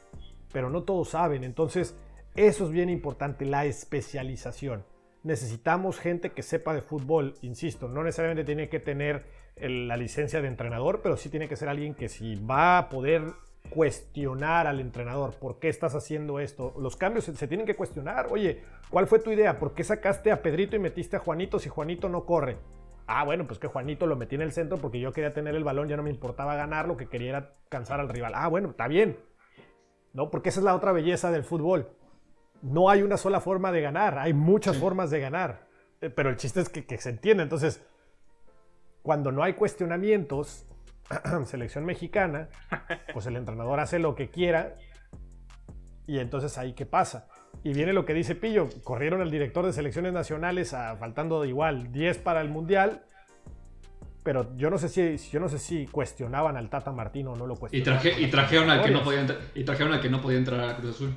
pero 0.52 0.70
no 0.70 0.82
todos 0.82 1.10
saben. 1.10 1.44
Entonces 1.44 1.96
eso 2.34 2.64
es 2.64 2.70
bien 2.70 2.90
importante, 2.90 3.44
la 3.44 3.64
especialización 3.64 4.84
necesitamos 5.24 5.98
gente 5.98 6.30
que 6.30 6.42
sepa 6.42 6.74
de 6.74 6.82
fútbol, 6.82 7.34
insisto, 7.42 7.88
no 7.88 8.04
necesariamente 8.04 8.44
tiene 8.44 8.68
que 8.68 8.78
tener 8.78 9.24
la 9.56 9.96
licencia 9.96 10.40
de 10.42 10.48
entrenador, 10.48 11.00
pero 11.02 11.16
sí 11.16 11.30
tiene 11.30 11.48
que 11.48 11.56
ser 11.56 11.68
alguien 11.68 11.94
que 11.94 12.08
si 12.08 12.36
va 12.36 12.78
a 12.78 12.88
poder 12.88 13.22
cuestionar 13.70 14.66
al 14.66 14.80
entrenador, 14.80 15.34
¿por 15.34 15.58
qué 15.58 15.68
estás 15.68 15.94
haciendo 15.94 16.38
esto? 16.40 16.74
Los 16.78 16.96
cambios 16.96 17.24
se, 17.24 17.48
tienen 17.48 17.66
que 17.66 17.74
cuestionar, 17.74 18.26
oye, 18.30 18.62
¿cuál 18.90 19.06
fue 19.06 19.18
tu 19.18 19.32
idea? 19.32 19.58
¿Por 19.58 19.72
qué 19.72 19.82
sacaste 19.82 20.30
a 20.30 20.42
Pedrito 20.42 20.76
y 20.76 20.78
metiste 20.78 21.16
a 21.16 21.20
Juanito 21.20 21.58
si 21.58 21.70
Juanito 21.70 22.08
no 22.08 22.26
corre? 22.26 22.58
Ah, 23.06 23.24
bueno, 23.24 23.46
pues 23.46 23.58
que 23.58 23.66
Juanito 23.66 24.06
lo 24.06 24.16
metí 24.16 24.34
en 24.34 24.42
el 24.42 24.52
centro 24.52 24.76
porque 24.76 25.00
yo 25.00 25.12
quería 25.12 25.32
tener 25.32 25.54
el 25.54 25.64
balón, 25.64 25.88
ya 25.88 25.96
no 25.96 26.02
me 26.02 26.10
importaba 26.10 26.54
ganar, 26.56 26.86
lo 26.86 26.96
que 26.96 27.08
quería 27.08 27.30
era 27.30 27.54
cansar 27.70 28.00
al 28.00 28.08
rival. 28.08 28.32
Ah, 28.34 28.48
bueno, 28.48 28.70
está 28.70 28.88
bien. 28.88 29.18
¿No? 30.12 30.30
Porque 30.30 30.50
esa 30.50 30.60
es 30.60 30.64
la 30.64 30.74
otra 30.74 30.92
belleza 30.92 31.30
del 31.30 31.44
fútbol 31.44 31.88
no 32.64 32.88
hay 32.88 33.02
una 33.02 33.16
sola 33.16 33.40
forma 33.40 33.70
de 33.72 33.82
ganar, 33.82 34.18
hay 34.18 34.32
muchas 34.32 34.78
formas 34.78 35.10
de 35.10 35.20
ganar, 35.20 35.66
eh, 36.00 36.08
pero 36.08 36.30
el 36.30 36.36
chiste 36.36 36.60
es 36.60 36.70
que, 36.70 36.98
se 36.98 37.10
entiende. 37.10 37.42
Entonces, 37.42 37.82
cuando 39.02 39.30
no 39.30 39.42
hay 39.42 39.52
cuestionamientos, 39.52 40.64
selección 41.44 41.84
mexicana, 41.84 42.48
pues 43.12 43.26
el 43.26 43.36
entrenador 43.36 43.80
hace 43.80 43.98
lo 43.98 44.14
que 44.14 44.30
quiera 44.30 44.76
y 46.06 46.18
entonces 46.18 46.56
ahí 46.56 46.72
qué 46.72 46.86
pasa. 46.86 47.28
Y 47.62 47.74
viene 47.74 47.92
lo 47.92 48.06
que 48.06 48.14
dice 48.14 48.34
Pillo, 48.34 48.68
corrieron 48.82 49.20
al 49.20 49.30
director 49.30 49.64
de 49.66 49.72
selecciones 49.72 50.12
nacionales 50.12 50.72
a, 50.72 50.96
faltando 50.96 51.44
igual 51.44 51.92
10 51.92 52.18
para 52.18 52.40
el 52.40 52.48
Mundial, 52.48 53.04
pero 54.22 54.56
yo 54.56 54.70
no 54.70 54.78
sé 54.78 54.88
si 54.88 55.18
yo 55.30 55.38
no 55.38 55.50
sé 55.50 55.58
si 55.58 55.86
cuestionaban 55.86 56.56
al 56.56 56.70
Tata 56.70 56.92
Martino 56.92 57.32
o 57.32 57.36
no 57.36 57.46
lo 57.46 57.56
cuestionaban. 57.56 58.06
Y, 58.18 58.28
trajeron 58.28 58.70
al 58.70 58.82
que 58.82 58.90
no 58.90 59.02
podía 59.02 59.26
y 59.54 59.64
trajeron 59.64 59.92
al 59.92 60.00
que 60.00 60.08
no 60.08 60.22
podía 60.22 60.38
entrar 60.38 60.60
a 60.66 60.76
Cruz 60.78 60.96
Azul. 60.96 61.14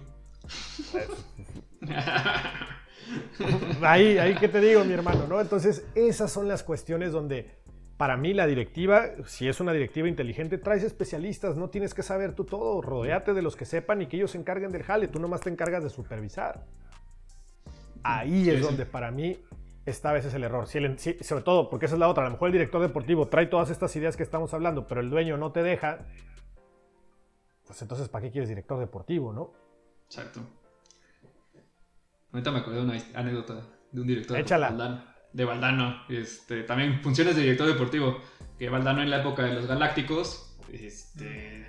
ahí, 3.81 4.17
ahí 4.17 4.35
que 4.35 4.47
te 4.47 4.59
digo, 4.59 4.83
mi 4.83 4.93
hermano, 4.93 5.27
¿no? 5.27 5.39
Entonces, 5.39 5.85
esas 5.95 6.31
son 6.31 6.47
las 6.47 6.63
cuestiones 6.63 7.11
donde 7.11 7.57
para 7.97 8.15
mí 8.15 8.33
la 8.33 8.45
directiva, 8.45 9.07
si 9.25 9.47
es 9.47 9.59
una 9.59 9.73
directiva 9.73 10.07
inteligente, 10.07 10.59
traes 10.59 10.83
especialistas, 10.83 11.57
no 11.57 11.69
tienes 11.69 11.93
que 11.93 12.03
saber 12.03 12.33
tú 12.33 12.43
todo, 12.43 12.81
rodeate 12.81 13.33
de 13.33 13.41
los 13.41 13.55
que 13.55 13.65
sepan 13.65 14.03
y 14.03 14.07
que 14.07 14.17
ellos 14.17 14.31
se 14.31 14.37
encarguen 14.37 14.71
del 14.71 14.83
jale, 14.83 15.07
tú 15.07 15.19
nomás 15.19 15.41
te 15.41 15.49
encargas 15.49 15.83
de 15.83 15.89
supervisar. 15.89 16.63
Ahí 18.03 18.49
es 18.49 18.61
donde 18.61 18.85
para 18.85 19.09
mí 19.09 19.39
esta 19.87 20.11
vez 20.11 20.25
es 20.25 20.33
el 20.33 20.43
error. 20.43 20.67
sobre 20.67 21.43
todo, 21.43 21.69
porque 21.69 21.87
esa 21.87 21.95
es 21.95 21.99
la 21.99 22.07
otra. 22.07 22.23
A 22.23 22.27
lo 22.27 22.33
mejor 22.33 22.49
el 22.49 22.53
director 22.53 22.81
deportivo 22.81 23.29
trae 23.29 23.47
todas 23.47 23.69
estas 23.69 23.95
ideas 23.95 24.15
que 24.15 24.23
estamos 24.23 24.53
hablando, 24.53 24.85
pero 24.85 25.01
el 25.01 25.09
dueño 25.09 25.37
no 25.37 25.51
te 25.51 25.63
deja. 25.63 25.99
Pues 27.65 27.81
entonces, 27.81 28.09
¿para 28.09 28.25
qué 28.25 28.31
quieres 28.31 28.49
director 28.49 28.79
deportivo, 28.79 29.33
no? 29.33 29.53
Exacto. 30.07 30.41
Ahorita 32.31 32.51
me 32.51 32.59
acordé 32.59 32.77
de 32.77 32.83
una 32.83 32.93
anécdota 33.15 33.61
de 33.91 34.01
un 34.01 34.07
director 34.07 34.37
Échala. 34.37 34.69
Valdano, 34.69 35.03
de 35.33 35.45
Valdano. 35.45 36.03
Este, 36.09 36.63
también 36.63 37.01
funciones 37.01 37.35
de 37.35 37.43
director 37.43 37.67
deportivo. 37.67 38.21
Que 38.57 38.69
Valdano 38.69 39.01
en 39.01 39.09
la 39.09 39.21
época 39.21 39.43
de 39.43 39.53
los 39.53 39.67
Galácticos, 39.67 40.57
este, 40.71 41.67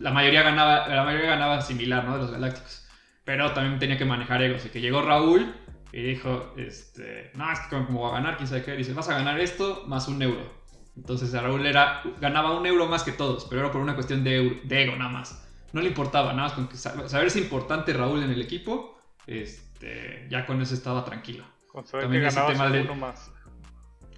la 0.00 0.10
mayoría 0.10 0.42
ganaba, 0.42 0.88
la 0.88 1.04
mayoría 1.04 1.30
ganaba 1.30 1.60
similar, 1.60 2.04
¿no? 2.04 2.14
De 2.14 2.22
los 2.22 2.30
Galácticos. 2.30 2.86
Pero 3.24 3.52
también 3.52 3.78
tenía 3.78 3.98
que 3.98 4.04
manejar 4.04 4.42
egos. 4.42 4.64
Y 4.64 4.70
que 4.70 4.80
llegó 4.80 5.02
Raúl 5.02 5.54
y 5.92 6.02
dijo, 6.02 6.54
este, 6.56 7.30
no, 7.34 7.50
es 7.52 7.60
que 7.60 7.76
como 7.84 8.02
va 8.02 8.10
a 8.10 8.20
ganar, 8.20 8.36
quién 8.36 8.48
sabe 8.48 8.62
qué. 8.62 8.72
Dice, 8.72 8.94
vas 8.94 9.08
a 9.08 9.14
ganar 9.14 9.38
esto 9.40 9.84
más 9.86 10.08
un 10.08 10.22
euro. 10.22 10.60
Entonces 10.96 11.32
Raúl 11.32 11.66
era, 11.66 12.02
ganaba 12.20 12.58
un 12.58 12.66
euro 12.66 12.86
más 12.86 13.02
que 13.02 13.12
todos, 13.12 13.46
pero 13.46 13.62
era 13.62 13.70
por 13.70 13.80
una 13.80 13.94
cuestión 13.94 14.22
de, 14.24 14.60
ego 14.68 14.96
nada 14.96 15.10
más. 15.10 15.49
No 15.72 15.80
le 15.80 15.88
importaba, 15.88 16.32
nada 16.32 16.48
más 16.48 16.52
con 16.52 16.68
que 16.68 16.76
saber 16.76 17.30
si 17.30 17.40
importante 17.40 17.92
Raúl 17.92 18.22
en 18.22 18.30
el 18.30 18.40
equipo, 18.40 18.98
este, 19.26 20.26
ya 20.30 20.46
con 20.46 20.60
eso 20.60 20.74
estaba 20.74 21.04
tranquilo. 21.04 21.44
Con 21.68 21.86
saber 21.86 22.04
también 22.04 22.24
que 22.24 22.28
ganaba 22.30 22.52
tema 22.52 22.70
de, 22.70 22.80
uno 22.82 22.94
más. 22.96 23.30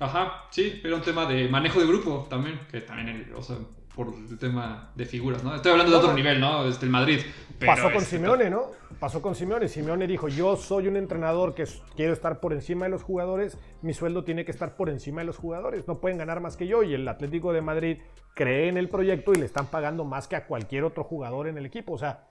Ajá, 0.01 0.45
sí, 0.51 0.81
era 0.83 0.97
un 0.97 1.03
tema 1.03 1.27
de 1.27 1.49
manejo 1.49 1.81
de 1.81 1.87
grupo 1.87 2.27
también, 2.29 2.61
que 2.71 2.81
también, 2.81 3.33
o 3.37 3.43
sea, 3.43 3.57
por 3.95 4.09
el 4.09 4.39
tema 4.39 4.91
de 4.95 5.05
figuras, 5.05 5.45
¿no? 5.45 5.55
Estoy 5.55 5.73
hablando 5.73 5.93
de 5.93 5.99
otro 5.99 6.15
nivel, 6.15 6.41
¿no? 6.41 6.65
Desde 6.65 6.87
el 6.87 6.91
Madrid. 6.91 7.21
pasó 7.61 7.85
con 7.85 8.03
este, 8.03 8.17
Simeone, 8.17 8.49
¿no? 8.49 8.71
Pasó 8.99 9.21
con 9.21 9.35
Simeone. 9.35 9.69
Simeone 9.69 10.07
dijo, 10.07 10.29
yo 10.29 10.57
soy 10.57 10.89
un 10.89 10.97
entrenador 10.97 11.55
que 11.55 11.65
quiero 11.95 12.15
estar 12.15 12.41
por 12.41 12.55
encima 12.55 12.87
de 12.87 12.91
los 12.91 13.03
jugadores, 13.03 13.59
mi 13.83 13.93
sueldo 13.93 14.25
tiene 14.25 14.45
que 14.45 14.51
estar 14.51 14.77
por 14.77 14.89
encima 14.89 15.21
de 15.21 15.27
los 15.27 15.37
jugadores, 15.37 15.87
no 15.87 16.01
pueden 16.01 16.19
ganar 16.19 16.41
más 16.41 16.57
que 16.57 16.67
yo. 16.67 16.83
Y 16.83 16.95
el 16.95 17.07
Atlético 17.07 17.53
de 17.53 17.61
Madrid 17.61 17.99
cree 18.35 18.69
en 18.69 18.79
el 18.79 18.89
proyecto 18.89 19.33
y 19.33 19.37
le 19.37 19.45
están 19.45 19.67
pagando 19.67 20.05
más 20.05 20.27
que 20.27 20.37
a 20.37 20.47
cualquier 20.47 20.85
otro 20.85 21.05
jugador 21.05 21.47
en 21.47 21.59
el 21.59 21.67
equipo. 21.67 21.93
O 21.93 21.99
sea, 21.99 22.29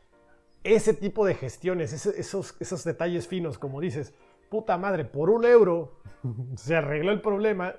ese 0.63 0.95
tipo 0.95 1.25
de 1.25 1.35
gestiones, 1.35 1.93
esos, 1.93 2.55
esos 2.59 2.83
detalles 2.83 3.27
finos, 3.27 3.59
como 3.59 3.81
dices, 3.81 4.15
puta 4.49 4.77
madre, 4.77 5.05
por 5.05 5.29
un 5.29 5.45
euro 5.45 5.99
se 6.55 6.75
arregló 6.75 7.11
el 7.11 7.21
problema 7.21 7.75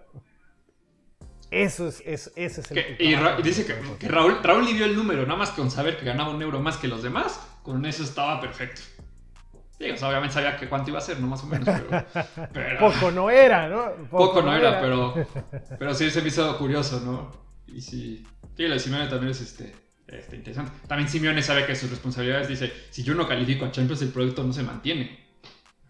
eso 1.52 1.86
es, 1.88 2.02
ese 2.06 2.32
es 2.34 2.70
el 2.70 2.96
y, 2.98 3.14
dice 3.42 3.66
que, 3.66 4.08
Raúl, 4.08 4.42
Raúl 4.42 4.64
le 4.64 4.72
dio 4.72 4.86
el 4.86 4.96
número, 4.96 5.22
nada 5.22 5.36
más 5.36 5.50
con 5.50 5.70
saber 5.70 5.98
que 5.98 6.04
ganaba 6.06 6.30
un 6.30 6.40
euro 6.40 6.60
más 6.60 6.78
que 6.78 6.88
los 6.88 7.02
demás, 7.02 7.40
con 7.62 7.84
eso 7.84 8.02
estaba 8.02 8.40
perfecto. 8.40 8.80
obviamente 9.78 10.32
sabía 10.32 10.56
que 10.56 10.66
cuánto 10.66 10.90
iba 10.90 10.98
a 10.98 11.02
ser, 11.02 11.20
no 11.20 11.26
más 11.26 11.44
o 11.44 11.46
menos, 11.46 11.68
pero, 12.54 12.78
Poco 12.80 13.10
no 13.10 13.28
era, 13.28 13.68
¿no? 13.68 14.08
Poco, 14.10 14.40
no, 14.40 14.56
era, 14.56 14.80
pero, 14.80 15.14
pero 15.78 15.94
sí 15.94 16.10
se 16.10 16.22
me 16.22 16.28
hizo 16.28 16.56
curioso, 16.56 17.00
¿no? 17.00 17.30
Y 17.66 17.82
sí, 17.82 18.26
sí, 18.56 18.62
la 18.66 18.74
de 18.74 18.80
Simeone 18.80 19.08
también 19.08 19.32
es 19.32 19.42
este, 19.42 19.74
este, 20.06 20.36
interesante. 20.36 20.72
También 20.88 21.10
Simeone 21.10 21.42
sabe 21.42 21.66
que 21.66 21.76
sus 21.76 21.90
responsabilidades 21.90 22.48
dice, 22.48 22.72
si 22.88 23.02
yo 23.02 23.14
no 23.14 23.28
califico 23.28 23.66
a 23.66 23.70
Champions, 23.70 24.00
el 24.00 24.08
proyecto 24.08 24.42
no 24.42 24.54
se 24.54 24.62
mantiene. 24.62 25.20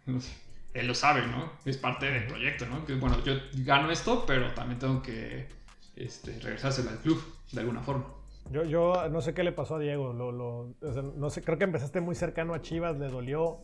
él 0.75 0.87
lo 0.87 0.95
sabe, 0.95 1.27
¿no? 1.27 1.53
Es 1.65 1.77
parte 1.77 2.11
del 2.11 2.27
proyecto, 2.27 2.67
¿no? 2.67 2.85
Que 2.85 2.95
bueno, 2.95 3.23
yo 3.25 3.35
gano 3.65 3.91
esto, 3.91 4.25
pero 4.27 4.53
también 4.55 4.79
tengo 4.79 5.03
que 5.03 5.49
este, 5.97 6.39
regresárselo 6.41 6.91
al 6.91 6.99
club 6.99 7.23
de 7.53 7.61
alguna 7.61 7.83
forma. 7.83 8.07
Yo, 8.51 8.65
yo 8.65 9.09
no 9.11 9.21
sé 9.21 9.35
qué 9.35 9.45
le 9.45 9.53
pasó 9.53 9.77
a 9.77 9.79
Diego, 9.79 10.13
no 10.13 11.31
sé, 11.31 11.43
creo 11.43 11.59
que 11.59 11.65
empezaste 11.65 12.01
muy 12.01 12.15
cercano 12.15 12.55
a 12.55 12.61
Chivas, 12.61 12.99
le 12.99 13.09
dolió, 13.09 13.61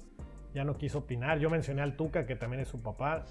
ya 0.54 0.64
no 0.64 0.76
quiso 0.76 0.98
opinar. 0.98 1.38
Yo 1.38 1.50
mencioné 1.50 1.82
al 1.82 1.96
Tuca, 1.96 2.26
que 2.26 2.36
también 2.36 2.62
es 2.62 2.68
su 2.68 2.82
papá. 2.82 3.24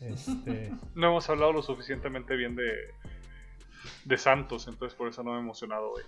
Este... 0.00 0.72
no 0.94 1.08
hemos 1.08 1.28
hablado 1.30 1.52
lo 1.52 1.62
suficientemente 1.62 2.36
bien 2.36 2.56
de, 2.56 2.72
de 4.04 4.18
Santos, 4.18 4.68
entonces 4.68 4.96
por 4.96 5.08
eso 5.08 5.22
no 5.22 5.32
me 5.32 5.38
he 5.38 5.40
emocionado 5.40 5.92
hoy. 5.92 6.02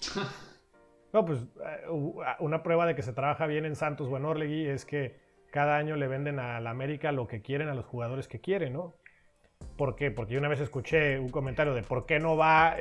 no, 1.12 1.24
pues 1.24 1.40
eh, 1.64 1.86
una 2.40 2.62
prueba 2.62 2.86
de 2.86 2.94
que 2.94 3.02
se 3.02 3.12
trabaja 3.12 3.46
bien 3.46 3.64
en 3.64 3.76
Santos 3.76 4.08
o 4.10 4.16
en 4.16 4.24
Orlegui 4.24 4.66
es 4.66 4.84
que 4.84 5.25
cada 5.50 5.76
año 5.76 5.96
le 5.96 6.08
venden 6.08 6.38
a 6.38 6.60
la 6.60 6.70
América 6.70 7.12
lo 7.12 7.26
que 7.26 7.42
quieren 7.42 7.68
a 7.68 7.74
los 7.74 7.86
jugadores 7.86 8.28
que 8.28 8.40
quieren, 8.40 8.72
¿no? 8.72 8.94
¿Por 9.76 9.96
qué? 9.96 10.10
Porque 10.10 10.34
yo 10.34 10.38
una 10.40 10.48
vez 10.48 10.60
escuché 10.60 11.18
un 11.18 11.28
comentario 11.28 11.74
de 11.74 11.82
por 11.82 12.06
qué 12.06 12.18
no 12.18 12.36
va 12.36 12.76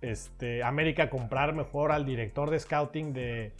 este, 0.00 0.62
América 0.62 1.04
a 1.04 1.10
comprar 1.10 1.54
mejor 1.54 1.92
al 1.92 2.04
director 2.04 2.50
de 2.50 2.58
scouting 2.60 3.12
de, 3.12 3.52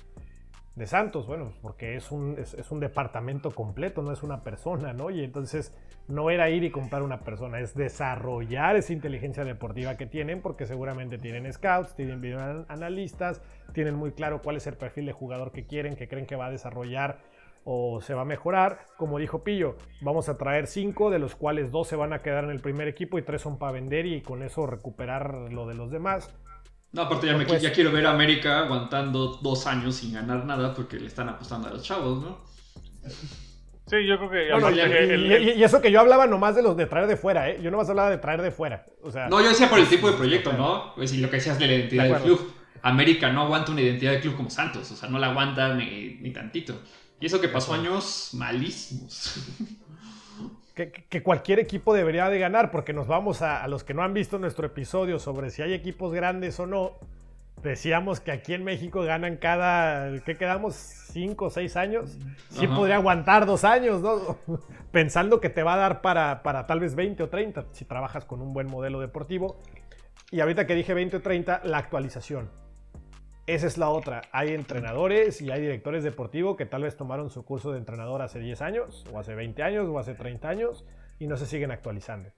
Santos. 0.87 1.27
Bueno, 1.27 1.45
pues 1.47 1.57
porque 1.63 1.97
es 1.97 2.11
un, 2.11 2.37
es, 2.39 2.71
un, 2.71 2.81
departamento 2.81 3.53
completo, 3.53 4.03
no 4.03 4.13
es 4.13 4.23
una 4.23 4.43
persona, 4.43 4.93
¿no? 4.93 5.11
Y 5.11 5.23
entonces 5.23 5.73
no 6.09 6.31
era 6.31 6.51
ir 6.51 6.65
y 6.65 6.71
comprar 6.71 7.03
una 7.03 7.21
persona, 7.21 7.61
es 7.61 7.75
desarrollar 7.75 8.77
esa 8.77 8.93
inteligencia 8.93 9.45
deportiva 9.45 9.97
que 9.97 10.07
tienen, 10.07 10.43
porque 10.43 10.67
seguramente 10.67 11.17
tienen 11.17 11.51
scouts, 11.53 11.95
tienen 11.95 12.21
analistas, 12.69 13.41
tienen 13.73 13.95
muy 13.95 14.13
claro 14.13 14.43
cuál 14.43 14.57
es 14.57 14.67
el 14.67 14.77
perfil 14.77 15.07
de 15.07 15.13
jugador 15.13 15.53
que 15.53 15.65
quieren, 15.65 15.95
que 15.97 16.09
creen 16.09 16.27
que 16.27 16.37
va 16.37 16.47
a 16.47 16.51
desarrollar 16.51 17.21
o 17.65 18.01
se 18.01 18.15
va 18.15 18.23
a 18.23 18.25
mejorar. 18.27 18.87
Como 18.97 19.19
dijo 19.19 19.43
Pillo, 19.43 19.77
vamos 20.01 20.29
a 20.29 20.37
traer 20.37 20.67
cinco, 20.67 21.11
de 21.11 21.19
los 21.19 21.35
cuales 21.35 21.71
dos 21.71 21.89
se 21.89 21.97
van 21.97 22.13
a 22.13 22.23
quedar 22.23 22.45
en 22.45 22.51
el 22.51 22.61
primer 22.61 22.89
equipo 22.89 23.19
y 23.19 23.23
tres 23.23 23.43
son 23.43 23.59
para 23.59 23.73
vender 23.73 24.07
y 24.07 24.23
con 24.23 24.43
eso 24.43 24.67
recuperar 24.67 25.35
lo 25.53 25.67
de 25.67 25.75
los 25.75 25.91
demás. 25.91 26.31
No, 26.93 27.03
aparte 27.03 27.27
ya, 27.27 27.37
me, 27.37 27.45
pues 27.45 27.61
ya 27.61 27.73
quiero 27.73 27.91
ver 27.91 28.07
a 28.07 28.13
América 28.13 28.61
aguantando 28.61 29.39
dos 29.43 29.67
años 29.67 29.97
sin 29.97 30.13
ganar 30.13 30.45
nada 30.45 30.73
porque 30.75 30.97
le 30.97 31.07
están 31.07 31.29
apostando 31.29 31.69
a 31.69 31.73
los 31.73 31.83
chavos, 31.83 32.23
¿no? 32.23 32.39
Sí, 33.87 34.07
yo 34.07 34.17
creo 34.17 34.31
que... 34.31 35.57
y, 35.57 35.63
eso 35.63 35.83
que 35.83 35.91
yo 35.91 36.01
hablaba 36.01 36.27
nomás 36.27 36.55
de 36.55 36.63
los 36.63 36.77
de 36.77 36.87
traer 36.87 37.07
de 37.07 37.17
fuera, 37.17 37.51
¿eh? 37.51 37.61
Yo 37.63 37.71
nomás 37.71 37.89
hablaba 37.91 38.11
de 38.11 38.19
traer 38.19 38.41
de 38.43 38.51
fuera. 38.51 38.87
O 39.03 39.11
sea, 39.11 39.29
no, 39.29 39.43
yo 39.43 39.49
decía 39.49 39.69
por 39.69 39.79
el 39.79 39.89
tipo 39.89 40.11
de 40.11 40.17
proyecto, 40.17 40.53
¿no? 40.53 40.95
Pues, 40.95 41.13
y 41.13 41.19
lo 41.19 41.29
que 41.29 41.37
decías 41.37 41.59
de 41.59 41.67
la 41.67 41.75
identidad 41.75 42.05
del 42.05 42.23
club. 42.23 42.55
América 42.81 43.33
no 43.33 43.43
aguanta 43.43 43.73
una 43.73 43.81
identidad 43.81 44.13
de 44.13 44.21
club 44.21 44.37
como 44.37 44.51
Santos, 44.51 44.91
o 44.91 44.97
sea, 44.97 45.09
no 45.09 45.19
la 45.19 45.31
aguanta 45.31 45.75
ni, 45.75 46.19
ni 46.21 46.33
tantito. 46.33 46.75
Y 47.25 47.27
eso 47.27 47.41
que 47.41 47.49
pasó 47.49 47.73
años 47.73 48.33
malísimos. 48.35 49.41
Que, 50.75 51.23
cualquier 51.23 51.61
equipo 51.61 51.95
debería 51.95 52.29
de 52.29 52.41
ganar, 52.41 52.73
porque 52.73 52.93
nos 52.93 53.07
vamos 53.07 53.43
a, 53.43 53.65
los 53.69 53.85
que 53.85 53.95
no 53.95 54.03
han 54.03 54.13
visto 54.13 54.41
nuestro 54.41 54.67
episodio 54.67 55.21
sobre 55.21 55.51
si 55.51 55.63
hay 55.63 55.73
equipos 55.73 56.13
grandes 56.13 56.59
o 56.59 56.67
no. 56.67 56.99
Decíamos 57.63 58.19
que 58.19 58.33
aquí 58.33 58.55
en 58.55 58.65
México 58.65 59.03
ganan 59.03 59.37
cada, 59.37 60.21
¿qué 60.23 60.37
quedamos? 60.37 60.75
¿Cinco 60.75 61.45
o 61.45 61.51
seis 61.51 61.77
años? 61.77 62.19
Sí 62.51 62.67
podría 62.67 62.97
aguantar 62.97 63.47
dos 63.47 63.63
años, 63.63 64.03
¿no? 64.03 64.37
Pensando 64.91 65.41
que 65.41 65.49
te 65.49 65.63
va 65.63 65.75
a 65.75 65.77
dar 65.77 66.01
para, 66.03 66.43
para 66.43 66.67
tal 66.67 66.81
vez 66.81 66.97
20 66.97 67.23
o 67.23 67.29
30 67.29 67.67
si 67.71 67.85
trabajas 67.85 68.25
con 68.25 68.43
un 68.43 68.53
buen 68.53 68.67
modelo 68.67 68.99
deportivo. 68.99 69.61
Y 70.33 70.41
ahorita 70.41 70.67
que 70.67 70.75
dije 70.75 70.93
20 70.93 71.19
o 71.19 71.23
30, 71.23 71.61
la 71.63 71.79
actualización. 71.79 72.64
Esa 73.47 73.67
es 73.67 73.77
la 73.77 73.91
otra. 73.91 74.23
Hay 74.33 74.55
entrenadores 74.55 75.43
y 75.43 75.51
hay 75.51 75.61
directores 75.61 76.03
deportivos 76.03 76.57
que 76.57 76.65
tal 76.65 76.83
vez 76.83 76.97
tomaron 76.97 77.29
su 77.29 77.45
curso 77.45 77.73
de 77.73 77.79
entrenador 77.79 78.23
hace 78.23 78.39
10 78.39 78.63
años, 78.63 79.05
o 79.13 79.19
hace 79.19 79.35
20 79.35 79.63
años, 79.63 79.87
o 79.87 79.99
hace 79.99 80.15
30 80.15 80.49
años, 80.49 80.87
y 81.19 81.27
no 81.27 81.37
se 81.37 81.45
siguen 81.45 81.71
actualizando. 81.71 82.31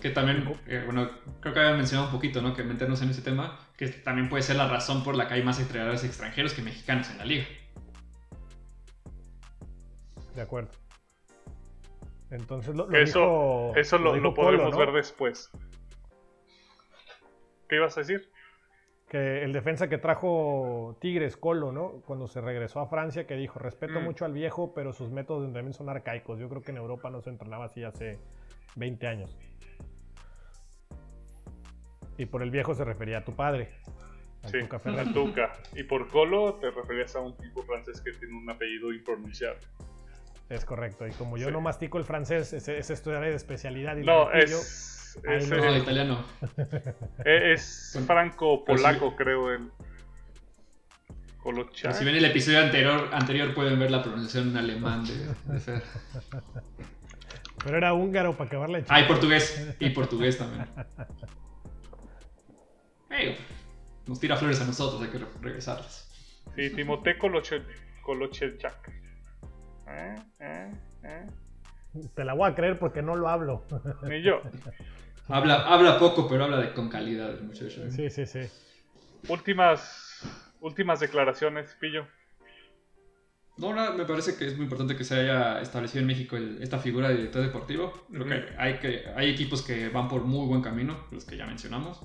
Que 0.00 0.08
también, 0.10 0.50
eh, 0.66 0.82
bueno, 0.86 1.10
creo 1.40 1.52
que 1.52 1.60
había 1.60 1.76
mencionado 1.76 2.08
un 2.08 2.14
poquito, 2.14 2.40
¿no? 2.40 2.54
Que 2.54 2.62
meternos 2.62 3.02
en 3.02 3.10
ese 3.10 3.20
tema, 3.20 3.58
que 3.76 3.88
también 3.88 4.30
puede 4.30 4.42
ser 4.42 4.56
la 4.56 4.68
razón 4.68 5.04
por 5.04 5.16
la 5.16 5.28
que 5.28 5.34
hay 5.34 5.42
más 5.42 5.60
entrenadores 5.60 6.02
extranjeros 6.04 6.54
que 6.54 6.62
mexicanos 6.62 7.10
en 7.10 7.18
la 7.18 7.24
liga. 7.26 7.44
De 10.34 10.40
acuerdo. 10.40 10.70
Entonces 12.30 12.74
lo, 12.74 12.90
eso, 12.92 13.72
eso 13.74 13.98
lo, 13.98 14.34
podemos 14.34 14.76
ver 14.76 14.92
después. 14.92 15.50
¿Qué 17.68 17.76
ibas 17.76 17.96
a 17.96 18.00
decir? 18.00 18.30
Que 19.08 19.42
el 19.42 19.52
defensa 19.52 19.88
que 19.88 19.98
trajo 19.98 20.96
Tigres, 21.00 21.36
Colo, 21.36 21.72
¿no? 21.72 22.02
Cuando 22.06 22.28
se 22.28 22.40
regresó 22.40 22.80
a 22.80 22.86
Francia, 22.86 23.26
que 23.26 23.34
dijo, 23.34 23.58
respeto 23.58 24.00
mm. 24.00 24.04
mucho 24.04 24.24
al 24.24 24.32
viejo, 24.32 24.74
pero 24.74 24.92
sus 24.92 25.10
métodos 25.10 25.42
de 25.42 25.46
entrenamiento 25.48 25.78
son 25.78 25.88
arcaicos. 25.88 26.38
Yo 26.38 26.48
creo 26.48 26.62
que 26.62 26.70
en 26.70 26.76
Europa 26.76 27.10
no 27.10 27.20
se 27.22 27.30
entrenaba 27.30 27.66
así 27.66 27.84
hace 27.84 28.18
20 28.76 29.06
años. 29.06 29.36
Y 32.18 32.26
por 32.26 32.42
el 32.42 32.50
viejo 32.50 32.74
se 32.74 32.84
refería 32.84 33.18
a 33.18 33.24
tu 33.24 33.34
padre. 33.34 33.70
sí, 34.46 34.58
Tuca 34.60 34.80
Tuca. 35.14 35.52
Y 35.74 35.84
por 35.84 36.08
Colo 36.08 36.54
te 36.54 36.70
referías 36.70 37.16
a 37.16 37.20
un 37.20 37.36
tipo 37.36 37.62
francés 37.62 38.00
que 38.00 38.12
tiene 38.12 38.36
un 38.36 38.50
apellido 38.50 38.92
impronunciable. 38.92 39.60
Es 40.50 40.64
correcto. 40.64 41.06
Y 41.06 41.12
como 41.12 41.36
yo 41.36 41.50
no 41.50 41.60
mastico 41.60 41.98
el 41.98 42.04
francés, 42.04 42.52
es, 42.52 42.68
es 42.68 43.04
de 43.04 43.34
especialidad. 43.34 43.96
Y 43.96 44.04
no, 44.04 44.30
es 44.32 44.97
es, 45.24 45.48
no, 45.48 45.76
italiano. 45.76 46.24
Es, 47.24 47.98
franco-polaco, 48.06 49.16
creo. 49.16 49.52
El... 49.52 49.70
si 51.72 52.04
ven 52.04 52.16
el 52.16 52.24
episodio 52.24 52.60
anterior, 52.60 53.08
anterior 53.12 53.54
pueden 53.54 53.78
ver 53.78 53.90
la 53.90 54.02
pronunciación 54.02 54.50
en 54.50 54.56
alemán 54.56 55.04
de, 55.04 55.60
Fer. 55.60 55.82
Pero 57.64 57.76
era 57.76 57.92
húngaro 57.92 58.32
para 58.36 58.48
acabarle 58.48 58.84
Ah, 58.88 59.00
y 59.00 59.04
portugués. 59.04 59.74
Y 59.80 59.90
portugués 59.90 60.38
también. 60.38 60.66
nos 64.06 64.20
tira 64.20 64.36
flores 64.36 64.60
a 64.60 64.64
nosotros, 64.64 65.02
hay 65.02 65.08
que 65.08 65.18
regresarles. 65.40 66.08
Sí, 66.54 66.70
Timote 66.70 67.18
Kolochechak. 67.18 68.88
¿Eh? 69.88 70.14
¿Eh? 70.40 70.72
¿Eh? 71.04 71.26
Te 72.14 72.24
la 72.24 72.34
voy 72.34 72.50
a 72.50 72.54
creer 72.54 72.78
porque 72.78 73.02
no 73.02 73.16
lo 73.16 73.28
hablo. 73.28 73.64
Ni 74.02 74.22
yo. 74.22 74.42
Habla, 75.28 75.62
habla 75.66 75.98
poco, 75.98 76.28
pero 76.28 76.44
habla 76.44 76.58
de, 76.58 76.72
con 76.72 76.88
calidad 76.88 77.30
el 77.30 77.44
muchacho. 77.44 77.84
¿eh? 77.84 77.90
Sí, 77.90 78.10
sí, 78.10 78.26
sí. 78.26 78.40
Últimas, 79.28 80.22
últimas 80.60 81.00
declaraciones, 81.00 81.76
Pillo. 81.80 82.06
No, 83.58 83.72
me 83.92 84.04
parece 84.04 84.36
que 84.36 84.46
es 84.46 84.54
muy 84.54 84.64
importante 84.64 84.94
que 84.94 85.02
se 85.02 85.16
haya 85.16 85.60
establecido 85.60 86.00
en 86.02 86.06
México 86.06 86.36
esta 86.36 86.78
figura 86.78 87.08
de 87.08 87.16
director 87.16 87.42
deportivo. 87.42 88.06
Creo 88.08 88.24
que, 88.24 88.54
hay 88.56 88.78
que 88.78 89.04
hay 89.16 89.30
equipos 89.30 89.62
que 89.62 89.88
van 89.88 90.08
por 90.08 90.22
muy 90.22 90.46
buen 90.46 90.62
camino, 90.62 90.96
los 91.10 91.24
que 91.24 91.36
ya 91.36 91.44
mencionamos, 91.44 92.00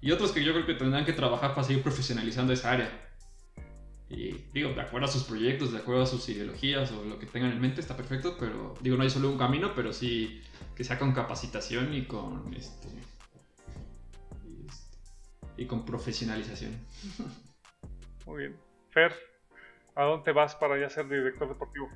y 0.00 0.10
otros 0.10 0.32
que 0.32 0.42
yo 0.42 0.52
creo 0.52 0.66
que 0.66 0.74
tendrán 0.74 1.04
que 1.04 1.12
trabajar 1.12 1.54
para 1.54 1.64
seguir 1.64 1.82
profesionalizando 1.82 2.52
esa 2.52 2.72
área. 2.72 3.05
Y 4.08 4.32
digo, 4.52 4.72
de 4.72 4.80
acuerdo 4.80 5.06
a 5.06 5.10
sus 5.10 5.24
proyectos, 5.24 5.72
de 5.72 5.78
acuerdo 5.78 6.02
a 6.02 6.06
sus 6.06 6.28
ideologías 6.28 6.92
o 6.92 7.04
lo 7.04 7.18
que 7.18 7.26
tengan 7.26 7.50
en 7.52 7.60
mente, 7.60 7.80
está 7.80 7.96
perfecto, 7.96 8.36
pero 8.38 8.74
digo, 8.80 8.96
no 8.96 9.02
hay 9.02 9.10
solo 9.10 9.30
un 9.30 9.38
camino, 9.38 9.72
pero 9.74 9.92
sí 9.92 10.42
que 10.76 10.84
sea 10.84 10.98
con 10.98 11.12
capacitación 11.12 11.92
y 11.92 12.04
con 12.04 12.54
este 12.54 12.88
y 15.56 15.66
con 15.66 15.84
profesionalización. 15.84 16.72
Muy 18.26 18.38
bien. 18.38 18.56
Fer, 18.90 19.12
¿A 19.96 20.04
dónde 20.04 20.30
vas 20.32 20.54
para 20.54 20.78
ya 20.78 20.90
ser 20.90 21.08
director 21.08 21.48
deportivo? 21.48 21.88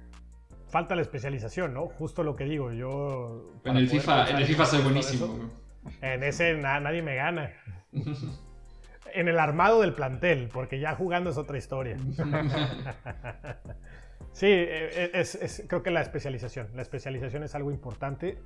Falta 0.68 0.96
la 0.96 1.02
especialización, 1.02 1.74
¿no? 1.74 1.86
Justo 1.86 2.22
lo 2.22 2.34
que 2.34 2.44
digo, 2.44 2.72
yo... 2.72 3.52
En 3.64 3.76
el 3.76 3.88
FIFA, 3.88 4.30
en 4.30 4.36
el 4.36 4.46
FIFA 4.46 4.64
soy 4.64 4.82
buenísimo. 4.82 5.50
en 6.00 6.22
ese 6.22 6.54
nadie 6.54 7.02
me 7.02 7.16
gana. 7.16 7.52
en 9.14 9.28
el 9.28 9.38
armado 9.38 9.80
del 9.80 9.94
plantel, 9.94 10.48
porque 10.52 10.80
ya 10.80 10.94
jugando 10.94 11.30
es 11.30 11.36
otra 11.36 11.58
historia. 11.58 11.96
sí, 14.32 14.46
e, 14.46 15.10
e, 15.12 15.14
es, 15.14 15.64
creo 15.68 15.82
que 15.82 15.90
la 15.90 16.00
especialización. 16.00 16.68
La 16.74 16.82
especialización 16.82 17.42
es 17.42 17.54
algo 17.54 17.70
importante 17.70 18.38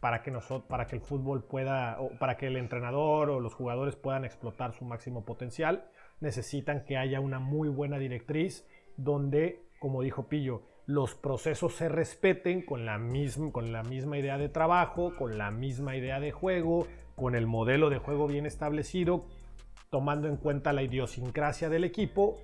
para 0.00 0.22
que, 0.22 0.30
nosotros, 0.30 0.68
para 0.68 0.86
que 0.86 0.96
el 0.96 1.02
fútbol 1.02 1.44
pueda, 1.44 2.00
o 2.00 2.10
para 2.18 2.36
que 2.36 2.48
el 2.48 2.56
entrenador 2.56 3.30
o 3.30 3.40
los 3.40 3.54
jugadores 3.54 3.96
puedan 3.96 4.24
explotar 4.24 4.72
su 4.72 4.84
máximo 4.84 5.24
potencial. 5.24 5.84
Necesitan 6.20 6.84
que 6.84 6.96
haya 6.96 7.20
una 7.20 7.38
muy 7.38 7.68
buena 7.68 7.98
directriz 7.98 8.66
donde, 8.96 9.62
como 9.78 10.02
dijo 10.02 10.28
Pillo, 10.28 10.62
los 10.86 11.14
procesos 11.14 11.74
se 11.74 11.88
respeten 11.88 12.62
con 12.62 12.84
la, 12.84 12.98
misma, 12.98 13.52
con 13.52 13.72
la 13.72 13.82
misma 13.82 14.18
idea 14.18 14.38
de 14.38 14.48
trabajo, 14.48 15.14
con 15.16 15.38
la 15.38 15.50
misma 15.50 15.96
idea 15.96 16.18
de 16.18 16.32
juego, 16.32 16.88
con 17.14 17.36
el 17.36 17.46
modelo 17.46 17.88
de 17.88 17.98
juego 17.98 18.26
bien 18.26 18.46
establecido, 18.46 19.24
tomando 19.92 20.26
en 20.26 20.38
cuenta 20.38 20.72
la 20.72 20.82
idiosincrasia 20.82 21.68
del 21.68 21.84
equipo 21.84 22.40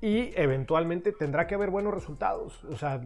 y 0.00 0.30
eventualmente 0.36 1.10
tendrá 1.10 1.48
que 1.48 1.56
haber 1.56 1.70
buenos 1.70 1.92
resultados. 1.92 2.62
O 2.66 2.76
sea, 2.76 3.00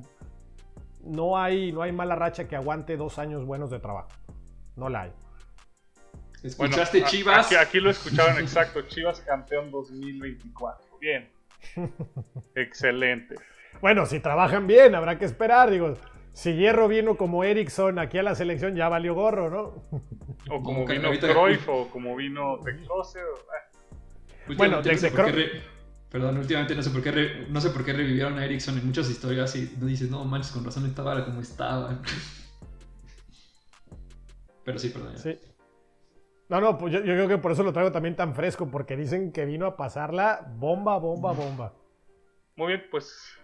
no 1.03 1.39
hay, 1.39 1.73
no 1.73 1.81
hay 1.81 1.91
mala 1.91 2.15
racha 2.15 2.47
que 2.47 2.55
aguante 2.55 2.99
dos 2.99 3.19
años 3.19 3.47
buenos 3.47 3.71
de 3.71 3.79
trabajo. 3.79 4.11
No 4.77 4.91
la 4.91 5.03
hay. 5.03 5.13
¿Escuchaste 6.43 7.03
Chivas? 7.05 7.47
Aquí, 7.47 7.55
aquí, 7.55 7.81
lo 7.81 7.89
escucharon 7.89 8.39
exacto. 8.39 8.83
Chivas 8.83 9.23
campeón 9.23 9.71
2024. 9.71 10.99
Bien. 11.01 11.31
Excelente. 12.55 13.37
Bueno, 13.81 14.05
si 14.05 14.21
trabajan 14.21 14.67
bien, 14.67 14.95
habrá 14.97 15.19
que 15.19 15.25
esperar. 15.25 15.71
Digo, 15.71 15.95
si 16.35 16.53
Hierro 16.53 16.89
vino 16.89 17.17
como 17.17 17.43
Erickson 17.43 17.99
aquí 17.99 18.19
a 18.19 18.23
la 18.23 18.35
selección, 18.35 18.77
ya 18.77 18.91
valió 18.91 19.15
gorro, 19.15 19.49
¿no? 19.49 19.83
O 20.55 20.63
como 20.63 20.85
vino 20.85 21.11
Cruyff, 21.11 21.67
o 21.71 21.89
como 21.89 22.15
vino 22.17 22.59
Teclose. 22.63 23.19
Eh. 23.21 23.68
Bueno, 24.57 24.83
desde 24.83 25.11
Perdón, 26.11 26.39
últimamente 26.39 26.75
no 26.75 26.83
sé 26.83 26.89
por 26.89 27.03
qué 27.03 27.47
no 27.51 27.61
sé 27.61 27.69
por 27.69 27.85
qué 27.85 27.93
revivieron 27.93 28.39
a 28.39 28.45
Erickson 28.45 28.79
en 28.79 28.87
muchas 28.87 29.11
historias 29.11 29.55
y 29.57 29.77
no 29.79 29.87
dices, 29.87 30.11
no 30.11 30.25
manches, 30.25 30.53
con 30.53 30.65
razón 30.65 30.87
estaba 30.87 31.23
como 31.25 31.43
estaba. 31.43 32.01
Pero 34.65 34.79
sí, 34.79 34.89
perdón. 34.89 35.19
Sí. 35.19 35.39
No, 36.49 36.63
no, 36.63 36.79
pues 36.79 36.95
yo, 36.95 37.03
creo 37.03 37.29
que 37.29 37.37
por 37.37 37.53
eso 37.53 37.63
lo 37.63 37.75
traigo 37.75 37.93
también 37.93 38.17
tan 38.17 38.35
fresco, 38.35 38.71
porque 38.71 38.97
dicen 38.97 39.33
que 39.33 39.45
vino 39.45 39.67
a 39.67 39.77
pasarla 39.77 40.51
bomba, 40.57 40.99
bomba, 40.99 41.33
bomba. 41.33 41.75
Muy 42.57 42.69
bien, 42.69 42.87
pues, 42.91 43.39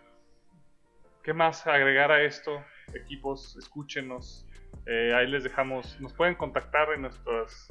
¿qué 1.22 1.34
más 1.34 1.66
agregar 1.66 2.10
a 2.10 2.22
esto? 2.22 2.64
Equipos, 2.94 3.56
escúchenos. 3.56 4.46
Eh, 4.86 5.12
ahí 5.14 5.26
les 5.26 5.44
dejamos, 5.44 6.00
nos 6.00 6.14
pueden 6.14 6.34
contactar 6.34 6.92
en 6.94 7.02
nuestras 7.02 7.68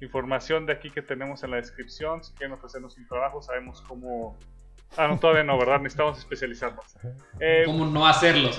información 0.00 0.66
de 0.66 0.72
aquí 0.72 0.90
que 0.90 1.02
tenemos 1.02 1.42
en 1.44 1.50
la 1.50 1.56
descripción. 1.56 2.22
Si 2.22 2.32
quieren 2.34 2.52
ofrecernos 2.52 2.96
un 2.96 3.06
trabajo, 3.06 3.42
sabemos 3.42 3.82
cómo 3.82 4.38
Ah, 4.96 5.06
no, 5.06 5.18
todavía 5.18 5.44
no, 5.44 5.58
¿verdad? 5.58 5.80
Necesitamos 5.80 6.18
especializarnos. 6.18 6.96
Eh, 7.40 7.64
¿Cómo 7.66 7.86
no 7.86 8.06
hacerlo? 8.06 8.50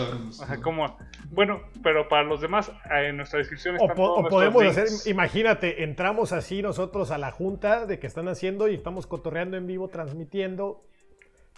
¿cómo? 0.64 0.98
Bueno, 1.32 1.64
pero 1.84 2.08
para 2.08 2.24
los 2.24 2.40
demás, 2.40 2.70
eh, 2.70 3.08
en 3.08 3.18
nuestra 3.18 3.40
descripción 3.40 3.76
están 3.76 3.96
O, 3.98 4.28
podemos 4.30 4.64
hacer, 4.64 4.88
imagínate, 5.12 5.84
entramos 5.84 6.32
así 6.32 6.62
nosotros 6.62 7.12
a 7.12 7.18
la 7.18 7.32
junta 7.32 7.86
de 7.86 8.00
que 8.00 8.08
están 8.08 8.28
haciendo 8.28 8.68
y 8.68 8.76
estamos 8.76 9.08
cotorreando 9.08 9.58
en 9.58 9.66
vivo, 9.66 9.90
transmitiendo, 9.90 10.84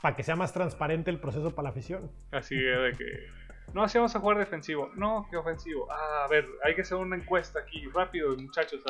para 0.02 0.16
que 0.16 0.24
sea 0.24 0.36
más 0.36 0.54
transparente 0.54 1.12
el 1.12 1.20
proceso 1.20 1.54
para 1.54 1.64
la 1.64 1.70
afición. 1.70 2.10
Así 2.32 2.56
de 2.56 2.94
que... 2.98 3.06
No, 3.74 3.84
así 3.84 3.98
vamos 3.98 4.16
a 4.16 4.20
jugar 4.20 4.38
defensivo. 4.38 4.90
No, 4.96 5.28
qué 5.30 5.38
ofensivo. 5.38 5.88
Ah, 5.92 6.26
a 6.26 6.28
ver, 6.28 6.46
hay 6.64 6.76
que 6.76 6.82
hacer 6.82 6.98
una 6.98 7.16
encuesta 7.16 7.60
aquí, 7.60 7.88
rápido, 7.94 8.36
muchachos. 8.36 8.84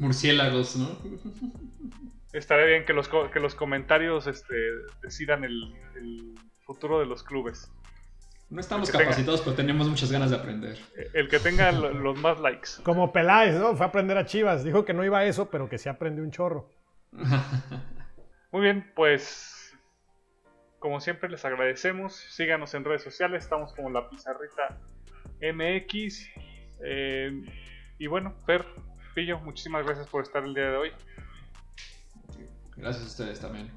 Murciélagos, 0.00 0.76
¿no? 0.76 0.98
estaría 2.32 2.64
bien 2.64 2.84
que 2.84 2.92
los, 2.92 3.08
que 3.08 3.40
los 3.40 3.54
comentarios 3.54 4.26
este, 4.26 4.54
decidan 5.02 5.44
el, 5.44 5.74
futuro 6.64 7.00
de 7.00 7.06
los 7.06 7.24
clubes. 7.24 7.70
No 8.48 8.60
estamos 8.60 8.90
capacitados, 8.90 9.40
pero 9.42 9.56
tenemos 9.56 9.88
muchas 9.88 10.10
ganas 10.10 10.30
de 10.30 10.36
aprender. 10.36 10.78
El 11.14 11.28
que 11.28 11.40
tenga 11.40 11.72
los 11.72 12.18
más 12.20 12.40
likes. 12.40 12.70
Como 12.84 13.12
Peláez, 13.12 13.56
¿no? 13.56 13.76
Fue 13.76 13.84
a 13.84 13.88
aprender 13.88 14.16
a 14.16 14.24
Chivas. 14.24 14.62
Dijo 14.62 14.84
que 14.84 14.92
no 14.92 15.04
iba 15.04 15.18
a 15.18 15.24
eso, 15.24 15.50
pero 15.50 15.68
que 15.68 15.78
sí 15.78 15.88
aprendió 15.88 16.22
un 16.22 16.30
chorro. 16.30 16.70
Muy 18.52 18.62
bien, 18.62 18.92
pues 18.94 19.76
como 20.78 21.00
siempre 21.00 21.28
les 21.28 21.44
agradecemos. 21.44 22.14
Síganos 22.14 22.72
en 22.74 22.84
redes 22.84 23.02
sociales, 23.02 23.42
estamos 23.42 23.72
como 23.74 23.90
la 23.90 24.08
pizarrita 24.08 24.78
MX. 25.42 26.28
Eh, 26.84 27.42
y 27.98 28.06
bueno, 28.06 28.34
Fer, 28.46 28.64
Pillo, 29.14 29.38
muchísimas 29.40 29.84
gracias 29.84 30.06
por 30.08 30.22
estar 30.22 30.44
el 30.44 30.54
día 30.54 30.70
de 30.70 30.76
hoy. 30.76 30.92
Gracias 32.76 33.04
a 33.04 33.06
ustedes 33.06 33.40
también. 33.40 33.70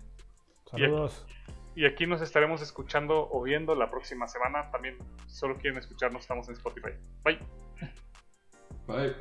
Saludos. 0.69 1.25
Y 1.75 1.85
aquí, 1.85 2.05
nos 2.05 2.21
estaremos 2.21 2.61
escuchando 2.61 3.27
o 3.31 3.41
viendo 3.41 3.73
la 3.75 3.89
próxima 3.89 4.27
semana. 4.27 4.69
También, 4.71 4.97
si 5.27 5.35
solo 5.35 5.57
quieren 5.57 5.79
escucharnos, 5.79 6.21
estamos 6.21 6.47
en 6.47 6.53
Spotify. 6.53 6.91
Bye. 7.23 7.39
Bye. 8.87 9.15